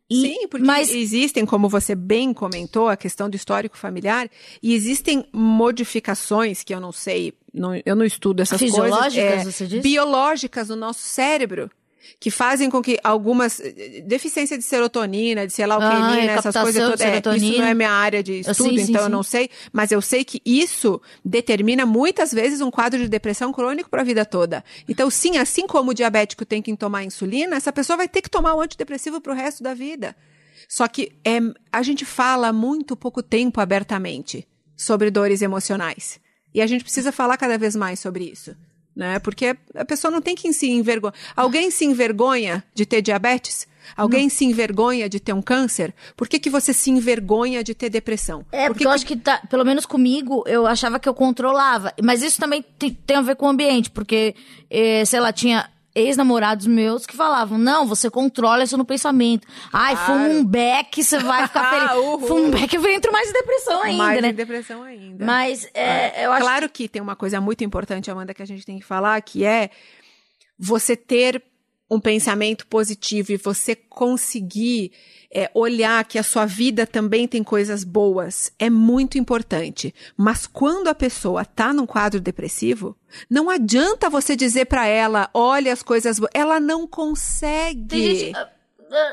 e, 0.09 0.21
Sim, 0.21 0.47
porque 0.47 0.65
mas 0.65 0.89
existem, 0.93 1.45
como 1.45 1.67
você 1.69 1.95
bem 1.95 2.33
comentou, 2.33 2.87
a 2.89 2.97
questão 2.97 3.29
do 3.29 3.35
histórico 3.35 3.77
familiar, 3.77 4.29
e 4.61 4.73
existem 4.73 5.25
modificações 5.33 6.63
que 6.63 6.73
eu 6.73 6.79
não 6.79 6.91
sei, 6.91 7.33
não- 7.53 7.79
eu 7.85 7.95
não 7.95 8.05
estudo 8.05 8.41
essas 8.41 8.59
coisas. 8.59 8.77
Fisiológicas, 8.79 9.41
é, 9.41 9.43
você 9.51 9.65
disse? 9.67 9.81
Biológicas 9.81 10.69
no 10.69 10.75
nosso 10.75 10.99
cérebro. 11.01 11.69
Que 12.19 12.29
fazem 12.31 12.69
com 12.69 12.81
que 12.81 12.99
algumas. 13.03 13.59
eh, 13.59 14.03
Deficiência 14.05 14.57
de 14.57 14.63
serotonina, 14.63 15.47
de 15.47 15.53
sei 15.53 15.65
lá 15.65 15.77
o 15.77 15.81
Ah, 15.81 16.17
é, 16.19 16.25
essas 16.25 16.55
coisas 16.55 16.83
todas. 16.83 17.01
é, 17.01 17.17
isso 17.35 17.57
não 17.57 17.65
é 17.65 17.73
minha 17.73 17.91
área 17.91 18.21
de 18.21 18.33
Eu 18.45 18.51
estudo, 18.51 18.69
sim, 18.77 18.81
então 18.81 19.01
eu 19.01 19.05
sim. 19.07 19.11
não 19.11 19.23
sei. 19.23 19.49
Mas 19.71 19.91
eu 19.91 20.01
sei 20.01 20.23
que 20.23 20.41
isso 20.45 21.01
determina 21.23 21.85
muitas 21.85 22.31
vezes 22.33 22.61
um 22.61 22.69
quadro 22.71 22.99
de 22.99 23.07
depressão 23.07 23.51
crônico 23.51 23.89
para 23.89 24.01
a 24.01 24.05
vida 24.05 24.25
toda. 24.25 24.63
Então, 24.87 25.09
sim, 25.09 25.37
assim 25.37 25.65
como 25.67 25.91
o 25.91 25.93
diabético 25.93 26.45
tem 26.45 26.61
que 26.61 26.75
tomar 26.75 27.03
insulina, 27.03 27.55
essa 27.55 27.71
pessoa 27.71 27.97
vai 27.97 28.07
ter 28.07 28.21
que 28.21 28.29
tomar 28.29 28.53
o 28.55 28.61
antidepressivo 28.61 29.21
pro 29.21 29.33
resto 29.33 29.63
da 29.63 29.73
vida. 29.73 30.15
Só 30.67 30.87
que 30.87 31.11
é, 31.23 31.39
a 31.71 31.83
gente 31.83 32.05
fala 32.05 32.51
muito 32.53 32.95
pouco 32.95 33.21
tempo 33.21 33.59
abertamente 33.61 34.47
sobre 34.75 35.11
dores 35.11 35.41
emocionais. 35.41 36.19
E 36.53 36.61
a 36.61 36.67
gente 36.67 36.83
precisa 36.83 37.11
falar 37.11 37.37
cada 37.37 37.57
vez 37.57 37.75
mais 37.75 37.99
sobre 37.99 38.23
isso. 38.25 38.55
Né? 38.95 39.17
Porque 39.19 39.55
a 39.75 39.83
pessoa 39.85 40.11
não 40.11 40.21
tem 40.21 40.35
que 40.35 40.51
se 40.53 40.69
envergonhar. 40.69 41.15
Alguém 41.35 41.71
se 41.71 41.83
envergonha 41.85 42.63
de 42.75 42.85
ter 42.85 43.01
diabetes? 43.01 43.67
Alguém 43.97 44.29
se 44.29 44.45
envergonha 44.45 45.09
de 45.09 45.19
ter 45.19 45.33
um 45.33 45.41
câncer? 45.41 45.93
Por 46.15 46.27
que, 46.27 46.39
que 46.39 46.49
você 46.49 46.71
se 46.71 46.89
envergonha 46.89 47.63
de 47.63 47.73
ter 47.73 47.89
depressão? 47.89 48.45
É, 48.51 48.61
Por 48.63 48.67
porque 48.69 48.83
que 48.83 48.87
eu 48.87 48.91
acho 48.91 49.05
que, 49.05 49.17
tá, 49.17 49.41
pelo 49.49 49.65
menos 49.65 49.85
comigo, 49.85 50.43
eu 50.47 50.65
achava 50.65 50.99
que 50.99 51.09
eu 51.09 51.13
controlava. 51.13 51.91
Mas 52.01 52.21
isso 52.23 52.39
também 52.39 52.63
te- 52.79 52.91
tem 53.05 53.17
a 53.17 53.21
ver 53.21 53.35
com 53.35 53.45
o 53.47 53.49
ambiente, 53.49 53.89
porque, 53.89 54.35
eh, 54.69 55.03
sei 55.05 55.19
lá, 55.19 55.33
tinha 55.33 55.69
ex-namorados 55.95 56.65
meus 56.65 57.05
que 57.05 57.15
falavam, 57.15 57.57
não, 57.57 57.85
você 57.85 58.09
controla 58.09 58.63
isso 58.63 58.77
no 58.77 58.85
pensamento. 58.85 59.47
Ai, 59.71 59.95
fuma 59.95 60.27
um 60.27 60.45
beck, 60.45 61.03
você 61.03 61.19
vai 61.19 61.45
ficar 61.47 61.69
feliz. 61.69 62.27
Fuma 62.27 62.41
um 62.41 62.51
beck, 62.51 62.73
eu 62.73 62.85
entro 62.87 63.11
mais 63.11 63.29
em 63.29 63.33
depressão 63.33 63.81
ainda, 63.83 64.03
mais 64.03 64.21
né? 64.21 64.29
em 64.29 64.33
depressão 64.33 64.83
ainda. 64.83 65.25
Mas, 65.25 65.69
é, 65.73 66.25
eu 66.25 66.31
acho 66.31 66.43
Claro 66.43 66.69
que 66.69 66.87
tem 66.87 67.01
uma 67.01 67.15
coisa 67.15 67.39
muito 67.39 67.63
importante, 67.63 68.09
Amanda, 68.09 68.33
que 68.33 68.41
a 68.41 68.47
gente 68.47 68.65
tem 68.65 68.79
que 68.79 68.85
falar, 68.85 69.21
que 69.21 69.45
é 69.45 69.69
você 70.57 70.95
ter 70.95 71.43
um 71.93 71.99
pensamento 71.99 72.65
positivo 72.67 73.31
e 73.31 73.37
você 73.37 73.75
conseguir 73.75 74.91
é, 75.35 75.49
olhar 75.53 76.03
que 76.05 76.19
a 76.19 76.23
sua 76.23 76.45
vida 76.45 76.85
também 76.85 77.27
tem 77.27 77.43
coisas 77.43 77.83
boas 77.83 78.51
é 78.59 78.69
muito 78.69 79.17
importante. 79.17 79.93
Mas 80.15 80.45
quando 80.45 80.87
a 80.87 80.95
pessoa 80.95 81.43
tá 81.43 81.73
num 81.73 81.85
quadro 81.87 82.19
depressivo, 82.21 82.95
não 83.29 83.49
adianta 83.49 84.09
você 84.09 84.35
dizer 84.35 84.65
pra 84.65 84.85
ela, 84.85 85.29
olha 85.33 85.73
as 85.73 85.81
coisas 85.81 86.19
boas. 86.19 86.31
Ela 86.33 86.59
não 86.59 86.85
consegue. 86.87 88.19
Gente. 88.19 88.35
ah, 88.35 88.49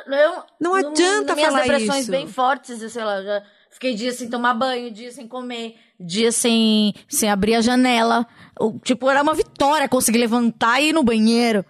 Eu, 0.06 0.42
Não 0.60 0.74
adianta 0.74 1.34
minhas 1.34 1.50
falar 1.52 1.62
depressões 1.62 2.02
isso. 2.02 2.10
bem 2.10 2.26
fortes, 2.26 2.82
eu 2.82 2.90
sei 2.90 3.02
lá, 3.02 3.22
já 3.22 3.42
fiquei 3.70 3.94
dias 3.94 4.16
sem 4.16 4.28
tomar 4.28 4.52
banho, 4.52 4.90
dias 4.90 5.14
sem 5.14 5.26
comer, 5.26 5.76
dias 5.98 6.34
sem, 6.34 6.92
sem 7.08 7.30
abrir 7.30 7.54
a 7.54 7.62
janela. 7.62 8.26
O- 8.60 8.78
Tipo, 8.80 9.08
era 9.08 9.22
uma 9.22 9.32
vitória 9.32 9.88
conseguir 9.88 10.18
levantar 10.18 10.82
e 10.82 10.90
ir 10.90 10.92
no 10.92 11.02
banheiro. 11.02 11.64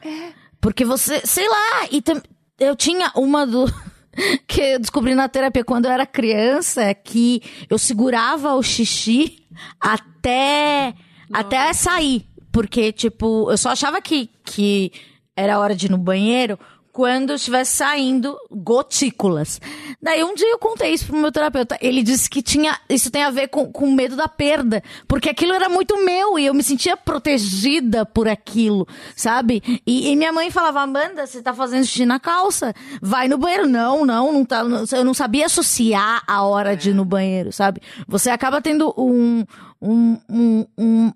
Porque 0.60 0.84
você, 0.84 1.20
sei 1.24 1.48
lá, 1.48 1.88
e 1.90 2.02
tam- 2.02 2.22
eu 2.58 2.76
tinha 2.76 3.10
uma 3.16 3.46
do. 3.46 3.64
que 4.46 4.60
eu 4.60 4.78
descobri 4.80 5.14
na 5.14 5.28
terapia 5.28 5.64
quando 5.64 5.86
eu 5.86 5.92
era 5.92 6.04
criança, 6.04 6.92
que 6.94 7.42
eu 7.70 7.78
segurava 7.78 8.54
o 8.54 8.62
xixi 8.62 9.46
até, 9.80 10.94
até 11.32 11.72
sair. 11.72 12.26
Porque, 12.52 12.92
tipo, 12.92 13.50
eu 13.50 13.56
só 13.56 13.70
achava 13.70 14.00
que, 14.02 14.28
que 14.44 14.92
era 15.36 15.58
hora 15.58 15.74
de 15.74 15.86
ir 15.86 15.90
no 15.90 15.96
banheiro 15.98 16.58
quando 16.92 17.34
estivesse 17.34 17.76
saindo 17.76 18.36
gotículas. 18.50 19.60
Daí 20.02 20.24
um 20.24 20.34
dia 20.34 20.50
eu 20.50 20.58
contei 20.58 20.92
isso 20.92 21.06
pro 21.06 21.16
meu 21.16 21.30
terapeuta. 21.30 21.78
Ele 21.80 22.02
disse 22.02 22.28
que 22.28 22.42
tinha. 22.42 22.78
Isso 22.88 23.10
tem 23.10 23.22
a 23.22 23.30
ver 23.30 23.48
com, 23.48 23.70
com 23.70 23.92
medo 23.92 24.16
da 24.16 24.28
perda. 24.28 24.82
Porque 25.06 25.28
aquilo 25.28 25.52
era 25.52 25.68
muito 25.68 26.04
meu 26.04 26.38
e 26.38 26.46
eu 26.46 26.54
me 26.54 26.62
sentia 26.62 26.96
protegida 26.96 28.04
por 28.04 28.28
aquilo, 28.28 28.86
sabe? 29.14 29.62
E, 29.86 30.10
e 30.10 30.16
minha 30.16 30.32
mãe 30.32 30.50
falava: 30.50 30.80
Amanda, 30.80 31.26
você 31.26 31.42
tá 31.42 31.54
fazendo 31.54 31.84
xixi 31.84 32.06
na 32.06 32.18
calça. 32.18 32.74
Vai 33.00 33.28
no 33.28 33.38
banheiro. 33.38 33.68
Não, 33.68 34.04
não, 34.04 34.32
não 34.32 34.44
tá. 34.44 34.62
eu 34.92 35.04
não 35.04 35.14
sabia 35.14 35.46
associar 35.46 36.22
a 36.26 36.42
hora 36.42 36.76
de 36.76 36.90
ir 36.90 36.94
no 36.94 37.04
banheiro, 37.04 37.52
sabe? 37.52 37.80
Você 38.08 38.30
acaba 38.30 38.60
tendo 38.60 38.92
um. 38.96 39.44
um, 39.80 40.18
um, 40.28 40.66
um 40.76 41.12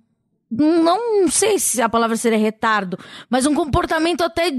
não 0.57 1.29
sei 1.29 1.59
se 1.59 1.83
a 1.83 1.89
palavra 1.89 2.17
seria 2.17 2.39
retardo, 2.39 2.99
mas 3.29 3.47
um 3.47 3.55
comportamento 3.55 4.23
até, 4.23 4.53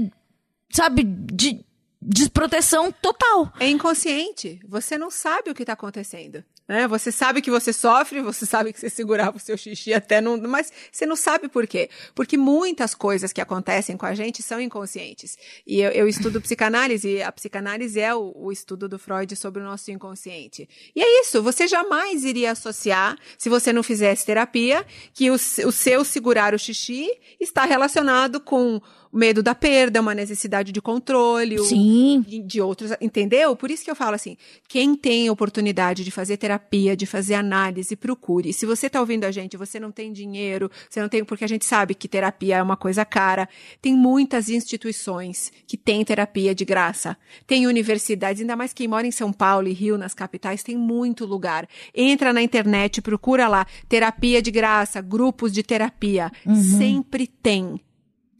sabe, 0.70 1.02
de 1.04 1.64
desproteção 2.00 2.92
total. 2.92 3.52
É 3.58 3.68
inconsciente. 3.68 4.60
Você 4.68 4.96
não 4.96 5.10
sabe 5.10 5.50
o 5.50 5.54
que 5.54 5.62
está 5.62 5.72
acontecendo. 5.72 6.44
Né? 6.68 6.88
Você 6.88 7.12
sabe 7.12 7.40
que 7.40 7.50
você 7.50 7.72
sofre, 7.72 8.20
você 8.20 8.44
sabe 8.44 8.72
que 8.72 8.80
você 8.80 8.90
segurava 8.90 9.36
o 9.36 9.40
seu 9.40 9.56
xixi 9.56 9.94
até 9.94 10.20
não. 10.20 10.36
Mas 10.36 10.72
você 10.90 11.06
não 11.06 11.14
sabe 11.14 11.48
por 11.48 11.66
quê. 11.66 11.88
Porque 12.14 12.36
muitas 12.36 12.94
coisas 12.94 13.32
que 13.32 13.40
acontecem 13.40 13.96
com 13.96 14.06
a 14.06 14.14
gente 14.14 14.42
são 14.42 14.60
inconscientes. 14.60 15.36
E 15.66 15.80
eu, 15.80 15.90
eu 15.92 16.08
estudo 16.08 16.40
psicanálise, 16.40 17.08
e 17.08 17.22
a 17.22 17.30
psicanálise 17.30 18.00
é 18.00 18.14
o, 18.14 18.32
o 18.34 18.52
estudo 18.52 18.88
do 18.88 18.98
Freud 18.98 19.34
sobre 19.36 19.62
o 19.62 19.64
nosso 19.64 19.90
inconsciente. 19.90 20.68
E 20.94 21.00
é 21.00 21.20
isso, 21.20 21.42
você 21.42 21.68
jamais 21.68 22.24
iria 22.24 22.50
associar, 22.50 23.16
se 23.38 23.48
você 23.48 23.72
não 23.72 23.82
fizesse 23.82 24.26
terapia, 24.26 24.84
que 25.14 25.30
o, 25.30 25.34
o 25.34 25.72
seu 25.72 26.04
segurar 26.04 26.52
o 26.52 26.58
xixi 26.58 27.10
está 27.40 27.64
relacionado 27.64 28.40
com 28.40 28.80
medo 29.16 29.42
da 29.42 29.54
perda, 29.54 30.00
uma 30.00 30.14
necessidade 30.14 30.72
de 30.72 30.80
controle, 30.80 31.58
Sim. 31.58 32.24
De, 32.26 32.42
de 32.42 32.60
outros, 32.60 32.92
entendeu? 33.00 33.56
Por 33.56 33.70
isso 33.70 33.84
que 33.84 33.90
eu 33.90 33.96
falo 33.96 34.14
assim, 34.14 34.36
quem 34.68 34.94
tem 34.94 35.30
oportunidade 35.30 36.04
de 36.04 36.10
fazer 36.10 36.36
terapia, 36.36 36.96
de 36.96 37.06
fazer 37.06 37.34
análise, 37.34 37.96
procure. 37.96 38.52
Se 38.52 38.66
você 38.66 38.86
está 38.86 39.00
ouvindo 39.00 39.24
a 39.24 39.30
gente, 39.30 39.56
você 39.56 39.80
não 39.80 39.90
tem 39.90 40.12
dinheiro, 40.12 40.70
você 40.88 41.00
não 41.00 41.08
tem, 41.08 41.24
porque 41.24 41.44
a 41.44 41.48
gente 41.48 41.64
sabe 41.64 41.94
que 41.94 42.08
terapia 42.08 42.56
é 42.56 42.62
uma 42.62 42.76
coisa 42.76 43.04
cara. 43.04 43.48
Tem 43.80 43.94
muitas 43.94 44.48
instituições 44.48 45.52
que 45.66 45.76
têm 45.76 46.04
terapia 46.04 46.54
de 46.54 46.64
graça. 46.64 47.16
Tem 47.46 47.66
universidades, 47.66 48.40
ainda 48.40 48.56
mais 48.56 48.72
quem 48.72 48.88
mora 48.88 49.06
em 49.06 49.12
São 49.12 49.32
Paulo 49.32 49.68
e 49.68 49.72
Rio, 49.72 49.98
nas 49.98 50.14
capitais, 50.14 50.62
tem 50.62 50.76
muito 50.76 51.24
lugar. 51.24 51.68
Entra 51.94 52.32
na 52.32 52.42
internet, 52.42 53.00
procura 53.00 53.48
lá, 53.48 53.66
terapia 53.88 54.42
de 54.42 54.50
graça, 54.50 55.00
grupos 55.00 55.52
de 55.52 55.62
terapia. 55.62 56.30
Uhum. 56.44 56.54
Sempre 56.54 57.26
tem. 57.26 57.80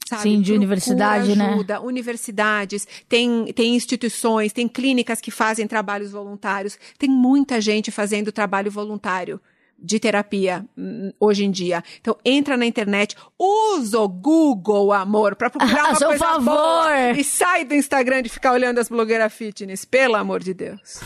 Sabe? 0.08 0.22
Sim, 0.22 0.40
de 0.40 0.52
universidade, 0.52 1.32
ajuda, 1.32 1.42
né? 1.42 1.52
Ajuda, 1.52 1.80
universidades, 1.80 2.86
tem, 3.08 3.52
tem 3.52 3.74
instituições, 3.74 4.52
tem 4.52 4.68
clínicas 4.68 5.20
que 5.20 5.32
fazem 5.32 5.66
trabalhos 5.66 6.12
voluntários, 6.12 6.78
tem 6.96 7.10
muita 7.10 7.60
gente 7.60 7.90
fazendo 7.90 8.30
trabalho 8.30 8.70
voluntário 8.70 9.40
de 9.76 9.98
terapia 9.98 10.64
hum, 10.78 11.12
hoje 11.18 11.44
em 11.44 11.50
dia. 11.50 11.82
Então 12.00 12.16
entra 12.24 12.56
na 12.56 12.64
internet, 12.64 13.16
usa 13.36 13.98
o 13.98 14.08
Google, 14.08 14.92
amor, 14.92 15.34
para 15.34 15.50
procurar 15.50 15.90
uma 15.90 15.98
coisa 15.98 16.24
favor. 16.24 16.44
boa 16.44 17.10
e 17.10 17.24
sai 17.24 17.64
do 17.64 17.74
Instagram 17.74 18.22
de 18.22 18.28
ficar 18.28 18.52
olhando 18.52 18.78
as 18.78 18.88
blogueiras 18.88 19.32
fitness, 19.32 19.84
pelo 19.84 20.14
amor 20.14 20.40
de 20.40 20.54
Deus. 20.54 21.00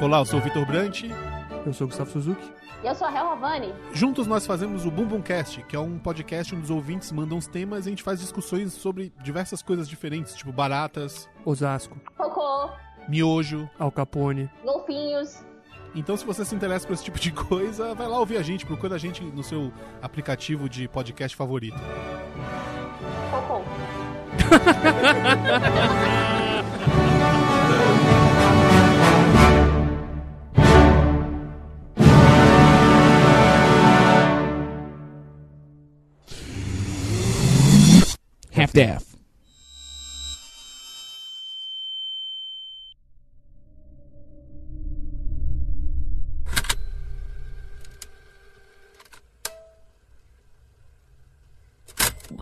Olá, 0.00 0.18
eu 0.18 0.24
sou 0.24 0.38
o 0.38 0.42
Vitor 0.42 0.66
Brant. 0.66 1.04
Eu 1.64 1.72
sou 1.72 1.86
o 1.86 1.88
Gustavo 1.88 2.10
Suzuki. 2.10 2.52
E 2.82 2.86
eu 2.86 2.94
sou 2.94 3.06
a 3.06 3.10
Hel 3.12 3.30
Havani. 3.30 3.72
Juntos 3.92 4.26
nós 4.26 4.46
fazemos 4.46 4.84
o 4.84 4.90
Boom 4.90 5.06
Boom 5.06 5.22
Cast, 5.22 5.62
que 5.62 5.74
é 5.74 5.80
um 5.80 5.98
podcast 5.98 6.54
onde 6.54 6.64
os 6.64 6.70
ouvintes 6.70 7.10
mandam 7.10 7.38
os 7.38 7.46
temas 7.46 7.86
e 7.86 7.88
a 7.88 7.90
gente 7.90 8.02
faz 8.02 8.20
discussões 8.20 8.72
sobre 8.74 9.12
diversas 9.22 9.62
coisas 9.62 9.88
diferentes, 9.88 10.34
tipo 10.34 10.52
baratas, 10.52 11.28
Osasco, 11.44 11.98
Cocô, 12.16 12.70
miojo, 13.08 13.68
Al 13.78 13.90
Capone. 13.90 14.50
golfinhos. 14.62 15.42
Então, 15.94 16.16
se 16.16 16.26
você 16.26 16.44
se 16.44 16.54
interessa 16.54 16.86
por 16.86 16.92
esse 16.92 17.04
tipo 17.04 17.18
de 17.18 17.32
coisa, 17.32 17.94
vai 17.94 18.06
lá 18.06 18.18
ouvir 18.20 18.36
a 18.36 18.42
gente, 18.42 18.66
procura 18.66 18.96
a 18.96 18.98
gente 18.98 19.24
no 19.24 19.42
seu 19.42 19.72
aplicativo 20.02 20.68
de 20.68 20.86
podcast 20.88 21.34
favorito. 21.34 21.78
Cocô. 23.30 23.62
Half-Death. 38.66 39.16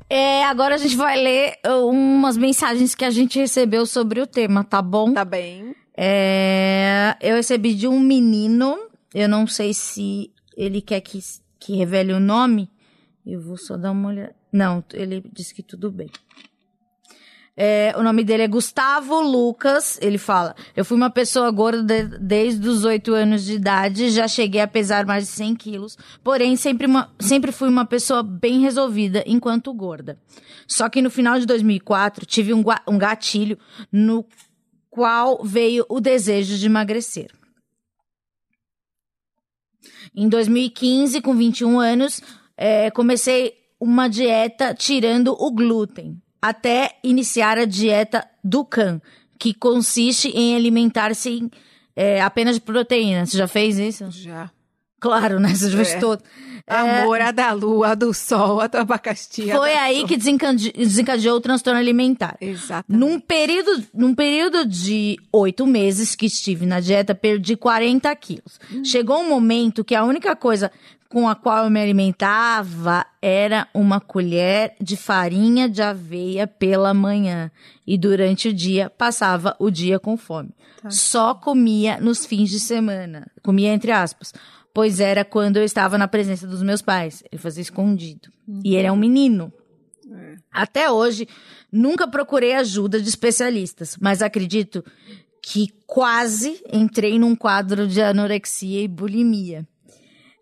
É, 0.09 0.45
agora 0.45 0.77
a 0.77 0.79
gente 0.79 0.97
vai 0.97 1.21
ler 1.21 1.59
uh, 1.67 1.89
umas 1.89 2.37
mensagens 2.37 2.95
que 2.95 3.05
a 3.05 3.11
gente 3.11 3.39
recebeu 3.39 3.85
sobre 3.85 4.21
o 4.21 4.27
tema, 4.27 4.65
tá 4.65 4.81
bom? 4.81 5.13
Tá 5.13 5.25
bem. 5.25 5.75
É, 5.97 7.17
eu 7.21 7.37
recebi 7.37 7.75
de 7.75 7.87
um 7.87 8.01
menino, 8.01 8.79
eu 9.15 9.29
não 9.29 9.47
sei 9.47 9.75
se 9.75 10.31
ele 10.57 10.81
quer 10.81 11.01
que, 11.01 11.19
que 11.59 11.77
revele 11.77 12.13
o 12.13 12.21
nome. 12.21 12.71
Eu 13.27 13.41
vou 13.41 13.57
só 13.57 13.77
dar 13.77 13.93
uma 13.93 14.09
olhada. 14.09 14.35
Não, 14.53 14.85
ele 14.93 15.25
disse 15.33 15.55
que 15.55 15.63
tudo 15.63 15.91
bem. 15.91 16.11
É, 17.57 17.95
o 17.97 18.03
nome 18.03 18.25
dele 18.25 18.43
é 18.43 18.49
Gustavo 18.49 19.21
Lucas. 19.21 19.99
Ele 20.03 20.19
fala: 20.19 20.55
Eu 20.77 20.85
fui 20.85 20.97
uma 20.97 21.11
pessoa 21.11 21.51
gorda 21.51 21.83
de, 21.83 22.19
desde 22.19 22.69
os 22.69 22.85
8 22.85 23.15
anos 23.15 23.45
de 23.45 23.55
idade, 23.55 24.11
já 24.11 24.27
cheguei 24.27 24.61
a 24.61 24.67
pesar 24.67 25.07
mais 25.07 25.25
de 25.25 25.31
100 25.31 25.57
quilos, 25.57 25.97
porém 26.23 26.57
sempre, 26.57 26.87
uma, 26.87 27.15
sempre 27.21 27.53
fui 27.53 27.69
uma 27.69 27.87
pessoa 27.87 28.23
bem 28.23 28.61
resolvida 28.61 29.23
enquanto 29.27 29.73
gorda. 29.73 30.19
Só 30.67 30.89
que 30.89 31.01
no 31.01 31.11
final 31.11 31.39
de 31.39 31.47
2004 31.47 32.27
tive 32.27 32.53
um, 32.53 32.65
um 32.89 32.99
gatilho 32.99 33.57
no 33.93 34.27
qual 34.91 35.43
veio 35.45 35.87
o 35.89 36.01
desejo 36.01 36.57
de 36.59 36.67
emagrecer. 36.67 37.31
Em 40.15 40.29
2015, 40.29 41.21
com 41.21 41.35
21 41.35 41.81
anos, 41.81 42.21
é, 42.57 42.91
comecei 42.91 43.55
uma 43.81 44.09
dieta 44.09 44.75
tirando 44.75 45.33
o 45.39 45.51
glúten 45.51 46.21
até 46.41 46.97
iniciar 47.03 47.59
a 47.59 47.65
dieta 47.65 48.27
do 48.43 48.65
Can, 48.65 49.01
que 49.39 49.53
consiste 49.55 50.29
em 50.29 50.55
alimentar-se 50.55 51.51
é, 51.97 52.21
apenas 52.21 52.57
de 52.57 52.61
proteína. 52.61 53.25
Você 53.27 53.37
já 53.39 53.49
fez 53.49 53.79
isso? 53.79 54.11
Já. 54.11 54.51
Claro, 55.01 55.39
né? 55.39 55.55
Você 55.55 55.71
já 55.71 55.77
fez 55.77 55.93
É. 55.95 55.99
todo. 55.99 56.23
Amor, 56.67 57.21
a 57.21 57.31
da 57.31 57.53
lua, 57.53 57.89
a 57.89 57.95
do 57.95 58.15
sol, 58.15 58.59
a 58.59 58.67
do 58.67 58.77
abacaxi. 58.79 59.51
Foi 59.51 59.75
aí 59.75 59.97
soja. 59.97 60.07
que 60.09 60.17
desencade- 60.17 60.73
desencadeou 60.73 61.37
o 61.37 61.41
transtorno 61.41 61.79
alimentar. 61.79 62.39
Exatamente. 62.41 62.99
Num 62.99 63.21
período, 63.21 63.85
num 63.93 64.15
período 64.15 64.65
de 64.65 65.19
oito 65.31 65.67
meses 65.67 66.15
que 66.15 66.25
estive 66.25 66.65
na 66.65 66.81
dieta, 66.81 67.15
perdi 67.15 67.55
40 67.55 68.15
quilos. 68.17 68.59
Chegou 68.83 69.21
um 69.21 69.29
momento 69.29 69.85
que 69.85 69.95
a 69.95 70.05
única 70.05 70.35
coisa 70.35 70.73
com 71.15 71.29
a 71.29 71.37
qual 71.37 71.63
eu 71.63 71.71
me 71.71 71.81
alimentava 71.81 73.07
era 73.23 73.69
uma 73.73 74.01
colher 74.01 74.75
de 74.81 74.97
farinha 74.97 75.69
de 75.69 75.81
aveia 75.81 76.45
pela 76.45 76.93
manhã. 76.93 77.53
E 77.87 77.97
durante 77.97 78.49
o 78.49 78.53
dia, 78.53 78.91
passava 78.91 79.55
o 79.61 79.71
dia 79.71 80.01
com 80.01 80.17
fome. 80.17 80.51
Só 80.91 81.33
comia 81.33 82.01
nos 82.01 82.27
fins 82.27 82.51
de 82.51 82.59
semana. 82.59 83.31
Comia 83.45 83.73
entre 83.73 83.93
aspas. 83.93 84.35
Pois 84.75 84.99
era 84.99 85.25
quando 85.25 85.59
eu 85.59 85.63
estava 85.63 85.97
na 85.97 86.09
presença 86.09 86.49
dos 86.49 86.65
meus 86.65 86.83
pais. 86.83 87.23
Ele 87.31 87.41
fazia 87.41 87.63
escondido. 87.63 88.29
E 88.65 88.75
ele 88.75 88.89
é 88.89 88.91
um 88.91 88.97
menino. 88.97 89.53
Até 90.51 90.91
hoje, 90.91 91.29
nunca 91.71 92.09
procurei 92.09 92.55
ajuda 92.55 93.01
de 93.01 93.09
especialistas, 93.09 93.97
mas 94.01 94.21
acredito 94.21 94.85
que 95.41 95.69
quase 95.87 96.61
entrei 96.73 97.21
num 97.21 97.37
quadro 97.37 97.87
de 97.87 98.03
anorexia 98.03 98.83
e 98.83 98.89
bulimia. 98.89 99.65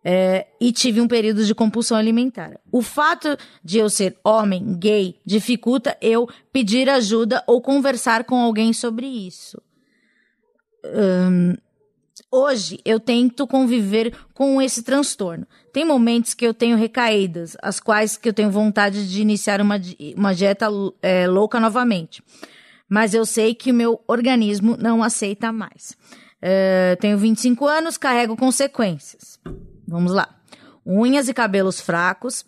É, 0.05 0.49
e 0.61 0.73
tive 0.73 1.01
um 1.01 1.07
período 1.07 1.45
de 1.45 1.55
compulsão 1.55 1.97
alimentar. 1.97 2.59
O 2.73 2.83
fato 2.83 3.37
de 3.63 3.79
eu 3.79 3.89
ser 3.89 4.17
homem, 4.25 4.77
gay, 4.77 5.17
dificulta 5.25 5.97
eu 6.01 6.29
pedir 6.53 6.89
ajuda 6.89 7.43
ou 7.47 7.61
conversar 7.61 8.25
com 8.25 8.41
alguém 8.41 8.73
sobre 8.73 9.07
isso. 9.07 9.63
Hum, 10.85 11.55
hoje 12.31 12.81
eu 12.85 12.99
tento 12.99 13.47
conviver 13.47 14.13
com 14.35 14.61
esse 14.61 14.83
transtorno. 14.83 15.47
Tem 15.73 15.85
momentos 15.85 16.35
que 16.35 16.45
eu 16.45 16.53
tenho 16.53 16.77
recaídas, 16.77 17.57
as 17.63 17.79
quais 17.79 18.17
que 18.17 18.29
eu 18.29 18.33
tenho 18.33 18.51
vontade 18.51 19.09
de 19.09 19.23
iniciar 19.23 19.61
uma, 19.61 19.81
uma 20.17 20.35
dieta 20.35 20.67
é, 21.01 21.29
louca 21.29 21.61
novamente. 21.61 22.23
Mas 22.89 23.15
eu 23.15 23.25
sei 23.25 23.55
que 23.55 23.71
o 23.71 23.75
meu 23.75 24.03
organismo 24.09 24.77
não 24.77 25.03
aceita 25.03 25.53
mais. 25.53 25.97
É, 26.43 26.97
tenho 27.01 27.17
25 27.17 27.65
anos, 27.67 27.97
carrego 27.97 28.37
consequências. 28.37 29.39
Vamos 29.93 30.13
lá. 30.13 30.27
Unhas 30.87 31.29
e 31.29 31.35
cabelos 31.35 31.79
fracos, 31.79 32.47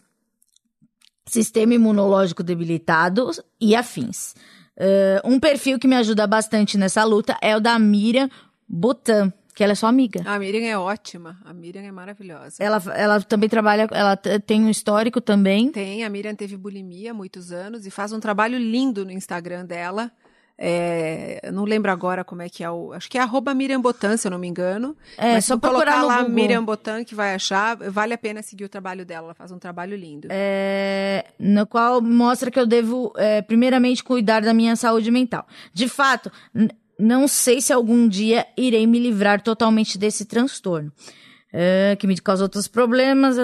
sistema 1.27 1.75
imunológico 1.75 2.43
debilitado 2.43 3.31
e 3.61 3.77
afins. 3.77 4.35
É, 4.75 5.21
um 5.23 5.39
perfil 5.39 5.79
que 5.79 5.87
me 5.87 5.95
ajuda 5.95 6.27
bastante 6.27 6.79
nessa 6.79 7.05
luta 7.05 7.37
é 7.43 7.55
o 7.55 7.61
da 7.61 7.79
Miriam 7.79 8.31
Butan, 8.67 9.31
que 9.55 9.63
ela 9.63 9.73
é 9.73 9.75
sua 9.75 9.91
amiga. 9.91 10.23
A 10.25 10.39
Miriam 10.39 10.65
é 10.67 10.77
ótima. 10.79 11.39
A 11.45 11.53
Miriam 11.53 11.83
é 11.83 11.93
maravilhosa. 11.93 12.57
Ela, 12.59 12.83
ela 12.95 13.21
também 13.21 13.49
trabalha, 13.49 13.87
ela 13.93 14.17
tem 14.17 14.65
um 14.65 14.71
histórico 14.71 15.21
também. 15.21 15.71
Tem, 15.71 16.03
a 16.03 16.09
Miriam 16.09 16.35
teve 16.35 16.57
bulimia 16.57 17.11
há 17.11 17.15
muitos 17.15 17.53
anos 17.53 17.85
e 17.85 17.91
faz 17.91 18.11
um 18.11 18.19
trabalho 18.19 18.57
lindo 18.57 19.05
no 19.05 19.13
Instagram 19.13 19.67
dela. 19.67 20.11
É, 20.57 21.51
não 21.53 21.65
lembro 21.65 21.91
agora 21.91 22.23
como 22.23 22.41
é 22.43 22.49
que 22.49 22.63
é 22.63 22.71
o. 22.71 22.93
Acho 22.93 23.11
que 23.11 23.19
é 23.19 23.21
arroba 23.21 23.53
Miriam 23.53 23.81
Botan, 23.81 24.17
se 24.17 24.27
eu 24.27 24.31
não 24.31 24.39
me 24.39 24.47
engano. 24.47 24.97
É, 25.19 25.35
Mas 25.35 25.47
só 25.47 25.57
procurar 25.57 26.03
lá 26.03 26.19
Google. 26.19 26.35
Miriam 26.35 26.65
Botan 26.65 27.03
que 27.05 27.15
vai 27.15 27.35
achar, 27.35 27.77
vale 27.77 28.15
a 28.15 28.19
pena 28.19 28.41
seguir 28.41 28.65
o 28.65 28.69
trabalho 28.69 29.05
dela. 29.05 29.27
Ela 29.27 29.35
faz 29.35 29.51
um 29.51 29.59
trabalho 29.59 29.97
lindo. 29.97 30.29
é, 30.31 31.25
no 31.39 31.67
qual 31.67 32.01
mostra 32.01 32.51
que 32.51 32.61
eu 32.61 32.67
devo, 32.67 33.13
é, 33.17 33.43
primeiramente, 33.43 34.05
cuidar 34.05 34.43
da 34.43 34.55
minha 34.55 34.77
saúde 34.77 35.11
mental. 35.11 35.45
De 35.73 35.89
fato, 35.89 36.31
não 36.99 37.27
sei 37.27 37.61
se 37.61 37.73
algum 37.73 38.07
dia 38.07 38.47
irei 38.57 38.87
me 38.87 39.01
livrar 39.01 39.43
totalmente 39.43 39.99
desse 39.99 40.25
transtorno, 40.25 40.93
é, 41.53 41.97
que 41.99 42.07
me 42.07 42.17
causa 42.17 42.45
outros 42.45 42.69
problemas. 42.69 43.37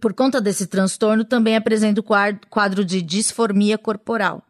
Por 0.00 0.14
conta 0.14 0.40
desse 0.40 0.66
transtorno, 0.66 1.24
também 1.24 1.56
apresento 1.56 2.02
quadro 2.02 2.84
de 2.84 3.02
disformia 3.02 3.76
corporal, 3.78 4.42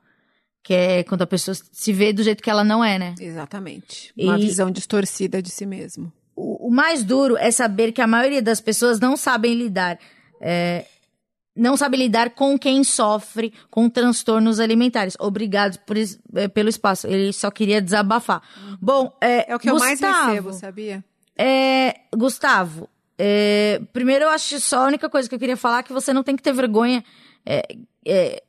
Que 0.65 0.73
é 0.75 1.05
quando 1.05 1.23
a 1.23 1.27
pessoa 1.27 1.55
se 1.55 1.93
vê 1.93 2.11
do 2.13 2.23
jeito 2.23 2.43
que 2.43 2.49
ela 2.51 2.65
não 2.65 2.83
é, 2.83 2.99
né? 2.99 3.15
Exatamente. 3.21 4.13
Uma 4.19 4.39
E- 4.39 4.41
visão 4.47 4.71
distorcida 4.71 5.41
de 5.43 5.51
si 5.51 5.67
mesmo. 5.67 6.11
O, 6.35 6.69
o 6.69 6.71
mais 6.71 7.05
duro 7.05 7.37
é 7.37 7.51
saber 7.51 7.93
que 7.93 8.01
a 8.01 8.07
maioria 8.07 8.41
das 8.43 8.61
pessoas 8.61 8.99
não 8.99 9.17
sabem 9.17 9.55
lidar. 9.55 9.99
é, 10.41 10.87
não 11.57 11.77
sabe 11.77 11.97
lidar 11.97 12.31
com 12.31 12.59
quem 12.59 12.83
sofre 12.83 13.53
com 13.71 13.89
transtornos 13.89 14.59
alimentares. 14.59 15.15
Obrigado 15.21 15.79
por 15.87 15.97
é, 15.97 16.49
pelo 16.49 16.69
espaço. 16.69 17.07
Ele 17.07 17.33
só 17.33 17.49
queria 17.51 17.81
desabafar. 17.81 18.43
Bom, 18.81 19.17
é, 19.21 19.53
É 19.53 19.55
o 19.55 19.59
que 19.61 19.71
eu 19.71 19.79
mais 19.79 20.01
Gustavo, 20.01 20.29
recebo, 20.31 20.53
sabia? 20.55 21.05
É, 21.39 21.95
Gustavo, 22.17 22.89
é, 23.19 23.81
primeiro 23.93 24.25
eu 24.25 24.31
acho 24.31 24.59
só 24.61 24.85
a 24.85 24.87
única 24.89 25.09
coisa 25.11 25.29
que 25.29 25.35
eu 25.35 25.39
queria 25.39 25.57
falar 25.57 25.81
é 25.81 25.83
que 25.85 25.93
você 25.93 26.13
não 26.13 26.23
tem 26.25 26.35
que 26.35 26.43
ter 26.43 26.53
vergonha 26.53 27.05
é, 27.47 27.63
é, 28.07 28.43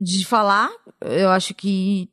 de 0.00 0.24
falar. 0.24 0.70
Eu 1.00 1.28
acho 1.30 1.54
que 1.54 2.08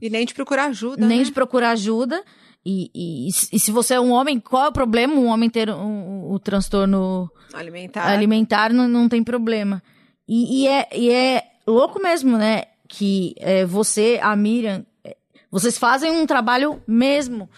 E 0.00 0.08
nem 0.08 0.24
de 0.24 0.32
procurar 0.34 0.66
ajuda, 0.66 1.06
nem 1.06 1.18
né? 1.18 1.24
de 1.24 1.32
procurar 1.32 1.70
ajuda. 1.70 2.24
E, 2.64 2.90
e, 2.94 3.28
e 3.28 3.58
se 3.58 3.70
você 3.70 3.94
é 3.94 4.00
um 4.00 4.10
homem, 4.12 4.38
qual 4.40 4.64
é 4.64 4.68
o 4.68 4.72
problema? 4.72 5.14
Um 5.14 5.26
homem 5.26 5.48
ter 5.48 5.70
um, 5.70 6.30
o 6.30 6.38
transtorno 6.38 7.30
Alimentar. 7.54 8.06
alimentar 8.06 8.72
não, 8.72 8.86
não 8.88 9.08
tem 9.08 9.22
problema. 9.22 9.82
E, 10.26 10.62
e 10.64 10.68
é, 10.68 10.88
e 10.94 11.10
é 11.10 11.44
louco 11.66 12.00
mesmo, 12.00 12.36
né? 12.36 12.64
Que 12.86 13.34
é, 13.38 13.64
você, 13.64 14.18
a 14.22 14.34
Miriam, 14.36 14.84
é, 15.04 15.16
vocês 15.50 15.78
fazem 15.78 16.10
um 16.10 16.26
trabalho 16.26 16.82
mesmo. 16.86 17.48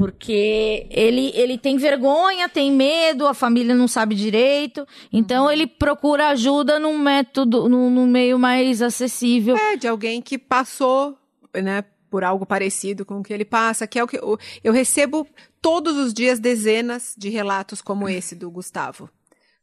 Porque 0.00 0.86
ele, 0.88 1.30
ele 1.34 1.58
tem 1.58 1.76
vergonha, 1.76 2.48
tem 2.48 2.72
medo, 2.72 3.26
a 3.26 3.34
família 3.34 3.74
não 3.74 3.86
sabe 3.86 4.14
direito. 4.14 4.86
Então 5.12 5.52
ele 5.52 5.66
procura 5.66 6.28
ajuda 6.28 6.78
num 6.78 6.98
método, 6.98 7.68
num, 7.68 7.90
num 7.90 8.06
meio 8.06 8.38
mais 8.38 8.80
acessível. 8.80 9.58
É, 9.58 9.76
de 9.76 9.86
alguém 9.86 10.22
que 10.22 10.38
passou, 10.38 11.18
né, 11.54 11.84
por 12.08 12.24
algo 12.24 12.46
parecido 12.46 13.04
com 13.04 13.18
o 13.18 13.22
que 13.22 13.30
ele 13.30 13.44
passa, 13.44 13.86
que 13.86 13.98
é 13.98 14.02
o 14.02 14.08
que 14.08 14.16
eu, 14.16 14.38
eu 14.64 14.72
recebo 14.72 15.28
todos 15.60 15.94
os 15.98 16.14
dias 16.14 16.40
dezenas 16.40 17.14
de 17.14 17.28
relatos 17.28 17.82
como 17.82 18.08
esse 18.08 18.34
do 18.34 18.50
Gustavo. 18.50 19.10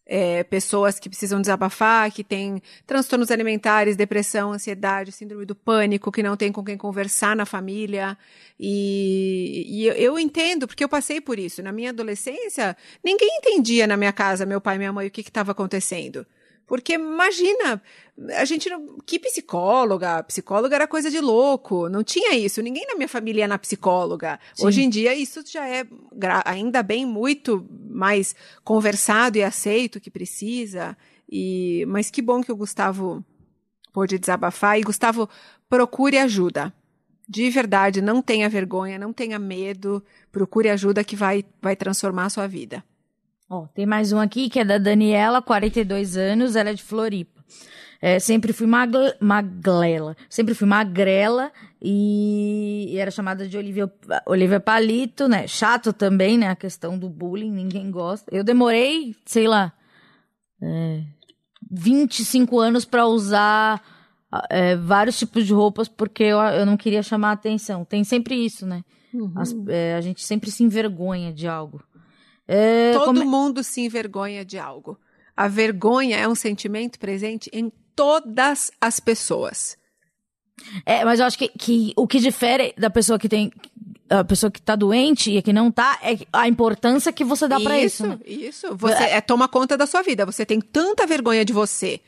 É, 0.10 0.41
pessoas 0.45 0.99
que 0.99 1.10
precisam 1.10 1.41
desabafar, 1.41 2.10
que 2.12 2.24
têm 2.24 2.62
transtornos 2.86 3.30
alimentares, 3.30 3.97
depressão, 3.97 4.53
ansiedade, 4.53 5.12
síndrome 5.12 5.45
do 5.45 5.53
pânico, 5.53 6.14
que 6.14 6.24
não 6.24 6.38
tem 6.38 6.49
com 6.49 6.64
quem 6.64 6.78
conversar 6.78 7.36
na 7.36 7.45
família. 7.45 8.18
E, 8.58 9.66
e 9.68 9.86
eu, 9.86 9.93
eu 9.95 10.20
entendo, 10.20 10.66
porque 10.66 10.84
eu 10.84 10.88
passei 10.88 11.20
por 11.20 11.38
isso. 11.38 11.62
Na 11.62 11.74
minha 11.74 11.89
adolescência, 11.89 12.78
ninguém 13.03 13.30
entendia 13.39 13.86
na 13.86 13.97
minha 13.97 14.14
casa, 14.14 14.45
meu 14.45 14.62
pai 14.62 14.76
e 14.76 14.78
minha 14.78 14.93
mãe, 14.93 15.08
o 15.08 15.12
que 15.12 15.20
estava 15.20 15.51
acontecendo. 15.51 16.26
Porque 16.68 16.93
imagina, 16.95 17.82
a 18.36 18.43
gente 18.43 18.70
não. 18.70 18.97
Que 19.05 19.18
psicóloga? 19.18 20.22
Psicóloga 20.24 20.76
era 20.76 20.86
coisa 20.86 21.09
de 21.09 21.22
louco. 21.22 21.88
Não 21.88 22.03
tinha 22.03 22.36
isso. 22.36 22.61
Ninguém 22.61 22.86
na 22.86 22.95
minha 22.95 23.07
família 23.07 23.41
ia 23.41 23.47
na 23.47 23.57
psicóloga. 23.57 24.38
Sim. 24.53 24.68
Hoje 24.68 24.84
em 24.84 24.89
dia, 24.89 25.15
isso 25.15 25.41
já 25.47 25.65
é, 25.65 25.86
ainda 26.43 26.84
bem, 26.84 27.05
muito 27.05 27.65
mais 27.89 28.36
conversado 28.65 29.38
e 29.38 29.43
aceito 29.43 30.01
que 30.01 30.11
precisa. 30.11 30.97
E, 31.32 31.86
mas 31.88 32.11
que 32.11 32.22
bom 32.22 32.41
que 32.41 32.51
o 32.51 32.57
Gustavo 32.57 33.24
pôde 33.93 34.20
desabafar. 34.20 34.78
E, 34.78 34.84
Gustavo, 34.84 35.30
procure 35.70 36.18
ajuda. 36.18 36.74
De 37.30 37.49
verdade, 37.49 38.01
não 38.01 38.22
tenha 38.22 38.49
vergonha, 38.49 38.99
não 38.99 39.13
tenha 39.13 39.39
medo. 39.39 40.03
Procure 40.34 40.70
ajuda 40.70 41.01
que 41.01 41.15
vai, 41.15 41.45
vai 41.61 41.78
transformar 41.78 42.26
a 42.26 42.30
sua 42.30 42.47
vida. 42.47 42.84
Ó, 43.50 43.66
tem 43.68 43.86
mais 43.86 44.12
um 44.12 44.20
aqui 44.20 44.50
que 44.50 44.60
é 44.60 44.66
da 44.66 44.78
Daniela, 44.78 45.41
42 45.41 46.18
anos, 46.18 46.56
ela 46.56 46.70
é 46.72 46.74
de 46.74 46.84
Floripa. 46.84 47.38
É, 48.02 48.20
sempre 48.20 48.54
fui 48.54 48.68
magle- 48.68 49.16
maglela, 49.20 50.16
sempre 50.30 50.54
fui 50.54 50.68
magrela 50.68 51.52
e, 51.82 52.88
e 52.93 52.98
era 52.98 53.10
chamada 53.10 53.48
de 53.48 53.58
Olivia, 53.58 53.91
Olivia 54.26 54.60
Palito, 54.60 55.28
né? 55.28 55.48
Chato 55.48 55.91
também, 55.93 56.38
né? 56.38 56.50
A 56.50 56.56
questão 56.56 57.00
do 57.00 57.10
bullying, 57.10 57.50
ninguém 57.52 57.89
gosta. 57.89 58.30
Eu 58.36 58.43
demorei, 58.43 59.16
sei 59.26 59.48
lá, 59.48 59.74
é, 60.62 61.02
25 61.72 62.60
anos 62.60 62.86
pra 62.86 63.08
usar 63.08 63.82
é, 64.50 64.76
vários 64.76 65.18
tipos 65.18 65.45
de 65.48 65.54
roupas 65.54 65.88
porque 65.88 66.24
eu, 66.24 66.38
eu 66.39 66.66
não 66.68 66.78
queria 66.78 67.02
chamar 67.02 67.30
a 67.30 67.34
atenção. 67.34 67.84
Tem 67.84 68.04
sempre 68.04 68.36
isso, 68.36 68.68
né? 68.68 68.84
As- 69.36 69.56
é, 69.70 69.95
a 69.95 70.02
gente 70.02 70.24
sempre 70.24 70.52
se 70.52 70.64
envergonha 70.64 71.34
de 71.34 71.48
algo. 71.48 71.82
É, 72.48 72.93
Todo 72.93 73.06
como- 73.20 73.26
mundo 73.26 73.64
se 73.64 73.82
envergonha 73.82 74.45
de 74.45 74.58
algo. 74.58 74.98
A 75.36 75.48
vergonha 75.48 76.18
é 76.18 76.28
um 76.28 76.36
sentimento 76.36 76.98
presente 76.98 77.50
em 77.54 77.72
todas 77.95 78.72
as 78.80 79.00
pessoas. 79.00 79.78
É, 80.86 81.06
mas 81.06 81.20
eu 81.20 81.26
acho 81.26 81.38
que, 81.38 81.50
que 81.50 81.93
o 81.95 82.08
que 82.08 82.20
difere 82.20 82.74
da 82.78 82.89
pessoa 82.89 83.20
que 83.20 83.30
tem. 83.30 83.52
A 84.10 84.24
pessoa 84.24 84.50
que 84.50 84.62
tá 84.62 84.74
doente 84.74 85.30
e 85.32 85.38
a 85.38 85.41
que 85.41 85.52
não 85.52 85.70
tá 85.70 86.00
é 86.02 86.18
a 86.32 86.48
importância 86.48 87.12
que 87.12 87.26
você 87.26 87.45
dá 87.45 87.60
pra 87.60 87.78
isso. 87.78 88.08
né? 88.08 88.18
Isso, 88.26 88.74
Você 88.78 89.04
é, 89.04 89.20
toma 89.20 89.50
conta 89.50 89.76
da 89.78 89.86
sua 89.86 90.02
vida. 90.02 90.26
Você 90.26 90.45
tem 90.45 90.62
tanta 90.62 91.06
vergonha 91.06 91.43
de 91.43 91.52
você. 91.52 92.00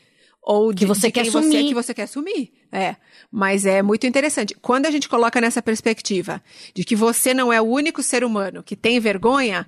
Ou 0.42 0.72
de, 0.72 0.80
Que 0.80 0.86
você 0.86 1.08
de 1.08 1.12
quer 1.14 1.24
quem 1.24 1.32
você 1.32 1.58
é 1.58 1.64
que 1.64 1.74
você 1.74 1.94
quer 1.94 2.08
sumir. 2.08 2.54
É. 2.72 2.96
Mas 3.30 3.66
é 3.66 3.82
muito 3.82 4.08
interessante. 4.08 4.56
Quando 4.62 4.86
a 4.86 4.92
gente 4.92 5.10
coloca 5.10 5.42
nessa 5.42 5.62
perspectiva 5.62 6.42
de 6.74 6.86
que 6.86 6.96
você 6.96 7.34
não 7.34 7.52
é 7.52 7.60
o 7.62 7.66
único 7.66 8.02
ser 8.02 8.24
humano 8.24 8.64
que 8.64 8.78
tem 8.78 8.98
vergonha, 9.02 9.68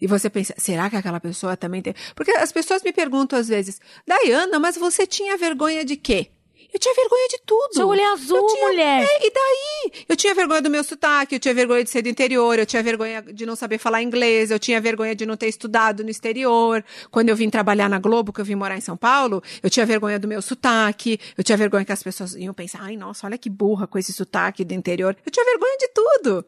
e 0.00 0.06
você 0.06 0.30
pensa, 0.30 0.54
será 0.56 0.88
que 0.88 0.96
aquela 0.96 1.20
pessoa 1.20 1.56
também 1.56 1.82
tem? 1.82 1.94
Porque 2.14 2.30
as 2.32 2.50
pessoas 2.52 2.82
me 2.82 2.92
perguntam 2.92 3.38
às 3.38 3.48
vezes, 3.48 3.80
Dayana, 4.06 4.58
mas 4.58 4.76
você 4.76 5.06
tinha 5.06 5.36
vergonha 5.36 5.84
de 5.84 5.96
quê? 5.96 6.30
Eu 6.72 6.78
tinha 6.78 6.94
vergonha 6.94 7.26
de 7.28 7.40
tudo. 7.44 7.74
Seu 7.74 7.88
olho 7.88 8.00
é 8.00 8.12
azul, 8.12 8.36
Eu 8.36 8.46
tinha- 8.46 8.66
mulher. 8.68 9.02
É, 9.02 9.26
e 9.26 9.32
daí? 9.32 10.04
Eu 10.08 10.14
tinha 10.14 10.32
vergonha 10.32 10.62
do 10.62 10.70
meu 10.70 10.84
sotaque, 10.84 11.34
eu 11.34 11.40
tinha 11.40 11.52
vergonha 11.52 11.82
de 11.82 11.90
ser 11.90 12.00
do 12.00 12.08
interior, 12.08 12.56
eu 12.60 12.64
tinha 12.64 12.80
vergonha 12.80 13.20
de 13.22 13.44
não 13.44 13.56
saber 13.56 13.76
falar 13.78 14.00
inglês, 14.04 14.52
eu 14.52 14.58
tinha 14.58 14.80
vergonha 14.80 15.12
de 15.12 15.26
não 15.26 15.36
ter 15.36 15.48
estudado 15.48 16.04
no 16.04 16.10
exterior. 16.10 16.84
Quando 17.10 17.28
eu 17.28 17.34
vim 17.34 17.50
trabalhar 17.50 17.88
na 17.88 17.98
Globo, 17.98 18.32
que 18.32 18.40
eu 18.40 18.44
vim 18.44 18.54
morar 18.54 18.76
em 18.78 18.80
São 18.80 18.96
Paulo, 18.96 19.42
eu 19.60 19.68
tinha 19.68 19.84
vergonha 19.84 20.16
do 20.16 20.28
meu 20.28 20.40
sotaque, 20.40 21.18
eu 21.36 21.42
tinha 21.42 21.58
vergonha 21.58 21.84
que 21.84 21.90
as 21.90 22.04
pessoas 22.04 22.36
iam 22.36 22.54
pensar, 22.54 22.78
ai, 22.82 22.96
nossa, 22.96 23.26
olha 23.26 23.36
que 23.36 23.50
burra 23.50 23.88
com 23.88 23.98
esse 23.98 24.12
sotaque 24.12 24.64
do 24.64 24.72
interior. 24.72 25.16
Eu 25.26 25.32
tinha 25.32 25.44
vergonha 25.44 25.76
de 25.76 25.88
tudo. 25.88 26.44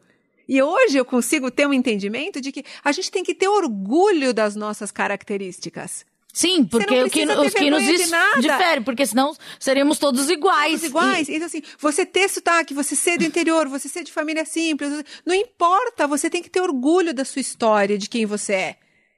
E 0.47 0.61
hoje 0.61 0.97
eu 0.97 1.05
consigo 1.05 1.49
ter 1.49 1.67
um 1.67 1.73
entendimento 1.73 2.41
de 2.41 2.51
que 2.51 2.63
a 2.83 2.91
gente 2.91 3.09
tem 3.09 3.23
que 3.23 3.33
ter 3.33 3.47
orgulho 3.47 4.33
das 4.33 4.55
nossas 4.55 4.91
características. 4.91 6.05
Sim, 6.33 6.65
porque 6.65 7.03
o 7.03 7.09
que, 7.11 7.25
os 7.25 7.53
que 7.53 7.69
nos 7.69 7.83
de 7.83 8.41
difere, 8.41 8.81
porque 8.83 9.05
senão 9.05 9.35
seríamos 9.59 9.99
todos 9.99 10.31
iguais. 10.31 10.71
Todos 10.71 10.83
iguais. 10.85 11.29
Então, 11.29 11.45
assim, 11.45 11.61
você 11.77 12.07
ter 12.07 12.27
sotaque, 12.27 12.73
você 12.73 12.95
ser 12.95 13.19
do 13.19 13.23
interior, 13.23 13.67
você 13.67 13.87
ser 13.87 14.03
de 14.03 14.11
família 14.11 14.43
simples, 14.43 15.03
não 15.23 15.35
importa, 15.35 16.07
você 16.07 16.31
tem 16.31 16.41
que 16.41 16.49
ter 16.49 16.59
orgulho 16.59 17.13
da 17.13 17.23
sua 17.23 17.39
história, 17.39 17.99
de 17.99 18.09
quem 18.09 18.25
você 18.25 18.53
é. 18.53 18.75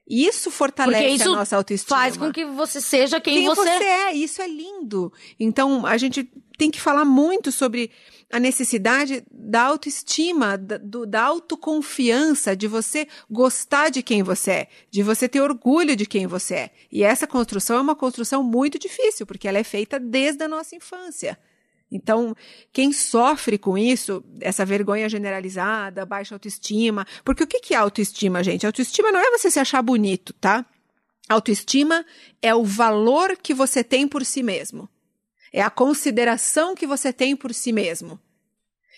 E 0.08 0.28
Isso 0.28 0.50
E, 0.50 0.52
fortalece 0.52 1.04
porque 1.04 1.16
isso 1.16 1.30
a 1.30 1.36
nossa 1.38 1.56
autoestima. 1.56 1.98
faz 1.98 2.18
com 2.18 2.32
que 2.34 2.46
você 2.46 2.82
seja 2.82 3.20
quem, 3.22 3.36
quem 3.36 3.46
você, 3.46 3.70
é. 3.70 4.14
Isso 4.14 4.42
é 4.42 4.48
lindo. 4.48 5.12
Então, 5.40 5.86
a 5.86 5.98
gente 5.98 6.30
tem 6.58 6.70
que 6.70 6.82
falar 6.82 7.06
muito 7.06 7.50
sobre 7.50 7.90
a 8.36 8.40
necessidade 8.40 9.24
da 9.32 9.62
autoestima, 9.62 10.58
da, 10.58 10.78
do- 10.78 11.06
da 11.06 11.22
autoconfiança, 11.24 12.54
de 12.54 12.68
você 12.68 13.08
gostar 13.32 13.90
de 13.90 14.04
quem 14.04 14.22
você 14.24 14.52
é, 14.52 14.68
de 14.92 15.02
você 15.02 15.30
ter 15.30 15.40
orgulho 15.40 15.96
de 15.96 16.06
quem 16.06 16.28
você 16.28 16.56
é. 16.56 16.70
E 16.92 17.02
essa 17.02 17.26
construção 17.26 17.78
é 17.78 17.82
uma 17.82 17.96
construção 17.96 18.44
muito 18.44 18.78
difícil, 18.78 19.26
porque 19.26 19.48
ela 19.48 19.58
é 19.58 19.64
feita 19.64 19.98
desde 19.98 20.44
a 20.44 20.50
nossa 20.50 20.76
infância. 20.76 21.40
Então, 21.90 22.36
quem 22.74 22.92
sofre 22.92 23.58
com 23.58 23.78
isso, 23.78 24.22
essa 24.42 24.66
vergonha 24.66 25.08
generalizada, 25.08 26.06
baixa 26.06 26.36
autoestima, 26.36 27.08
porque 27.24 27.44
o 27.44 27.48
que 27.48 27.74
é 27.74 27.78
autoestima, 27.78 28.44
gente? 28.44 28.66
Autoestima 28.66 29.14
não 29.14 29.20
é 29.22 29.32
você 29.32 29.50
se 29.50 29.60
achar 29.62 29.82
bonito, 29.82 30.34
tá? 30.34 30.66
Autoestima 31.30 32.06
é 32.42 32.54
o 32.54 32.66
valor 32.66 33.38
que 33.38 33.54
você 33.54 33.82
tem 33.82 34.10
por 34.10 34.26
si 34.26 34.44
mesmo. 34.44 34.90
É 35.54 35.62
a 35.62 35.70
consideração 35.70 36.76
que 36.76 36.86
você 36.86 37.14
tem 37.14 37.34
por 37.34 37.54
si 37.54 37.72
mesmo. 37.72 38.20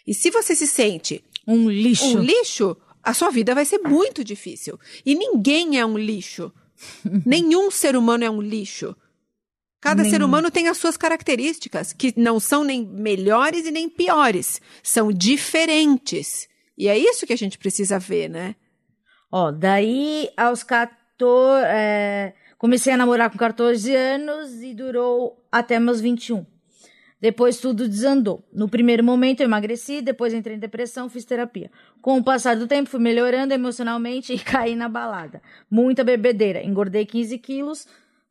E 0.07 0.13
se 0.13 0.31
você 0.31 0.55
se 0.55 0.65
sente 0.65 1.23
um 1.45 1.69
lixo. 1.69 2.17
um 2.17 2.21
lixo, 2.21 2.77
a 3.03 3.13
sua 3.13 3.29
vida 3.29 3.53
vai 3.53 3.65
ser 3.65 3.79
muito 3.79 4.23
difícil. 4.23 4.79
E 5.05 5.13
ninguém 5.13 5.77
é 5.77 5.85
um 5.85 5.97
lixo. 5.97 6.51
Nenhum 7.25 7.69
ser 7.69 7.95
humano 7.95 8.23
é 8.23 8.29
um 8.29 8.41
lixo. 8.41 8.95
Cada 9.79 10.03
ser 10.03 10.11
Nenhum. 10.13 10.25
humano 10.25 10.49
tem 10.49 10.67
as 10.67 10.77
suas 10.77 10.97
características, 10.97 11.93
que 11.93 12.13
não 12.17 12.39
são 12.39 12.63
nem 12.63 12.85
melhores 12.85 13.65
e 13.65 13.71
nem 13.71 13.87
piores. 13.87 14.59
São 14.81 15.11
diferentes. 15.11 16.47
E 16.77 16.87
é 16.87 16.97
isso 16.97 17.27
que 17.27 17.33
a 17.33 17.37
gente 17.37 17.57
precisa 17.57 17.99
ver, 17.99 18.29
né? 18.29 18.55
Ó, 19.31 19.51
daí 19.51 20.29
aos 20.35 20.63
14. 20.63 20.97
é, 21.65 22.33
comecei 22.57 22.93
a 22.93 22.97
namorar 22.97 23.29
com 23.29 23.37
14 23.37 23.93
anos 23.95 24.61
e 24.61 24.73
durou 24.73 25.45
até 25.51 25.79
meus 25.79 26.01
21. 26.01 26.45
Depois 27.19 27.57
tudo 27.57 27.87
desandou. 27.87 28.47
No 28.53 28.69
primeiro 28.69 29.03
momento 29.03 29.41
eu 29.41 29.45
emagreci, 29.45 30.01
depois 30.01 30.33
entrei 30.33 30.55
em 30.55 30.59
depressão, 30.59 31.09
fiz 31.09 31.25
terapia. 31.25 31.71
Com 32.01 32.17
o 32.17 32.23
passar 32.23 32.55
do 32.55 32.67
tempo 32.67 32.89
fui 32.89 32.99
melhorando 32.99 33.53
emocionalmente 33.53 34.33
e 34.33 34.39
caí 34.39 34.75
na 34.75 34.87
balada. 34.87 35.41
Muita 35.69 36.03
bebedeira. 36.03 36.63
Engordei 36.63 37.05
15 37.05 37.37
quilos, 37.39 37.87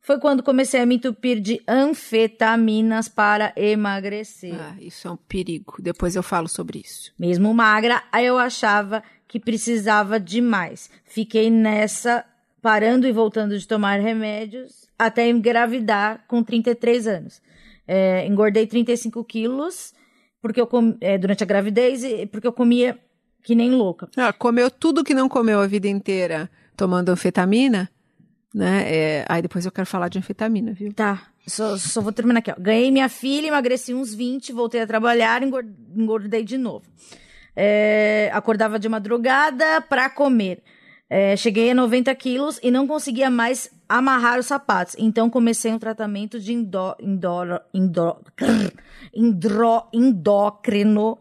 foi 0.07 0.19
quando 0.21 0.41
comecei 0.41 0.79
a 0.79 0.85
me 0.85 0.95
entupir 0.95 1.41
de 1.41 1.61
anfetaminas 1.67 3.09
para 3.09 3.51
emagrecer. 3.57 4.55
Ah, 4.57 4.75
isso 4.79 5.05
é 5.05 5.11
um 5.11 5.17
perigo. 5.17 5.75
Depois 5.79 6.15
eu 6.15 6.23
falo 6.23 6.47
sobre 6.47 6.79
isso. 6.79 7.11
Mesmo 7.19 7.53
magra, 7.53 8.01
eu 8.21 8.37
achava 8.37 9.03
que 9.27 9.37
precisava 9.37 10.17
de 10.17 10.39
mais. 10.39 10.89
Fiquei 11.03 11.49
nessa, 11.49 12.23
parando 12.61 13.05
e 13.05 13.11
voltando 13.11 13.59
de 13.59 13.67
tomar 13.67 13.99
remédios, 13.99 14.89
até 14.97 15.29
engravidar 15.29 16.23
com 16.25 16.41
33 16.41 17.05
anos. 17.05 17.41
É, 17.87 18.25
engordei 18.27 18.67
35 18.67 19.23
quilos 19.23 19.93
porque 20.41 20.61
eu 20.61 20.67
com, 20.67 20.95
é, 21.01 21.17
durante 21.17 21.43
a 21.43 21.47
gravidez 21.47 22.03
e 22.03 22.25
porque 22.25 22.47
eu 22.47 22.53
comia 22.53 22.97
que 23.43 23.55
nem 23.55 23.71
louca. 23.71 24.09
Ah, 24.15 24.33
comeu 24.33 24.69
tudo 24.69 25.03
que 25.03 25.13
não 25.13 25.29
comeu 25.29 25.59
a 25.59 25.67
vida 25.67 25.87
inteira 25.87 26.49
tomando 26.75 27.09
anfetamina, 27.09 27.89
né? 28.53 28.83
É, 28.85 29.25
aí 29.27 29.41
depois 29.41 29.65
eu 29.65 29.71
quero 29.71 29.87
falar 29.87 30.09
de 30.09 30.19
anfetamina, 30.19 30.73
viu? 30.73 30.93
Tá. 30.93 31.27
Só, 31.47 31.77
só 31.77 32.01
vou 32.01 32.11
terminar 32.11 32.39
aqui, 32.39 32.51
ó. 32.51 32.55
Ganhei 32.59 32.91
minha 32.91 33.07
filha, 33.07 33.47
emagreci 33.47 33.93
uns 33.93 34.13
20, 34.13 34.51
voltei 34.51 34.81
a 34.81 34.87
trabalhar, 34.87 35.41
engordei 35.43 36.43
de 36.43 36.57
novo. 36.57 36.85
É, 37.55 38.29
acordava 38.33 38.77
de 38.77 38.87
madrugada 38.89 39.81
para 39.81 40.09
comer. 40.09 40.61
É, 41.09 41.35
cheguei 41.37 41.71
a 41.71 41.75
90 41.75 42.13
quilos 42.15 42.59
e 42.61 42.69
não 42.69 42.85
conseguia 42.85 43.29
mais 43.29 43.71
amarrar 43.87 44.39
os 44.39 44.45
sapatos. 44.45 44.95
Então 44.97 45.29
comecei 45.29 45.71
um 45.71 45.79
tratamento 45.79 46.39
de 46.39 46.53
indó, 46.53 46.95
indó, 46.99 47.61
indró, 49.13 49.89
endócrino. 49.93 51.17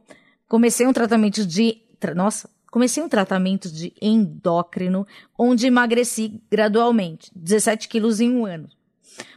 Comecei 0.48 0.86
um 0.86 0.92
tratamento 0.92 1.46
de. 1.46 1.82
Nossa, 2.14 2.48
comecei 2.70 3.02
um 3.02 3.08
tratamento 3.08 3.70
de 3.70 3.92
endócrino, 4.00 5.06
onde 5.38 5.66
emagreci 5.66 6.42
gradualmente, 6.50 7.30
17 7.34 7.88
quilos 7.88 8.20
em 8.20 8.30
um 8.30 8.44
ano. 8.44 8.68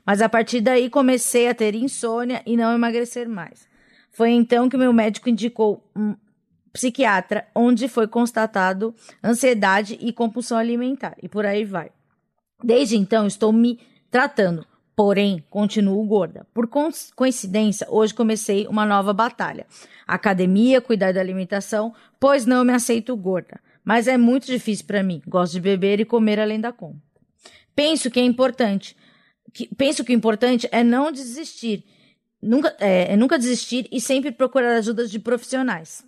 Mas 0.05 0.21
a 0.21 0.27
partir 0.27 0.61
daí 0.61 0.89
comecei 0.89 1.47
a 1.47 1.55
ter 1.55 1.73
insônia 1.73 2.41
e 2.45 2.57
não 2.57 2.73
emagrecer 2.73 3.29
mais. 3.29 3.67
Foi 4.11 4.31
então 4.31 4.67
que 4.67 4.75
meu 4.75 4.91
médico 4.91 5.29
indicou 5.29 5.89
um 5.95 6.15
psiquiatra, 6.73 7.47
onde 7.55 7.87
foi 7.87 8.07
constatado 8.07 8.93
ansiedade 9.23 9.97
e 10.01 10.11
compulsão 10.11 10.57
alimentar. 10.57 11.15
E 11.21 11.29
por 11.29 11.45
aí 11.45 11.63
vai. 11.63 11.91
Desde 12.63 12.97
então 12.97 13.25
estou 13.25 13.53
me 13.53 13.79
tratando, 14.11 14.65
porém 14.95 15.43
continuo 15.49 16.03
gorda. 16.05 16.45
Por 16.53 16.67
coincidência, 17.15 17.87
hoje 17.89 18.13
comecei 18.13 18.67
uma 18.67 18.85
nova 18.85 19.13
batalha. 19.13 19.65
Academia, 20.05 20.81
cuidar 20.81 21.13
da 21.13 21.21
alimentação, 21.21 21.93
pois 22.19 22.45
não 22.45 22.65
me 22.65 22.73
aceito 22.73 23.15
gorda. 23.15 23.61
Mas 23.83 24.07
é 24.07 24.17
muito 24.17 24.45
difícil 24.45 24.85
para 24.85 25.01
mim. 25.01 25.21
Gosto 25.25 25.53
de 25.53 25.61
beber 25.61 25.99
e 25.99 26.05
comer 26.05 26.39
além 26.39 26.59
da 26.59 26.71
conta. 26.71 26.99
Penso 27.73 28.11
que 28.11 28.19
é 28.19 28.23
importante. 28.23 28.95
Que, 29.53 29.73
penso 29.73 30.03
que 30.03 30.13
o 30.13 30.15
importante 30.15 30.67
é 30.71 30.83
não 30.83 31.11
desistir. 31.11 31.85
Nunca, 32.41 32.75
é, 32.79 33.13
é 33.13 33.15
nunca 33.15 33.39
desistir 33.39 33.87
e 33.91 34.01
sempre 34.01 34.31
procurar 34.31 34.75
ajuda 34.75 35.07
de 35.07 35.17
profissionais. 35.17 36.05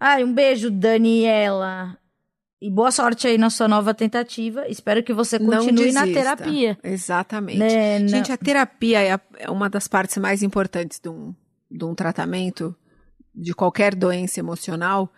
Ai, 0.00 0.24
um 0.24 0.32
beijo, 0.32 0.70
Daniela. 0.70 1.98
E 2.64 2.70
boa 2.70 2.90
sorte 2.90 3.26
aí 3.26 3.36
na 3.36 3.50
sua 3.50 3.68
nova 3.68 3.92
tentativa. 3.92 4.66
Espero 4.66 5.02
que 5.02 5.12
você 5.12 5.38
continue 5.38 5.92
na 5.92 6.06
terapia. 6.06 6.78
Exatamente. 6.82 7.58
Né? 7.58 8.08
Gente, 8.08 8.32
a 8.32 8.38
terapia 8.38 9.02
é, 9.02 9.12
a, 9.12 9.20
é, 9.36 9.50
uma 9.50 9.68
das 9.68 9.86
partes 9.86 10.16
mais 10.16 10.42
importantes 10.42 10.98
de 10.98 11.10
um, 11.10 11.34
de 11.70 11.84
um 11.84 11.94
tratamento 11.94 12.74
de 13.34 13.52
qualquer 13.52 13.94
doença 13.94 14.40
emocional, 14.40 15.12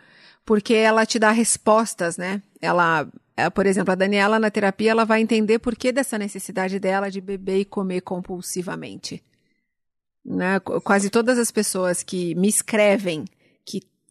porque 0.44 0.74
ela 0.74 1.06
te 1.06 1.20
dá 1.20 1.30
respostas, 1.30 2.16
né? 2.16 2.42
Ela, 2.60 3.06
é, 3.36 3.48
por 3.48 3.64
exemplo, 3.64 3.92
a 3.92 3.94
Daniela 3.94 4.40
na 4.40 4.50
terapia, 4.50 4.90
ela 4.90 5.04
vai 5.04 5.20
entender 5.20 5.60
por 5.60 5.76
que 5.76 5.92
dessa 5.92 6.18
necessidade 6.18 6.80
dela 6.80 7.08
de 7.08 7.20
beber 7.20 7.60
e 7.60 7.64
comer 7.64 8.00
compulsivamente. 8.00 9.22
Né? 10.24 10.58
Quase 10.82 11.10
todas 11.10 11.38
as 11.38 11.52
pessoas 11.52 12.02
que 12.02 12.34
me 12.34 12.48
escrevem 12.48 13.24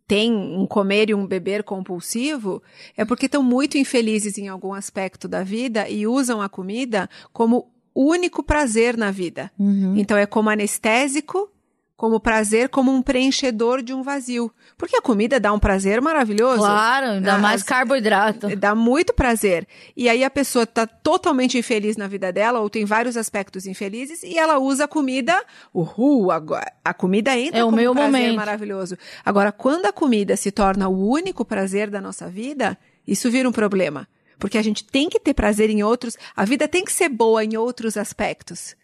tem 0.08 0.34
um 0.34 0.66
comer 0.68 1.10
e 1.10 1.14
um 1.14 1.26
beber 1.26 1.64
compulsivo 1.64 2.62
é 2.96 3.04
porque 3.04 3.26
estão 3.26 3.42
muito 3.42 3.78
infelizes 3.78 4.38
em 4.38 4.48
algum 4.48 4.74
aspecto 4.74 5.28
da 5.28 5.44
vida 5.44 5.90
e 5.90 6.06
usam 6.06 6.42
a 6.42 6.50
comida 6.50 7.10
como 7.34 7.72
único 7.94 8.44
prazer 8.44 8.98
na 8.98 9.10
vida. 9.10 9.52
Uhum. 9.58 9.96
Então 9.98 10.18
é 10.18 10.26
como 10.26 10.50
anestésico 10.50 11.50
como 11.98 12.20
prazer, 12.20 12.68
como 12.68 12.92
um 12.92 13.02
preenchedor 13.02 13.82
de 13.82 13.94
um 13.94 14.04
vazio. 14.04 14.52
Porque 14.78 14.98
a 14.98 15.02
comida 15.02 15.40
dá 15.40 15.54
um 15.54 15.60
prazer 15.60 16.02
maravilhoso. 16.02 16.60
Claro, 16.60 17.08
ainda 17.08 17.38
mais 17.38 17.64
carboidrato. 17.64 18.54
Dá 18.56 18.76
muito 18.76 19.14
prazer. 19.14 19.66
E 19.96 20.10
aí 20.10 20.24
a 20.24 20.30
pessoa 20.30 20.64
está 20.64 20.86
totalmente 20.86 21.58
infeliz 21.58 21.96
na 21.96 22.08
vida 22.08 22.34
dela, 22.34 22.60
ou 22.60 22.70
tem 22.70 22.84
vários 22.84 23.16
aspectos 23.16 23.66
infelizes, 23.66 24.24
e 24.24 24.38
ela 24.38 24.60
usa 24.60 24.86
a 24.86 24.88
comida, 24.88 25.42
uhul, 25.74 26.32
agora, 26.32 26.72
a 26.84 26.94
comida 26.94 27.38
entra 27.38 27.60
é 27.60 27.64
o 27.64 27.72
meu 27.72 27.92
um 27.92 27.96
prazer 27.96 28.12
momento. 28.12 28.36
maravilhoso. 28.36 28.98
Agora, 29.24 29.52
quando 29.52 29.86
a 29.86 29.94
comida 29.94 30.36
se 30.36 30.52
torna 30.52 30.90
o 30.90 31.10
único 31.10 31.46
prazer 31.46 31.90
da 31.90 32.02
nossa 32.02 32.28
vida, 32.28 32.78
isso 33.08 33.32
vira 33.32 33.48
um 33.48 33.54
problema. 33.54 34.08
Porque 34.38 34.58
a 34.58 34.62
gente 34.62 34.84
tem 34.84 35.08
que 35.08 35.20
ter 35.20 35.34
prazer 35.34 35.70
em 35.70 35.82
outros, 35.82 36.18
a 36.36 36.44
vida 36.44 36.68
tem 36.68 36.84
que 36.84 36.92
ser 36.92 37.08
boa 37.08 37.44
em 37.44 37.56
outros 37.56 37.96
aspectos 37.96 38.76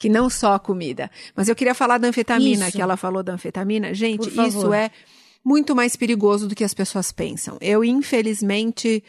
que 0.00 0.08
não 0.08 0.30
só 0.30 0.54
a 0.54 0.58
comida. 0.58 1.10
Mas 1.36 1.48
eu 1.48 1.54
queria 1.54 1.74
falar 1.74 1.98
da 1.98 2.08
anfetamina, 2.08 2.68
isso. 2.68 2.76
que 2.76 2.82
ela 2.82 2.96
falou 2.96 3.22
da 3.22 3.34
anfetamina. 3.34 3.92
Gente, 3.92 4.30
isso 4.30 4.72
é 4.72 4.90
muito 5.44 5.76
mais 5.76 5.94
perigoso 5.94 6.48
do 6.48 6.54
que 6.54 6.64
as 6.64 6.72
pessoas 6.72 7.12
pensam. 7.12 7.58
Eu, 7.60 7.84
infelizmente, 7.84 9.04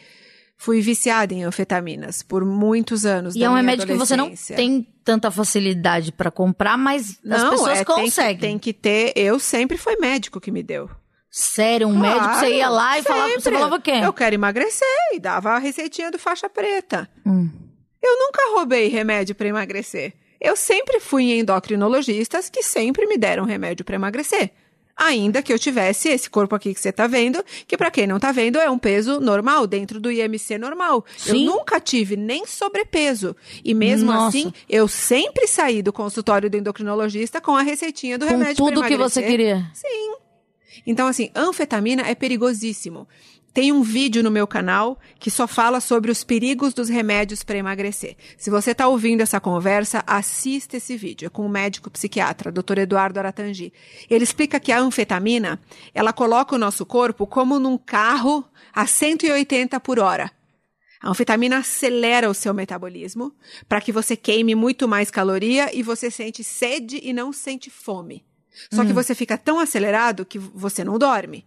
fui 0.58 0.82
viciada 0.82 1.32
em 1.32 1.44
anfetaminas 1.44 2.22
por 2.22 2.44
muitos 2.44 3.06
anos. 3.06 3.34
E 3.34 3.42
é 3.42 3.48
um 3.48 3.54
remédio 3.54 3.86
que 3.86 3.94
você 3.94 4.14
não 4.14 4.34
tem 4.54 4.86
tanta 5.02 5.30
facilidade 5.30 6.12
para 6.12 6.30
comprar, 6.30 6.76
mas 6.76 7.18
não, 7.24 7.36
as 7.36 7.50
pessoas 7.50 7.80
é, 7.80 7.84
conseguem. 7.86 8.38
Tem 8.38 8.58
que, 8.58 8.72
tem 8.74 9.08
que 9.08 9.12
ter. 9.14 9.18
Eu 9.18 9.38
sempre 9.40 9.78
foi 9.78 9.96
médico 9.96 10.38
que 10.38 10.50
me 10.50 10.62
deu. 10.62 10.90
Sério, 11.30 11.88
um 11.88 11.98
claro, 11.98 12.20
médico, 12.20 12.40
você 12.40 12.56
ia 12.56 12.68
lá 12.68 12.98
e 12.98 13.02
falava, 13.02 13.32
você 13.32 13.50
falava 13.50 13.76
o 13.76 13.80
quê? 13.80 14.00
Eu 14.04 14.12
quero 14.12 14.34
emagrecer 14.34 14.86
e 15.14 15.18
dava 15.18 15.52
a 15.52 15.58
receitinha 15.58 16.10
do 16.10 16.18
faixa 16.18 16.50
preta. 16.50 17.08
Hum. 17.24 17.48
Eu 18.02 18.18
nunca 18.18 18.54
roubei 18.54 18.88
remédio 18.88 19.34
para 19.34 19.48
emagrecer. 19.48 20.12
Eu 20.42 20.56
sempre 20.56 20.98
fui 20.98 21.30
em 21.30 21.38
endocrinologistas 21.38 22.50
que 22.50 22.64
sempre 22.64 23.06
me 23.06 23.16
deram 23.16 23.44
remédio 23.44 23.84
para 23.84 23.94
emagrecer. 23.94 24.50
Ainda 24.96 25.40
que 25.40 25.52
eu 25.52 25.58
tivesse 25.58 26.08
esse 26.08 26.28
corpo 26.28 26.54
aqui 26.54 26.74
que 26.74 26.80
você 26.80 26.92
tá 26.92 27.06
vendo, 27.06 27.42
que 27.66 27.76
para 27.76 27.90
quem 27.90 28.06
não 28.06 28.18
tá 28.18 28.32
vendo 28.32 28.58
é 28.58 28.68
um 28.68 28.76
peso 28.76 29.20
normal, 29.20 29.66
dentro 29.66 30.00
do 30.00 30.10
IMC 30.10 30.58
normal. 30.58 31.04
Sim. 31.16 31.46
Eu 31.46 31.52
nunca 31.52 31.80
tive 31.80 32.16
nem 32.16 32.44
sobrepeso. 32.44 33.34
E 33.64 33.72
mesmo 33.72 34.12
Nossa. 34.12 34.28
assim, 34.36 34.52
eu 34.68 34.88
sempre 34.88 35.46
saí 35.46 35.80
do 35.80 35.92
consultório 35.92 36.50
do 36.50 36.56
endocrinologista 36.56 37.40
com 37.40 37.56
a 37.56 37.62
receitinha 37.62 38.18
do 38.18 38.26
com 38.26 38.32
remédio 38.32 38.56
para 38.56 38.64
emagrecer. 38.64 38.98
tudo 38.98 39.04
que 39.04 39.10
você 39.10 39.22
queria. 39.22 39.64
Sim. 39.72 40.14
Então, 40.86 41.06
assim, 41.06 41.30
anfetamina 41.34 42.02
é 42.02 42.14
perigosíssimo. 42.14 43.06
Tem 43.52 43.70
um 43.70 43.82
vídeo 43.82 44.22
no 44.22 44.30
meu 44.30 44.46
canal 44.46 44.98
que 45.18 45.30
só 45.30 45.46
fala 45.46 45.78
sobre 45.80 46.10
os 46.10 46.24
perigos 46.24 46.72
dos 46.72 46.88
remédios 46.88 47.44
para 47.44 47.58
emagrecer. 47.58 48.16
Se 48.38 48.48
você 48.48 48.70
está 48.70 48.88
ouvindo 48.88 49.20
essa 49.20 49.38
conversa, 49.38 50.02
assista 50.06 50.78
esse 50.78 50.96
vídeo. 50.96 51.26
É 51.26 51.28
com 51.28 51.44
o 51.44 51.50
médico 51.50 51.90
psiquiatra, 51.90 52.50
Dr. 52.50 52.78
Eduardo 52.78 53.18
Aratangi. 53.18 53.70
Ele 54.08 54.24
explica 54.24 54.58
que 54.58 54.72
a 54.72 54.80
anfetamina, 54.80 55.60
ela 55.92 56.14
coloca 56.14 56.54
o 56.54 56.58
nosso 56.58 56.86
corpo 56.86 57.26
como 57.26 57.58
num 57.58 57.76
carro 57.76 58.42
a 58.72 58.86
180 58.86 59.78
por 59.80 59.98
hora. 59.98 60.30
A 61.02 61.10
anfetamina 61.10 61.58
acelera 61.58 62.30
o 62.30 62.34
seu 62.34 62.54
metabolismo 62.54 63.34
para 63.68 63.82
que 63.82 63.92
você 63.92 64.16
queime 64.16 64.54
muito 64.54 64.88
mais 64.88 65.10
caloria 65.10 65.76
e 65.76 65.82
você 65.82 66.10
sente 66.10 66.42
sede 66.42 67.00
e 67.02 67.12
não 67.12 67.32
sente 67.32 67.68
fome. 67.68 68.24
Só 68.70 68.84
que 68.84 68.92
você 68.92 69.14
fica 69.14 69.36
tão 69.36 69.58
acelerado 69.58 70.24
que 70.24 70.38
você 70.38 70.84
não 70.84 70.98
dorme. 70.98 71.44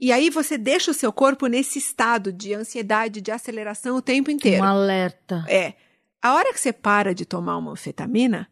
E 0.00 0.12
aí 0.12 0.30
você 0.30 0.56
deixa 0.56 0.90
o 0.90 0.94
seu 0.94 1.12
corpo 1.12 1.46
nesse 1.46 1.78
estado 1.78 2.32
de 2.32 2.54
ansiedade, 2.54 3.20
de 3.20 3.30
aceleração 3.30 3.96
o 3.96 4.02
tempo 4.02 4.30
inteiro. 4.30 4.62
Um 4.62 4.66
alerta. 4.66 5.44
É. 5.46 5.74
A 6.22 6.34
hora 6.34 6.52
que 6.52 6.60
você 6.60 6.72
para 6.72 7.14
de 7.14 7.26
tomar 7.26 7.58
uma 7.58 7.72
anfetamina, 7.72 8.48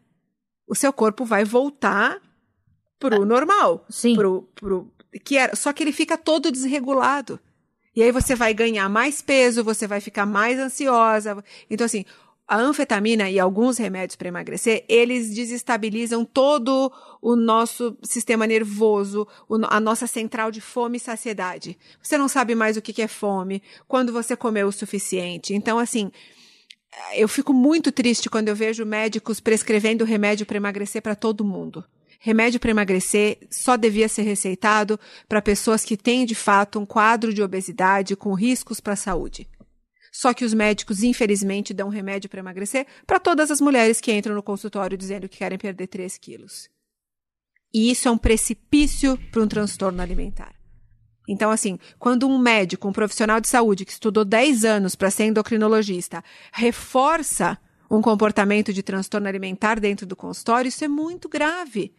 o 0.67 0.75
seu 0.75 0.93
corpo 0.93 1.25
vai 1.25 1.43
voltar 1.43 2.21
pro 2.99 3.23
ah, 3.23 3.25
normal. 3.25 3.85
Sim. 3.89 4.15
Pro, 4.15 4.43
pro, 4.53 4.93
que 5.23 5.37
era, 5.37 5.55
só 5.55 5.73
que 5.73 5.81
ele 5.81 5.91
fica 5.91 6.17
todo 6.17 6.51
desregulado. 6.51 7.39
E 7.95 8.03
aí 8.03 8.11
você 8.11 8.35
vai 8.35 8.53
ganhar 8.53 8.87
mais 8.87 9.21
peso, 9.21 9.63
você 9.63 9.87
vai 9.87 9.99
ficar 9.99 10.25
mais 10.25 10.59
ansiosa. 10.59 11.43
Então, 11.69 11.85
assim, 11.85 12.05
a 12.49 12.57
anfetamina 12.57 13.29
e 13.29 13.39
alguns 13.39 13.77
remédios 13.77 14.15
para 14.15 14.27
emagrecer, 14.27 14.83
eles 14.89 15.29
desestabilizam 15.29 16.25
todo 16.25 16.91
o 17.21 17.35
nosso 17.35 17.95
sistema 18.01 18.47
nervoso, 18.47 19.27
a 19.69 19.79
nossa 19.79 20.07
central 20.07 20.49
de 20.49 20.59
fome 20.59 20.97
e 20.97 20.99
saciedade. 20.99 21.77
Você 22.01 22.17
não 22.17 22.27
sabe 22.27 22.55
mais 22.55 22.75
o 22.75 22.81
que 22.81 23.03
é 23.03 23.07
fome, 23.07 23.61
quando 23.87 24.11
você 24.11 24.35
comeu 24.35 24.67
o 24.67 24.71
suficiente. 24.71 25.53
Então, 25.53 25.77
assim, 25.77 26.11
eu 27.13 27.27
fico 27.27 27.53
muito 27.53 27.91
triste 27.91 28.31
quando 28.31 28.47
eu 28.47 28.55
vejo 28.55 28.83
médicos 28.83 29.39
prescrevendo 29.39 30.03
remédio 30.03 30.47
para 30.47 30.57
emagrecer 30.57 31.03
para 31.03 31.13
todo 31.13 31.45
mundo. 31.45 31.85
Remédio 32.19 32.59
para 32.59 32.71
emagrecer 32.71 33.37
só 33.51 33.77
devia 33.77 34.09
ser 34.09 34.23
receitado 34.23 34.99
para 35.27 35.39
pessoas 35.39 35.85
que 35.85 35.95
têm 35.95 36.25
de 36.25 36.33
fato 36.33 36.79
um 36.79 36.85
quadro 36.85 37.31
de 37.31 37.43
obesidade 37.43 38.15
com 38.15 38.33
riscos 38.33 38.79
para 38.79 38.93
a 38.93 38.97
saúde. 38.97 39.47
Só 40.19 40.33
que 40.33 40.43
os 40.43 40.53
médicos, 40.53 41.01
infelizmente, 41.01 41.73
dão 41.73 41.87
remédio 41.87 42.29
para 42.29 42.41
emagrecer 42.41 42.85
para 43.07 43.21
todas 43.21 43.49
as 43.49 43.61
mulheres 43.61 44.01
que 44.01 44.11
entram 44.11 44.35
no 44.35 44.43
consultório 44.43 44.97
dizendo 44.97 45.29
que 45.29 45.37
querem 45.37 45.57
perder 45.57 45.87
3 45.87 46.17
quilos. 46.17 46.69
E 47.73 47.89
isso 47.89 48.05
é 48.09 48.11
um 48.11 48.17
precipício 48.17 49.17
para 49.31 49.41
um 49.41 49.47
transtorno 49.47 50.01
alimentar. 50.01 50.53
Então, 51.25 51.49
assim, 51.49 51.79
quando 51.97 52.27
um 52.27 52.37
médico, 52.37 52.89
um 52.89 52.91
profissional 52.91 53.39
de 53.39 53.47
saúde 53.47 53.85
que 53.85 53.93
estudou 53.93 54.25
10 54.25 54.65
anos 54.65 54.93
para 54.93 55.09
ser 55.09 55.23
endocrinologista, 55.23 56.21
reforça 56.51 57.57
um 57.89 58.01
comportamento 58.01 58.73
de 58.73 58.83
transtorno 58.83 59.25
alimentar 59.25 59.79
dentro 59.79 60.05
do 60.05 60.17
consultório, 60.17 60.67
isso 60.67 60.83
é 60.83 60.89
muito 60.89 61.29
grave. 61.29 61.95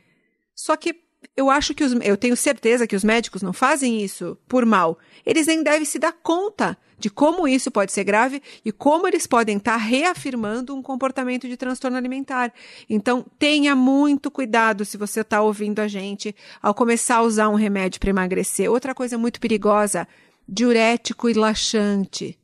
Só 0.55 0.77
que 0.77 0.95
eu 1.35 1.49
acho 1.49 1.75
que 1.75 1.83
os, 1.83 1.93
eu 2.03 2.19
tenho 2.19 2.37
certeza 2.37 2.87
que 2.87 2.97
os 2.97 3.03
médicos 3.03 3.41
não 3.41 3.55
fazem 3.55 4.03
isso 4.05 4.37
por 4.47 4.67
mal. 4.67 4.99
Eles 5.25 5.47
nem 5.47 5.63
devem 5.63 5.87
se 5.87 5.99
dar 5.99 6.13
conta 6.13 6.77
de 7.01 7.09
como 7.09 7.49
isso 7.49 7.71
pode 7.71 7.91
ser 7.91 8.05
grave 8.05 8.43
e 8.65 8.71
como 8.71 9.09
eles 9.09 9.27
podem 9.27 9.57
estar 9.57 9.77
reafirmando 9.77 10.75
um 10.75 10.83
comportamento 10.83 11.49
de 11.49 11.57
transtorno 11.57 11.97
alimentar. 11.97 12.53
Então, 12.89 13.25
tenha 13.39 13.75
muito 13.75 14.31
cuidado 14.31 14.85
se 14.85 14.99
você 14.99 15.23
está 15.23 15.41
ouvindo 15.41 15.81
a 15.81 15.89
gente 15.89 16.37
ao 16.63 16.75
começar 16.75 17.17
a 17.17 17.23
usar 17.23 17.49
um 17.49 17.55
remédio 17.55 17.99
para 17.99 18.11
emagrecer. 18.11 18.71
Outra 18.71 18.95
coisa 18.95 19.17
muito 19.17 19.41
perigosa, 19.41 20.07
diurético 20.47 21.29
e 21.29 21.33
laxante. 21.33 22.39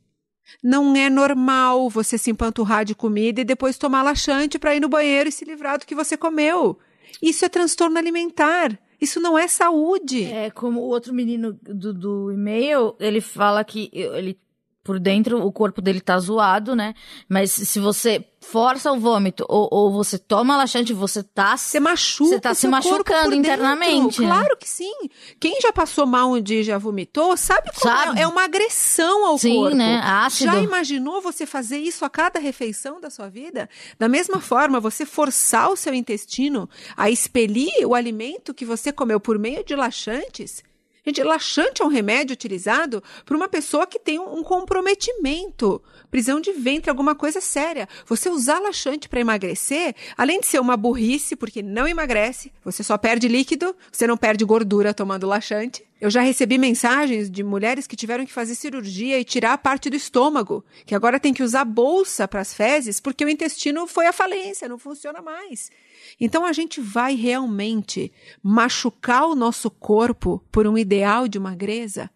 Não 0.62 0.96
é 0.96 1.10
normal 1.10 1.90
você 1.90 2.16
se 2.16 2.30
empanturrar 2.30 2.84
de 2.84 2.94
comida 2.94 3.40
e 3.40 3.44
depois 3.44 3.76
tomar 3.76 4.02
laxante 4.02 4.58
para 4.58 4.74
ir 4.74 4.80
no 4.80 4.88
banheiro 4.88 5.28
e 5.28 5.32
se 5.32 5.44
livrar 5.44 5.78
do 5.78 5.86
que 5.86 5.94
você 5.94 6.16
comeu. 6.16 6.78
Isso 7.20 7.44
é 7.44 7.48
transtorno 7.48 7.98
alimentar. 7.98 8.78
Isso 9.00 9.20
não 9.20 9.38
é 9.38 9.46
saúde. 9.46 10.24
É 10.24 10.50
como 10.50 10.80
o 10.80 10.88
outro 10.88 11.12
menino 11.12 11.52
do, 11.62 11.92
do 11.92 12.32
e-mail, 12.32 12.96
ele 12.98 13.20
fala 13.20 13.62
que 13.62 13.90
ele 13.92 14.38
por 14.86 15.00
dentro 15.00 15.44
o 15.44 15.50
corpo 15.50 15.82
dele 15.82 16.00
tá 16.00 16.16
zoado, 16.16 16.76
né? 16.76 16.94
Mas 17.28 17.50
se 17.50 17.80
você 17.80 18.24
força 18.40 18.92
o 18.92 19.00
vômito 19.00 19.44
ou, 19.48 19.68
ou 19.72 19.90
você 19.90 20.16
toma 20.16 20.56
laxante, 20.56 20.92
você 20.92 21.24
tá 21.24 21.56
você 21.56 21.80
machuca, 21.80 22.30
você 22.30 22.40
tá 22.40 22.54
se 22.54 22.68
machucando 22.68 23.34
internamente. 23.34 24.20
Né? 24.20 24.28
Claro 24.28 24.56
que 24.56 24.68
sim. 24.68 24.94
Quem 25.40 25.60
já 25.60 25.72
passou 25.72 26.06
mal 26.06 26.30
um 26.30 26.40
dia 26.40 26.60
e 26.60 26.62
já 26.62 26.78
vomitou, 26.78 27.36
sabe 27.36 27.72
como 27.72 27.92
sabe? 27.92 28.20
É, 28.20 28.22
é 28.22 28.26
uma 28.28 28.44
agressão 28.44 29.26
ao 29.26 29.36
sim, 29.36 29.56
corpo. 29.56 29.72
Sim, 29.72 29.78
né? 29.78 30.00
Ácido. 30.04 30.52
Já 30.52 30.60
imaginou 30.60 31.20
você 31.20 31.44
fazer 31.44 31.78
isso 31.78 32.04
a 32.04 32.08
cada 32.08 32.38
refeição 32.38 33.00
da 33.00 33.10
sua 33.10 33.28
vida? 33.28 33.68
Da 33.98 34.08
mesma 34.08 34.38
forma, 34.40 34.78
você 34.78 35.04
forçar 35.04 35.68
o 35.68 35.76
seu 35.76 35.92
intestino 35.92 36.70
a 36.96 37.10
expelir 37.10 37.84
o 37.84 37.92
alimento 37.92 38.54
que 38.54 38.64
você 38.64 38.92
comeu 38.92 39.18
por 39.18 39.36
meio 39.36 39.64
de 39.64 39.74
laxantes, 39.74 40.62
Gente, 41.06 41.22
laxante 41.22 41.82
é 41.82 41.84
um 41.84 41.88
remédio 41.88 42.34
utilizado 42.34 43.00
por 43.24 43.36
uma 43.36 43.48
pessoa 43.48 43.86
que 43.86 43.98
tem 43.98 44.18
um 44.18 44.42
comprometimento, 44.42 45.80
prisão 46.16 46.40
de 46.40 46.50
ventre, 46.50 46.88
alguma 46.88 47.14
coisa 47.14 47.42
séria. 47.42 47.86
Você 48.06 48.30
usar 48.30 48.58
laxante 48.58 49.06
para 49.06 49.20
emagrecer, 49.20 49.94
além 50.16 50.40
de 50.40 50.46
ser 50.46 50.58
uma 50.58 50.74
burrice, 50.74 51.36
porque 51.36 51.62
não 51.62 51.86
emagrece, 51.86 52.50
você 52.64 52.82
só 52.82 52.96
perde 52.96 53.28
líquido, 53.28 53.76
você 53.92 54.06
não 54.06 54.16
perde 54.16 54.42
gordura 54.42 54.94
tomando 54.94 55.26
laxante. 55.26 55.84
Eu 56.00 56.08
já 56.08 56.22
recebi 56.22 56.56
mensagens 56.56 57.30
de 57.30 57.42
mulheres 57.42 57.86
que 57.86 57.94
tiveram 57.94 58.24
que 58.24 58.32
fazer 58.32 58.54
cirurgia 58.54 59.20
e 59.20 59.24
tirar 59.24 59.52
a 59.52 59.58
parte 59.58 59.90
do 59.90 59.96
estômago, 59.96 60.64
que 60.86 60.94
agora 60.94 61.20
tem 61.20 61.34
que 61.34 61.42
usar 61.42 61.66
bolsa 61.66 62.26
para 62.26 62.40
as 62.40 62.54
fezes 62.54 62.98
porque 62.98 63.22
o 63.22 63.28
intestino 63.28 63.86
foi 63.86 64.06
à 64.06 64.12
falência, 64.12 64.70
não 64.70 64.78
funciona 64.78 65.20
mais. 65.20 65.70
Então 66.18 66.46
a 66.46 66.52
gente 66.54 66.80
vai 66.80 67.14
realmente 67.14 68.10
machucar 68.42 69.26
o 69.26 69.34
nosso 69.34 69.70
corpo 69.70 70.42
por 70.50 70.66
um 70.66 70.78
ideal 70.78 71.28
de 71.28 71.38
magreza? 71.38 72.10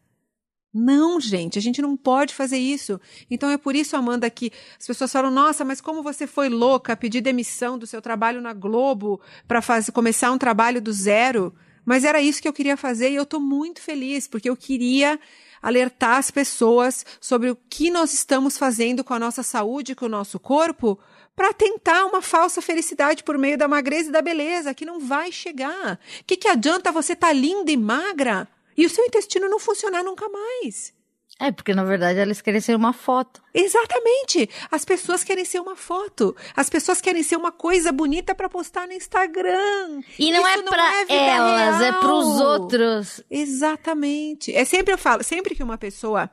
Não, 0.73 1.21
gente, 1.21 1.59
a 1.59 1.62
gente 1.62 1.83
não 1.83 1.97
pode 1.97 2.33
fazer 2.33 2.59
isso. 2.59 3.01
Então 3.29 3.51
é 3.51 3.59
por 3.59 3.75
isso, 3.75 3.97
Amanda, 3.97 4.31
que 4.31 4.53
as 4.79 4.87
pessoas 4.87 5.11
falam: 5.11 5.31
nossa, 5.31 5.64
mas 5.64 5.81
como 5.81 6.03
você 6.03 6.27
foi 6.27 6.49
louca 6.49 6.97
pedir 6.97 7.21
demissão 7.21 7.77
do 7.77 7.87
seu 7.87 8.01
trabalho 8.01 8.41
na 8.41 8.53
Globo 8.53 9.21
para 9.49 9.61
começar 9.93 10.31
um 10.31 10.39
trabalho 10.39 10.81
do 10.81 10.93
zero? 10.93 11.53
Mas 11.85 12.05
era 12.05 12.21
isso 12.21 12.41
que 12.41 12.47
eu 12.47 12.53
queria 12.53 12.77
fazer 12.77 13.11
e 13.11 13.16
eu 13.16 13.25
estou 13.25 13.41
muito 13.41 13.81
feliz, 13.81 14.29
porque 14.29 14.49
eu 14.49 14.57
queria 14.57 15.18
alertar 15.61 16.18
as 16.18 16.31
pessoas 16.31 17.05
sobre 17.21 17.51
o 17.51 17.59
que 17.68 17.91
nós 17.91 18.14
estamos 18.14 18.57
fazendo 18.57 19.03
com 19.03 19.12
a 19.12 19.18
nossa 19.18 19.43
saúde, 19.43 19.95
com 19.97 20.07
o 20.07 20.09
nosso 20.09 20.39
corpo, 20.39 20.99
para 21.35 21.53
tentar 21.53 22.05
uma 22.05 22.23
falsa 22.23 22.62
felicidade 22.62 23.25
por 23.25 23.37
meio 23.37 23.59
da 23.59 23.66
magreza 23.66 24.09
e 24.09 24.12
da 24.12 24.23
beleza, 24.23 24.73
que 24.73 24.85
não 24.85 25.01
vai 25.01 25.33
chegar. 25.33 25.99
O 26.21 26.25
que, 26.25 26.37
que 26.37 26.49
adianta 26.49 26.93
você 26.93 27.14
estar 27.14 27.29
tá 27.29 27.33
linda 27.33 27.73
e 27.73 27.77
magra 27.77 28.47
e 28.77 28.87
o 28.87 28.91
seu 28.91 29.05
intestino 29.05 29.49
não 29.49 29.59
funcionar 29.59 30.03
nunca 30.03 30.29
mais? 30.29 30.93
É, 31.41 31.51
porque 31.51 31.73
na 31.73 31.85
verdade 31.85 32.18
elas 32.18 32.43
querem 32.43 32.61
ser 32.61 32.77
uma 32.77 32.93
foto. 32.93 33.43
Exatamente. 33.55 34.49
As 34.71 34.85
pessoas 34.85 35.25
querem 35.25 35.45
ser 35.47 35.59
uma 35.59 35.75
foto. 35.75 36.37
As 36.55 36.68
pessoas 36.68 37.01
querem 37.01 37.23
ser 37.23 37.37
uma 37.37 37.51
coisa 37.51 37.91
bonita 37.91 38.35
para 38.35 38.47
postar 38.47 38.87
no 38.87 38.93
Instagram. 38.93 40.03
E 40.18 40.31
não 40.31 40.47
Isso 40.47 40.59
é 40.59 40.62
para 40.62 40.95
é 41.09 41.29
elas, 41.29 41.79
real. 41.79 41.83
é 41.83 41.93
para 41.99 42.14
os 42.14 42.41
outros. 42.41 43.23
Exatamente. 43.31 44.55
É 44.55 44.66
sempre 44.66 44.93
eu 44.93 44.99
falo, 44.99 45.23
sempre 45.25 45.55
que 45.55 45.62
uma 45.62 45.79
pessoa 45.79 46.31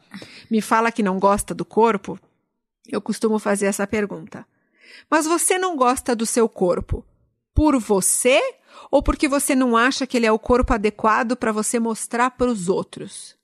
me 0.51 0.61
fala 0.61 0.91
que 0.91 1.01
não 1.01 1.17
gosta 1.17 1.55
do 1.55 1.63
corpo, 1.63 2.19
eu 2.85 3.01
costumo 3.01 3.39
fazer 3.39 3.67
essa 3.67 3.87
pergunta. 3.87 4.45
Mas 5.09 5.25
você 5.25 5.57
não 5.57 5.77
gosta 5.77 6.13
do 6.13 6.25
seu 6.25 6.49
corpo 6.49 7.05
por 7.53 7.79
você 7.79 8.41
ou 8.91 9.01
porque 9.01 9.27
você 9.27 9.55
não 9.55 9.75
acha 9.75 10.07
que 10.07 10.17
ele 10.17 10.25
é 10.25 10.31
o 10.31 10.39
corpo 10.39 10.73
adequado 10.73 11.35
para 11.35 11.51
você 11.51 11.79
mostrar 11.79 12.31
para 12.31 12.51
os 12.51 12.69
outros? 12.69 13.37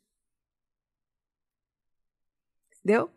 Entendeu? 2.80 3.10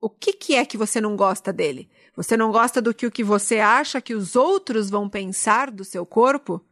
O 0.00 0.08
que, 0.08 0.32
que 0.32 0.54
é 0.54 0.64
que 0.64 0.76
você 0.76 1.00
não 1.00 1.16
gosta 1.16 1.52
dele? 1.52 1.90
Você 2.14 2.36
não 2.36 2.52
gosta 2.52 2.80
do 2.80 2.94
que 2.94 3.06
o 3.06 3.10
que 3.10 3.24
você 3.24 3.58
acha 3.58 4.00
que 4.00 4.14
os 4.14 4.36
outros 4.36 4.90
vão 4.90 5.08
pensar 5.08 5.70
do 5.70 5.84
seu 5.84 6.04
corpo? 6.04 6.64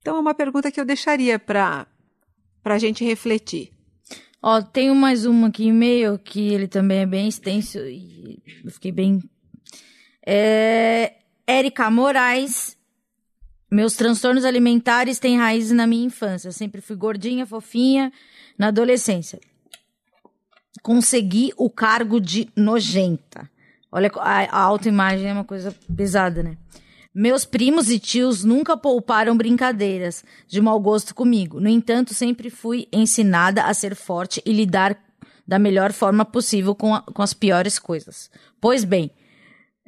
Então 0.00 0.16
é 0.16 0.20
uma 0.20 0.34
pergunta 0.34 0.70
que 0.70 0.80
eu 0.80 0.84
deixaria 0.84 1.38
para 1.38 1.86
a 2.64 2.78
gente 2.78 3.04
refletir. 3.04 3.72
Ó, 4.42 4.60
tenho 4.60 4.94
mais 4.94 5.24
uma 5.24 5.48
aqui 5.48 5.64
e-mail 5.64 6.18
que 6.18 6.52
ele 6.52 6.68
também 6.68 6.98
é 6.98 7.06
bem 7.06 7.28
extenso 7.28 7.78
e 7.78 8.42
eu 8.62 8.70
fiquei 8.70 8.92
bem 8.92 9.22
é, 10.26 11.14
Érica 11.46 11.90
Moraes. 11.90 12.76
Meus 13.74 13.94
transtornos 13.94 14.44
alimentares 14.44 15.18
têm 15.18 15.36
raízes 15.36 15.72
na 15.72 15.84
minha 15.84 16.06
infância. 16.06 16.46
Eu 16.46 16.52
sempre 16.52 16.80
fui 16.80 16.94
gordinha, 16.94 17.44
fofinha 17.44 18.12
na 18.56 18.68
adolescência. 18.68 19.40
Consegui 20.80 21.52
o 21.56 21.68
cargo 21.68 22.20
de 22.20 22.48
nojenta. 22.54 23.50
Olha, 23.90 24.12
a, 24.14 24.60
autoimagem 24.60 25.28
é 25.28 25.32
uma 25.32 25.42
coisa 25.42 25.74
pesada, 25.96 26.40
né? 26.40 26.56
Meus 27.12 27.44
primos 27.44 27.90
e 27.90 27.98
tios 27.98 28.44
nunca 28.44 28.76
pouparam 28.76 29.36
brincadeiras 29.36 30.24
de 30.46 30.60
mau 30.60 30.78
gosto 30.78 31.12
comigo. 31.12 31.58
No 31.58 31.68
entanto, 31.68 32.14
sempre 32.14 32.50
fui 32.50 32.86
ensinada 32.92 33.64
a 33.64 33.74
ser 33.74 33.96
forte 33.96 34.40
e 34.46 34.52
lidar 34.52 34.96
da 35.44 35.58
melhor 35.58 35.92
forma 35.92 36.24
possível 36.24 36.76
com, 36.76 36.94
a, 36.94 37.02
com 37.02 37.22
as 37.22 37.34
piores 37.34 37.80
coisas. 37.80 38.30
Pois 38.60 38.84
bem, 38.84 39.10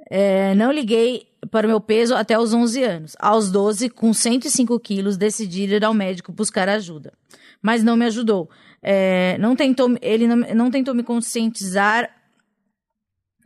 é, 0.09 0.55
não 0.55 0.71
liguei 0.71 1.27
para 1.51 1.67
o 1.67 1.71
meu 1.71 1.81
peso 1.81 2.15
até 2.15 2.39
os 2.39 2.53
11 2.53 2.83
anos. 2.83 3.17
Aos 3.19 3.51
12, 3.51 3.91
com 3.91 4.13
105 4.13 4.79
quilos, 4.81 5.17
decidi 5.17 5.65
ir 5.65 5.85
ao 5.85 5.95
médico 5.95 6.33
buscar 6.33 6.69
ajuda. 6.69 7.13
Mas 7.61 7.83
não 7.83 7.97
me 7.97 8.07
ajudou. 8.07 8.49
É, 8.83 9.37
não 9.39 9.57
tentou, 9.57 9.97
ele 10.01 10.27
não, 10.27 10.37
não 10.37 10.71
tentou 10.71 10.95
me 10.95 11.03
conscientizar 11.03 12.11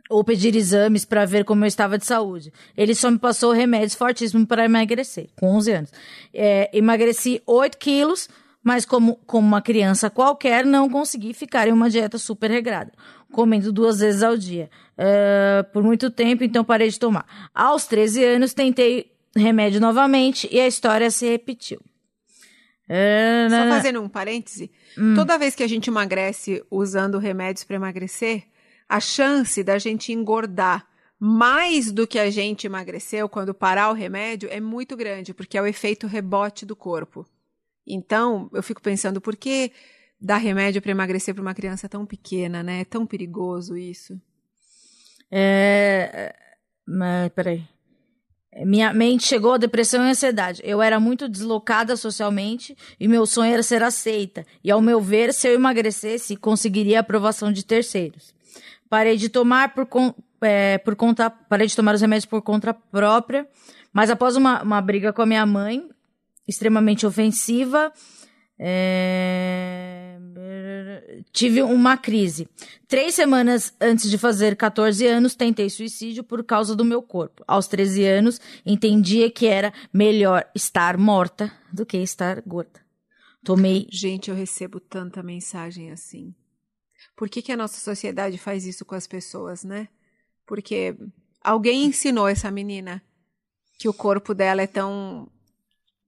ou 0.09 0.23
pedir 0.23 0.55
exames 0.55 1.05
para 1.05 1.25
ver 1.25 1.45
como 1.45 1.63
eu 1.63 1.67
estava 1.67 1.97
de 1.97 2.05
saúde. 2.05 2.51
Ele 2.75 2.93
só 2.93 3.09
me 3.09 3.17
passou 3.17 3.51
remédios 3.53 3.95
fortíssimos 3.95 4.45
para 4.45 4.65
emagrecer, 4.65 5.29
com 5.39 5.47
11 5.55 5.71
anos. 5.71 5.91
É, 6.33 6.69
emagreci 6.77 7.41
8 7.47 7.77
quilos, 7.77 8.27
mas 8.61 8.85
como, 8.85 9.15
como 9.25 9.47
uma 9.47 9.61
criança 9.61 10.09
qualquer, 10.09 10.65
não 10.65 10.89
consegui 10.89 11.33
ficar 11.33 11.67
em 11.67 11.71
uma 11.71 11.89
dieta 11.89 12.17
super 12.17 12.51
regrada 12.51 12.91
comendo 13.31 13.71
duas 13.71 13.99
vezes 13.99 14.21
ao 14.21 14.37
dia. 14.37 14.69
Uh, 15.01 15.63
por 15.71 15.81
muito 15.81 16.11
tempo, 16.11 16.43
então 16.43 16.63
parei 16.63 16.87
de 16.87 16.99
tomar. 16.99 17.49
Aos 17.55 17.87
13 17.87 18.23
anos, 18.23 18.53
tentei 18.53 19.11
remédio 19.35 19.81
novamente 19.81 20.47
e 20.51 20.59
a 20.59 20.67
história 20.67 21.09
se 21.09 21.27
repetiu. 21.27 21.79
Uh, 22.87 23.49
Só 23.49 23.69
fazendo 23.69 23.99
um 23.99 24.07
parêntese, 24.07 24.69
hum. 24.95 25.15
toda 25.15 25.39
vez 25.39 25.55
que 25.55 25.63
a 25.63 25.67
gente 25.67 25.87
emagrece 25.87 26.63
usando 26.69 27.17
remédios 27.17 27.63
para 27.63 27.77
emagrecer, 27.77 28.43
a 28.87 28.99
chance 28.99 29.63
da 29.63 29.79
gente 29.79 30.13
engordar 30.13 30.85
mais 31.17 31.91
do 31.91 32.05
que 32.05 32.19
a 32.19 32.29
gente 32.29 32.67
emagreceu 32.67 33.27
quando 33.27 33.55
parar 33.55 33.89
o 33.89 33.93
remédio 33.93 34.49
é 34.51 34.59
muito 34.59 34.95
grande, 34.95 35.33
porque 35.33 35.57
é 35.57 35.61
o 35.61 35.67
efeito 35.67 36.05
rebote 36.05 36.63
do 36.63 36.75
corpo. 36.75 37.25
Então, 37.87 38.51
eu 38.53 38.61
fico 38.61 38.81
pensando, 38.81 39.19
por 39.19 39.35
que 39.35 39.71
dar 40.19 40.37
remédio 40.37 40.81
para 40.81 40.91
emagrecer 40.91 41.33
para 41.33 41.41
uma 41.41 41.55
criança 41.55 41.89
tão 41.89 42.05
pequena, 42.05 42.61
né? 42.61 42.81
É 42.81 42.85
tão 42.85 43.05
perigoso 43.05 43.75
isso. 43.75 44.19
É. 45.31 46.35
Mas, 46.85 47.31
peraí. 47.33 47.63
Minha 48.65 48.93
mente 48.93 49.23
chegou 49.25 49.53
a 49.53 49.57
depressão 49.57 50.05
e 50.05 50.09
ansiedade. 50.09 50.61
Eu 50.65 50.81
era 50.81 50.99
muito 50.99 51.29
deslocada 51.29 51.95
socialmente 51.95 52.75
e 52.99 53.07
meu 53.07 53.25
sonho 53.25 53.53
era 53.53 53.63
ser 53.63 53.81
aceita. 53.81 54.45
E, 54.61 54.69
ao 54.69 54.81
meu 54.81 54.99
ver, 54.99 55.33
se 55.33 55.47
eu 55.47 55.53
emagrecesse, 55.53 56.35
conseguiria 56.35 56.97
a 56.97 57.01
aprovação 57.01 57.51
de 57.51 57.65
terceiros. 57.65 58.33
Parei 58.89 59.15
de 59.15 59.29
tomar 59.29 59.73
por, 59.73 59.85
con, 59.85 60.13
é, 60.41 60.77
por 60.79 60.97
conta. 60.97 61.29
Parei 61.29 61.65
de 61.65 61.75
tomar 61.75 61.95
os 61.95 62.01
remédios 62.01 62.25
por 62.25 62.41
conta 62.41 62.73
própria. 62.73 63.47
Mas 63.93 64.09
após 64.09 64.35
uma, 64.35 64.61
uma 64.61 64.81
briga 64.81 65.13
com 65.13 65.21
a 65.21 65.25
minha 65.25 65.45
mãe, 65.45 65.87
extremamente 66.45 67.05
ofensiva, 67.05 67.91
é... 68.59 70.17
tive 71.31 71.61
uma 71.61 71.97
crise. 71.97 72.47
Três 72.87 73.15
semanas 73.15 73.73
antes 73.79 74.09
de 74.09 74.17
fazer 74.17 74.55
14 74.55 75.05
anos, 75.05 75.35
tentei 75.35 75.69
suicídio 75.69 76.23
por 76.23 76.43
causa 76.43 76.75
do 76.75 76.85
meu 76.85 77.01
corpo. 77.01 77.43
Aos 77.47 77.67
13 77.67 78.05
anos, 78.05 78.41
entendia 78.65 79.29
que 79.29 79.47
era 79.47 79.73
melhor 79.93 80.45
estar 80.55 80.97
morta 80.97 81.51
do 81.71 81.85
que 81.85 81.97
estar 81.97 82.41
gorda. 82.41 82.81
Tomei. 83.43 83.87
Gente, 83.89 84.29
eu 84.29 84.35
recebo 84.35 84.79
tanta 84.79 85.23
mensagem 85.23 85.91
assim. 85.91 86.33
Por 87.15 87.29
que, 87.29 87.41
que 87.41 87.51
a 87.51 87.57
nossa 87.57 87.79
sociedade 87.79 88.37
faz 88.37 88.65
isso 88.65 88.85
com 88.85 88.95
as 88.95 89.07
pessoas, 89.07 89.63
né? 89.63 89.87
Porque 90.45 90.95
alguém 91.43 91.85
ensinou 91.85 92.27
essa 92.27 92.51
menina 92.51 93.01
que 93.77 93.89
o 93.89 93.93
corpo 93.93 94.33
dela 94.33 94.61
é 94.61 94.67
tão 94.67 95.27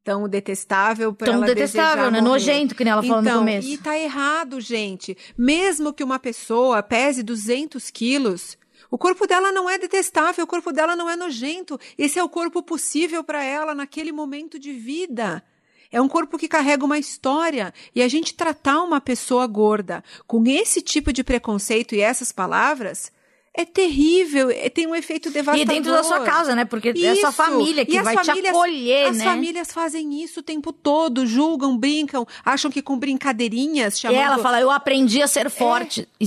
tão 0.04 0.28
detestável 0.28 1.14
para 1.14 1.32
ela 1.32 1.46
detestável, 1.46 2.12
né? 2.12 2.20
Morrer. 2.20 2.32
Nojento, 2.32 2.76
que 2.76 2.84
nem 2.84 2.92
ela 2.92 3.02
falou 3.02 3.22
então, 3.22 3.36
no 3.36 3.40
começo. 3.40 3.68
E 3.70 3.78
tá 3.78 3.98
errado, 3.98 4.60
gente. 4.60 5.18
Mesmo 5.38 5.94
que 5.94 6.04
uma 6.04 6.20
pessoa 6.20 6.84
pese 6.84 7.24
200 7.24 7.90
quilos, 7.90 8.58
o 8.92 8.98
corpo 8.98 9.26
dela 9.26 9.52
não 9.52 9.70
é 9.70 9.78
detestável, 9.78 10.44
o 10.44 10.48
corpo 10.48 10.74
dela 10.74 10.96
não 10.96 11.10
é 11.10 11.16
nojento. 11.16 11.80
Esse 11.98 12.20
é 12.20 12.24
o 12.24 12.30
corpo 12.30 12.62
possível 12.62 13.24
para 13.24 13.44
ela 13.44 13.74
naquele 13.74 14.12
momento 14.12 14.60
de 14.60 14.74
vida. 14.74 15.42
É 15.90 16.02
um 16.02 16.10
corpo 16.10 16.38
que 16.38 16.48
carrega 16.48 16.84
uma 16.84 16.98
história. 16.98 17.74
E 17.96 18.02
a 18.02 18.08
gente 18.08 18.34
tratar 18.34 18.82
uma 18.82 19.00
pessoa 19.00 19.48
gorda 19.48 20.04
com 20.28 20.44
esse 20.46 20.82
tipo 20.82 21.14
de 21.14 21.24
preconceito 21.24 21.96
e 21.96 22.02
essas 22.02 22.32
palavras 22.32 23.12
é 23.56 23.66
terrível, 23.66 24.50
é, 24.50 24.68
tem 24.68 24.88
um 24.88 24.96
efeito 24.96 25.30
devastador. 25.30 25.62
E 25.62 25.66
dentro 25.66 25.92
da 25.92 26.04
sua 26.04 26.22
casa, 26.22 26.56
né? 26.56 26.66
Porque 26.66 26.90
isso. 26.90 27.06
é 27.06 27.12
a 27.12 27.16
sua 27.16 27.32
família 27.32 27.86
que 27.86 28.02
vai 28.02 28.16
famílias, 28.16 28.44
te 28.44 28.50
acolher, 28.50 29.06
as 29.10 29.18
né? 29.18 29.24
As 29.26 29.32
famílias 29.32 29.72
fazem 29.72 30.24
isso 30.24 30.40
o 30.40 30.44
tempo 30.44 30.74
todo, 30.74 31.28
julgam, 31.28 31.78
brincam, 31.78 32.26
acham 32.44 32.72
que 32.72 32.82
com 32.82 32.98
brincadeirinhas 32.98 34.00
chamando... 34.00 34.18
E 34.18 34.22
ela 34.22 34.40
fala, 34.40 34.60
eu 34.60 34.72
aprendi 34.72 35.22
a 35.22 35.28
ser 35.28 35.52
forte. 35.52 36.08
É. 36.20 36.26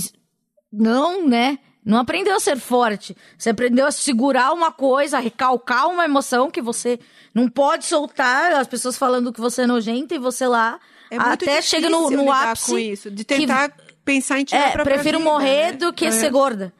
Não, 0.71 1.27
né? 1.27 1.59
Não 1.83 1.97
aprendeu 1.97 2.35
a 2.35 2.39
ser 2.39 2.57
forte. 2.59 3.15
Você 3.37 3.49
aprendeu 3.49 3.85
a 3.85 3.91
segurar 3.91 4.53
uma 4.53 4.71
coisa, 4.71 5.17
a 5.17 5.21
recalcar 5.21 5.87
uma 5.89 6.05
emoção 6.05 6.51
que 6.51 6.61
você 6.61 6.99
não 7.33 7.49
pode 7.49 7.85
soltar. 7.85 8.51
As 8.53 8.67
pessoas 8.67 8.97
falando 8.97 9.31
que 9.31 9.39
você 9.39 9.61
é 9.61 9.67
nojenta 9.67 10.15
e 10.15 10.17
você 10.17 10.47
lá 10.47 10.79
é 11.09 11.17
até 11.17 11.61
chega 11.61 11.89
no, 11.89 12.09
no 12.09 12.31
ápice. 12.31 12.71
Com 12.71 12.77
isso, 12.77 13.09
de 13.09 13.23
tentar 13.23 13.69
que, 13.69 13.81
pensar 14.03 14.39
em 14.39 14.43
tirar 14.43 14.69
é, 14.69 14.71
pra 14.71 14.83
prefiro 14.83 15.17
vida, 15.19 15.29
morrer 15.29 15.71
né? 15.71 15.77
do 15.77 15.93
que 15.93 16.05
é. 16.05 16.11
ser 16.11 16.29
gorda. 16.29 16.73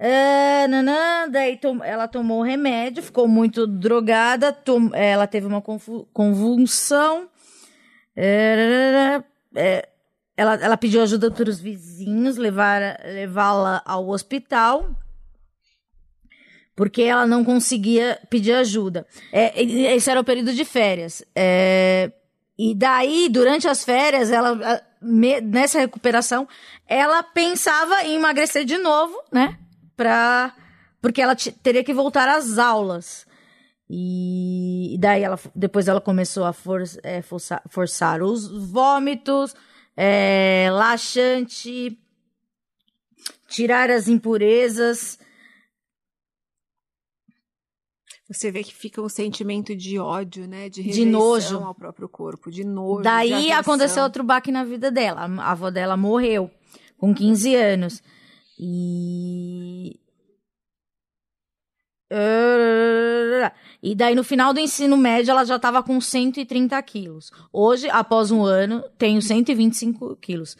Uh, 0.00 0.68
nanã, 0.68 1.28
daí 1.28 1.56
tom, 1.56 1.82
ela 1.82 2.06
tomou 2.06 2.40
o 2.40 2.44
remédio, 2.44 3.02
ficou 3.02 3.26
muito 3.26 3.66
drogada, 3.66 4.52
tom, 4.52 4.90
ela 4.94 5.26
teve 5.26 5.46
uma 5.46 5.60
convulsão. 6.12 7.28
Uh, 8.16 9.18
uh, 9.18 9.88
ela, 10.36 10.54
ela 10.54 10.76
pediu 10.76 11.02
ajuda 11.02 11.32
para 11.32 11.50
os 11.50 11.58
vizinhos 11.58 12.36
levá-la 12.36 13.82
ao 13.84 14.08
hospital. 14.08 14.88
Porque 16.76 17.02
ela 17.02 17.26
não 17.26 17.44
conseguia 17.44 18.20
pedir 18.30 18.52
ajuda. 18.52 19.04
É, 19.32 19.60
esse 19.60 20.08
era 20.08 20.20
o 20.20 20.24
período 20.24 20.54
de 20.54 20.64
férias. 20.64 21.24
É, 21.34 22.12
e 22.56 22.72
daí, 22.72 23.28
durante 23.28 23.66
as 23.66 23.84
férias, 23.84 24.30
ela, 24.30 24.80
nessa 25.02 25.80
recuperação, 25.80 26.46
ela 26.86 27.20
pensava 27.20 28.04
em 28.04 28.14
emagrecer 28.14 28.64
de 28.64 28.78
novo, 28.78 29.20
né? 29.32 29.58
Pra, 29.98 30.54
porque 31.02 31.20
ela 31.20 31.34
teria 31.34 31.82
que 31.82 31.92
voltar 31.92 32.28
às 32.28 32.56
aulas. 32.56 33.26
E, 33.90 34.94
e 34.94 34.98
daí 34.98 35.24
ela, 35.24 35.36
depois 35.56 35.88
ela 35.88 36.00
começou 36.00 36.44
a 36.44 36.52
for, 36.52 36.84
é, 37.02 37.20
forçar, 37.20 37.60
forçar 37.68 38.22
os 38.22 38.46
vômitos, 38.70 39.56
é, 39.96 40.68
laxante, 40.70 41.98
tirar 43.48 43.90
as 43.90 44.06
impurezas. 44.06 45.18
Você 48.28 48.52
vê 48.52 48.62
que 48.62 48.72
fica 48.72 49.02
um 49.02 49.08
sentimento 49.08 49.74
de 49.74 49.98
ódio, 49.98 50.46
né? 50.46 50.68
De, 50.68 50.84
de 50.84 51.04
nojo 51.04 51.58
ao 51.58 51.74
próprio 51.74 52.08
corpo, 52.08 52.52
de 52.52 52.62
nojo. 52.62 53.02
Daí 53.02 53.46
de 53.46 53.50
aconteceu 53.50 54.04
outro 54.04 54.22
baque 54.22 54.52
na 54.52 54.62
vida 54.62 54.92
dela. 54.92 55.22
A 55.22 55.50
avó 55.50 55.70
dela 55.70 55.96
morreu 55.96 56.48
com 56.98 57.12
15 57.12 57.56
anos. 57.56 58.00
E. 58.58 60.00
E 63.82 63.94
daí, 63.94 64.14
no 64.14 64.24
final 64.24 64.52
do 64.52 64.60
ensino 64.60 64.96
médio, 64.96 65.30
ela 65.30 65.44
já 65.44 65.56
estava 65.56 65.82
com 65.82 66.00
130 66.00 66.82
quilos. 66.82 67.30
Hoje, 67.52 67.88
após 67.90 68.30
um 68.30 68.42
ano, 68.42 68.82
tenho 68.96 69.20
125 69.20 70.16
quilos. 70.16 70.56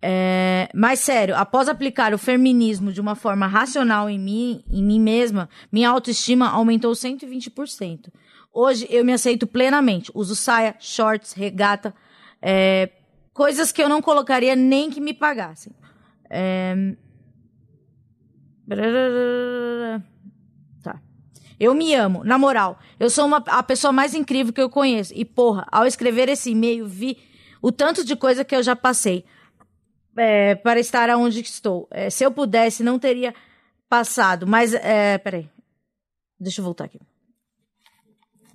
É, 0.00 0.68
mas 0.74 1.00
sério, 1.00 1.34
após 1.34 1.68
aplicar 1.68 2.14
o 2.14 2.18
feminismo 2.18 2.92
de 2.92 3.00
uma 3.00 3.14
forma 3.14 3.46
racional 3.46 4.08
em 4.08 4.18
mim, 4.18 4.62
em 4.70 4.82
mim 4.82 5.00
mesma, 5.00 5.48
minha 5.72 5.90
autoestima 5.90 6.48
aumentou 6.48 6.92
120%. 6.92 8.12
Hoje 8.52 8.86
eu 8.88 9.04
me 9.04 9.12
aceito 9.12 9.46
plenamente. 9.46 10.10
Uso 10.14 10.36
saia, 10.36 10.76
shorts, 10.78 11.32
regata, 11.32 11.94
é, 12.40 12.90
coisas 13.32 13.72
que 13.72 13.82
eu 13.82 13.88
não 13.88 14.00
colocaria 14.00 14.54
nem 14.54 14.90
que 14.90 15.00
me 15.00 15.12
pagassem. 15.12 15.72
Tá. 20.82 21.00
Eu 21.58 21.74
me 21.74 21.94
amo, 21.94 22.24
na 22.24 22.38
moral. 22.38 22.78
Eu 22.98 23.08
sou 23.08 23.26
uma, 23.26 23.38
a 23.46 23.62
pessoa 23.62 23.92
mais 23.92 24.14
incrível 24.14 24.52
que 24.52 24.60
eu 24.60 24.70
conheço. 24.70 25.12
E, 25.14 25.24
porra, 25.24 25.66
ao 25.70 25.86
escrever 25.86 26.28
esse 26.28 26.50
e-mail, 26.50 26.86
vi 26.86 27.18
o 27.62 27.70
tanto 27.70 28.04
de 28.04 28.16
coisa 28.16 28.44
que 28.44 28.54
eu 28.54 28.62
já 28.62 28.74
passei 28.74 29.24
é, 30.16 30.54
para 30.54 30.80
estar 30.80 31.08
onde 31.10 31.40
estou. 31.40 31.88
É, 31.90 32.10
se 32.10 32.24
eu 32.24 32.30
pudesse, 32.32 32.82
não 32.82 32.98
teria 32.98 33.34
passado. 33.88 34.46
Mas, 34.46 34.74
é, 34.74 35.18
peraí. 35.18 35.48
Deixa 36.38 36.60
eu 36.60 36.64
voltar 36.64 36.84
aqui. 36.84 37.00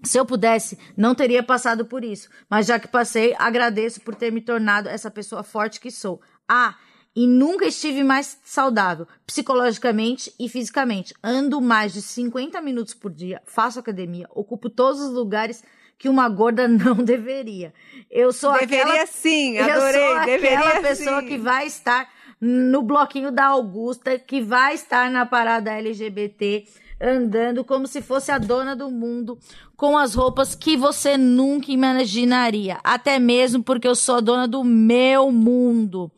Se 0.03 0.17
eu 0.17 0.25
pudesse, 0.25 0.79
não 0.97 1.13
teria 1.13 1.43
passado 1.43 1.85
por 1.85 2.03
isso. 2.03 2.29
Mas 2.49 2.65
já 2.65 2.79
que 2.79 2.87
passei, 2.87 3.35
agradeço 3.37 4.01
por 4.01 4.15
ter 4.15 4.31
me 4.31 4.41
tornado 4.41 4.89
essa 4.89 5.11
pessoa 5.11 5.43
forte 5.43 5.79
que 5.79 5.91
sou. 5.91 6.19
Ah, 6.47 6.75
e 7.15 7.27
nunca 7.27 7.65
estive 7.65 8.03
mais 8.03 8.39
saudável, 8.43 9.07
psicologicamente 9.25 10.33
e 10.39 10.47
fisicamente. 10.47 11.13
Ando 11.23 11.59
mais 11.59 11.93
de 11.93 12.01
50 12.01 12.61
minutos 12.61 12.93
por 12.93 13.11
dia, 13.11 13.41
faço 13.45 13.79
academia, 13.79 14.27
ocupo 14.33 14.69
todos 14.69 15.01
os 15.01 15.11
lugares 15.11 15.63
que 15.97 16.09
uma 16.09 16.27
gorda 16.29 16.67
não 16.69 16.95
deveria. 16.95 17.73
Eu 18.09 18.31
sou 18.31 18.53
deveria 18.53 18.83
aquela, 18.83 19.05
sim, 19.05 19.57
adorei, 19.57 20.03
eu 20.03 20.15
sou 20.15 20.25
deveria 20.25 20.59
aquela 20.59 20.81
pessoa 20.81 21.21
sim. 21.21 21.27
que 21.27 21.37
vai 21.37 21.67
estar 21.67 22.09
no 22.39 22.81
bloquinho 22.81 23.31
da 23.31 23.45
Augusta, 23.45 24.17
que 24.17 24.41
vai 24.41 24.73
estar 24.73 25.11
na 25.11 25.27
parada 25.27 25.71
LGBT, 25.73 26.65
andando 26.99 27.63
como 27.63 27.85
se 27.85 28.01
fosse 28.01 28.31
a 28.31 28.39
dona 28.39 28.75
do 28.75 28.89
mundo, 28.89 29.37
com 29.75 29.95
as 29.95 30.15
roupas 30.15 30.55
que 30.55 30.75
você 30.75 31.17
nunca 31.17 31.71
imaginaria, 31.71 32.79
até 32.83 33.19
mesmo 33.19 33.63
porque 33.63 33.87
eu 33.87 33.95
sou 33.95 34.15
a 34.15 34.21
dona 34.21 34.47
do 34.47 34.63
meu 34.63 35.31
mundo. 35.31 36.11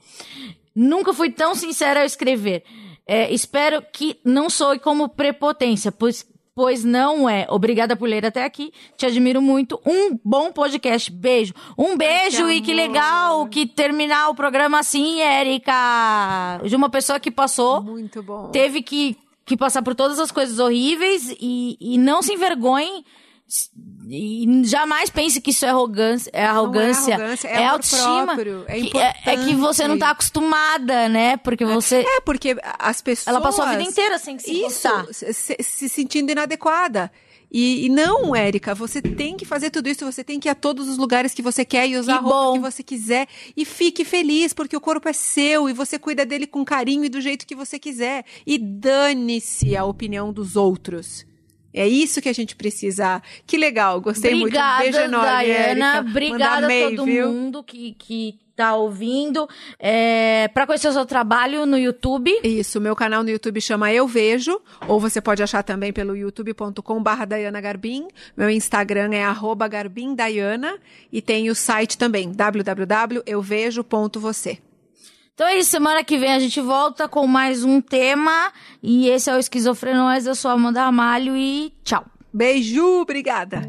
Nunca 0.75 1.13
fui 1.13 1.29
tão 1.29 1.53
sincera 1.55 1.99
ao 2.01 2.05
escrever. 2.05 2.63
É, 3.05 3.31
espero 3.33 3.83
que 3.91 4.19
não 4.23 4.49
soe 4.49 4.79
como 4.79 5.09
prepotência, 5.09 5.91
pois, 5.91 6.25
pois 6.55 6.83
não 6.83 7.29
é. 7.29 7.45
Obrigada 7.49 7.95
por 7.95 8.07
ler 8.07 8.25
até 8.25 8.43
aqui. 8.45 8.71
Te 8.97 9.05
admiro 9.05 9.41
muito. 9.41 9.79
Um 9.85 10.17
bom 10.23 10.51
podcast. 10.51 11.11
Beijo. 11.11 11.53
Um 11.77 11.97
beijo 11.97 12.45
Ai, 12.45 12.55
e 12.55 12.61
que 12.61 12.73
legal 12.73 13.45
que 13.47 13.65
terminar 13.67 14.29
o 14.29 14.35
programa 14.35 14.79
assim, 14.79 15.21
Érica. 15.21 16.61
De 16.63 16.75
uma 16.75 16.89
pessoa 16.89 17.19
que 17.19 17.29
passou, 17.31 17.81
Muito 17.81 18.23
bom. 18.23 18.49
teve 18.51 18.81
que, 18.81 19.17
que 19.45 19.57
passar 19.57 19.81
por 19.81 19.93
todas 19.95 20.19
as 20.19 20.31
coisas 20.31 20.59
horríveis 20.59 21.35
e, 21.39 21.77
e 21.79 21.97
não 21.97 22.21
se 22.21 22.33
envergonhe. 22.33 23.05
E 24.09 24.61
jamais 24.65 25.09
pense 25.09 25.39
que 25.39 25.51
isso 25.51 25.65
é 25.65 25.69
arrogância, 25.69 26.29
é 26.33 26.45
arrogância, 26.45 27.17
Não 27.17 27.23
é 27.23 27.27
arrogância, 27.27 27.47
é 27.47 27.61
é 27.61 27.65
autoestima. 27.67 28.25
próprio, 28.33 28.65
é 28.67 28.81
que- 28.81 28.97
é, 28.97 29.13
é 29.25 29.37
que 29.37 29.55
você 29.55 29.87
não 29.87 29.97
tá 29.97 30.09
acostumada, 30.09 31.07
né? 31.09 31.37
Porque 31.37 31.63
você. 31.65 31.97
É, 32.01 32.21
porque 32.21 32.55
as 32.79 33.01
pessoas... 33.01 33.27
Ela 33.27 33.41
passou 33.41 33.63
a 33.63 33.71
vida 33.71 33.83
inteira 33.83 34.17
sem 34.19 34.37
se 34.39 34.51
Isso, 34.65 34.89
se, 35.11 35.33
se- 35.33 35.57
se 35.61 35.89
sentindo 35.89 36.31
inadequada. 36.31 37.11
E, 37.55 37.85
e 37.85 37.89
não, 37.89 38.35
Érica, 38.35 38.73
você 38.73 38.99
tem 38.99 39.37
que 39.37 39.45
fazer 39.45 39.69
tudo 39.69 39.87
isso, 39.87 40.03
você 40.03 40.23
tem 40.23 40.39
que 40.39 40.47
ir 40.47 40.51
a 40.51 40.55
todos 40.55 40.87
os 40.89 40.97
lugares 40.97 41.35
que 41.35 41.41
você 41.43 41.63
quer 41.63 41.87
e 41.87 41.95
usar 41.95 42.13
Que 42.13 42.17
a 42.19 42.21
roupa 42.21 42.35
bom. 42.37 42.53
que 42.53 42.59
você 42.71 42.81
quiser. 42.81 43.27
E 43.55 43.63
fique 43.63 44.03
feliz, 44.03 44.53
porque 44.53 44.75
o 44.75 44.81
corpo 44.81 45.07
é 45.07 45.13
seu 45.13 45.69
e 45.69 45.73
você 45.73 45.99
cuida 45.99 46.25
dele 46.25 46.47
com 46.47 46.65
carinho 46.65 47.05
e 47.05 47.09
do 47.09 47.21
jeito 47.21 47.45
que 47.45 47.53
você 47.55 47.77
quiser. 47.77 48.25
E 48.45 48.57
dane-se 48.57 49.77
a 49.77 49.85
opinião 49.85 50.33
dos 50.33 50.55
outros. 50.55 51.25
É 51.73 51.87
isso 51.87 52.21
que 52.21 52.29
a 52.29 52.33
gente 52.33 52.55
precisa. 52.55 53.19
Que 53.47 53.57
legal, 53.57 53.99
gostei 53.99 54.35
Obrigada, 54.35 54.83
muito. 54.83 54.93
Beijo 54.93 55.07
enorme, 55.07 55.45
Diana. 55.45 56.05
Obrigada 56.07 56.67
Manda 56.67 56.67
a 56.67 56.89
todo 56.89 57.05
viu? 57.05 57.31
mundo 57.31 57.63
que, 57.63 57.95
que 57.97 58.37
tá 58.55 58.75
ouvindo. 58.75 59.49
É, 59.79 60.47
para 60.49 60.67
conhecer 60.67 60.87
o 60.87 60.93
seu 60.93 61.05
trabalho 61.05 61.65
no 61.65 61.77
YouTube. 61.77 62.31
Isso, 62.43 62.79
meu 62.79 62.95
canal 62.95 63.23
no 63.23 63.29
YouTube 63.29 63.59
chama 63.59 63.91
Eu 63.91 64.07
Vejo, 64.07 64.61
ou 64.87 64.97
você 64.99 65.19
pode 65.21 65.41
achar 65.41 65.63
também 65.63 65.91
pelo 65.91 66.15
youtube.com 66.15 67.01
barra 67.01 67.25
Dayana 67.25 67.59
Garbim. 67.59 68.07
Meu 68.37 68.47
Instagram 68.49 69.09
é 69.13 69.23
arroba 69.23 69.67
e 71.11 71.21
tem 71.21 71.49
o 71.49 71.55
site 71.55 71.97
também, 71.97 72.31
www.euvejo.você. 72.31 74.59
Então 75.35 75.47
é 75.47 75.57
isso, 75.57 75.71
semana 75.71 76.03
que 76.03 76.15
vem 76.15 76.31
a 76.31 76.37
gente 76.37 76.61
volta 76.61 77.07
com 77.07 77.25
mais 77.25 77.63
um 77.63 77.81
tema. 77.81 78.51
E 78.83 79.09
esse 79.09 79.31
é 79.31 79.35
o 79.35 79.39
Esquizofrenóis. 79.39 80.27
Eu 80.27 80.35
sou 80.35 80.51
a 80.51 80.53
Amanda 80.53 80.83
Ramalho 80.83 81.35
e 81.35 81.73
tchau. 81.83 82.05
Beijo, 82.31 83.01
obrigada. 83.01 83.61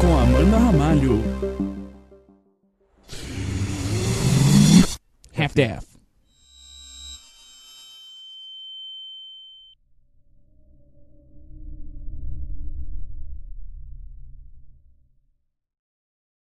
Com 0.00 0.18
Amanda 0.18 0.58
Ramalho. 0.58 1.22
Half-Death. 5.38 5.95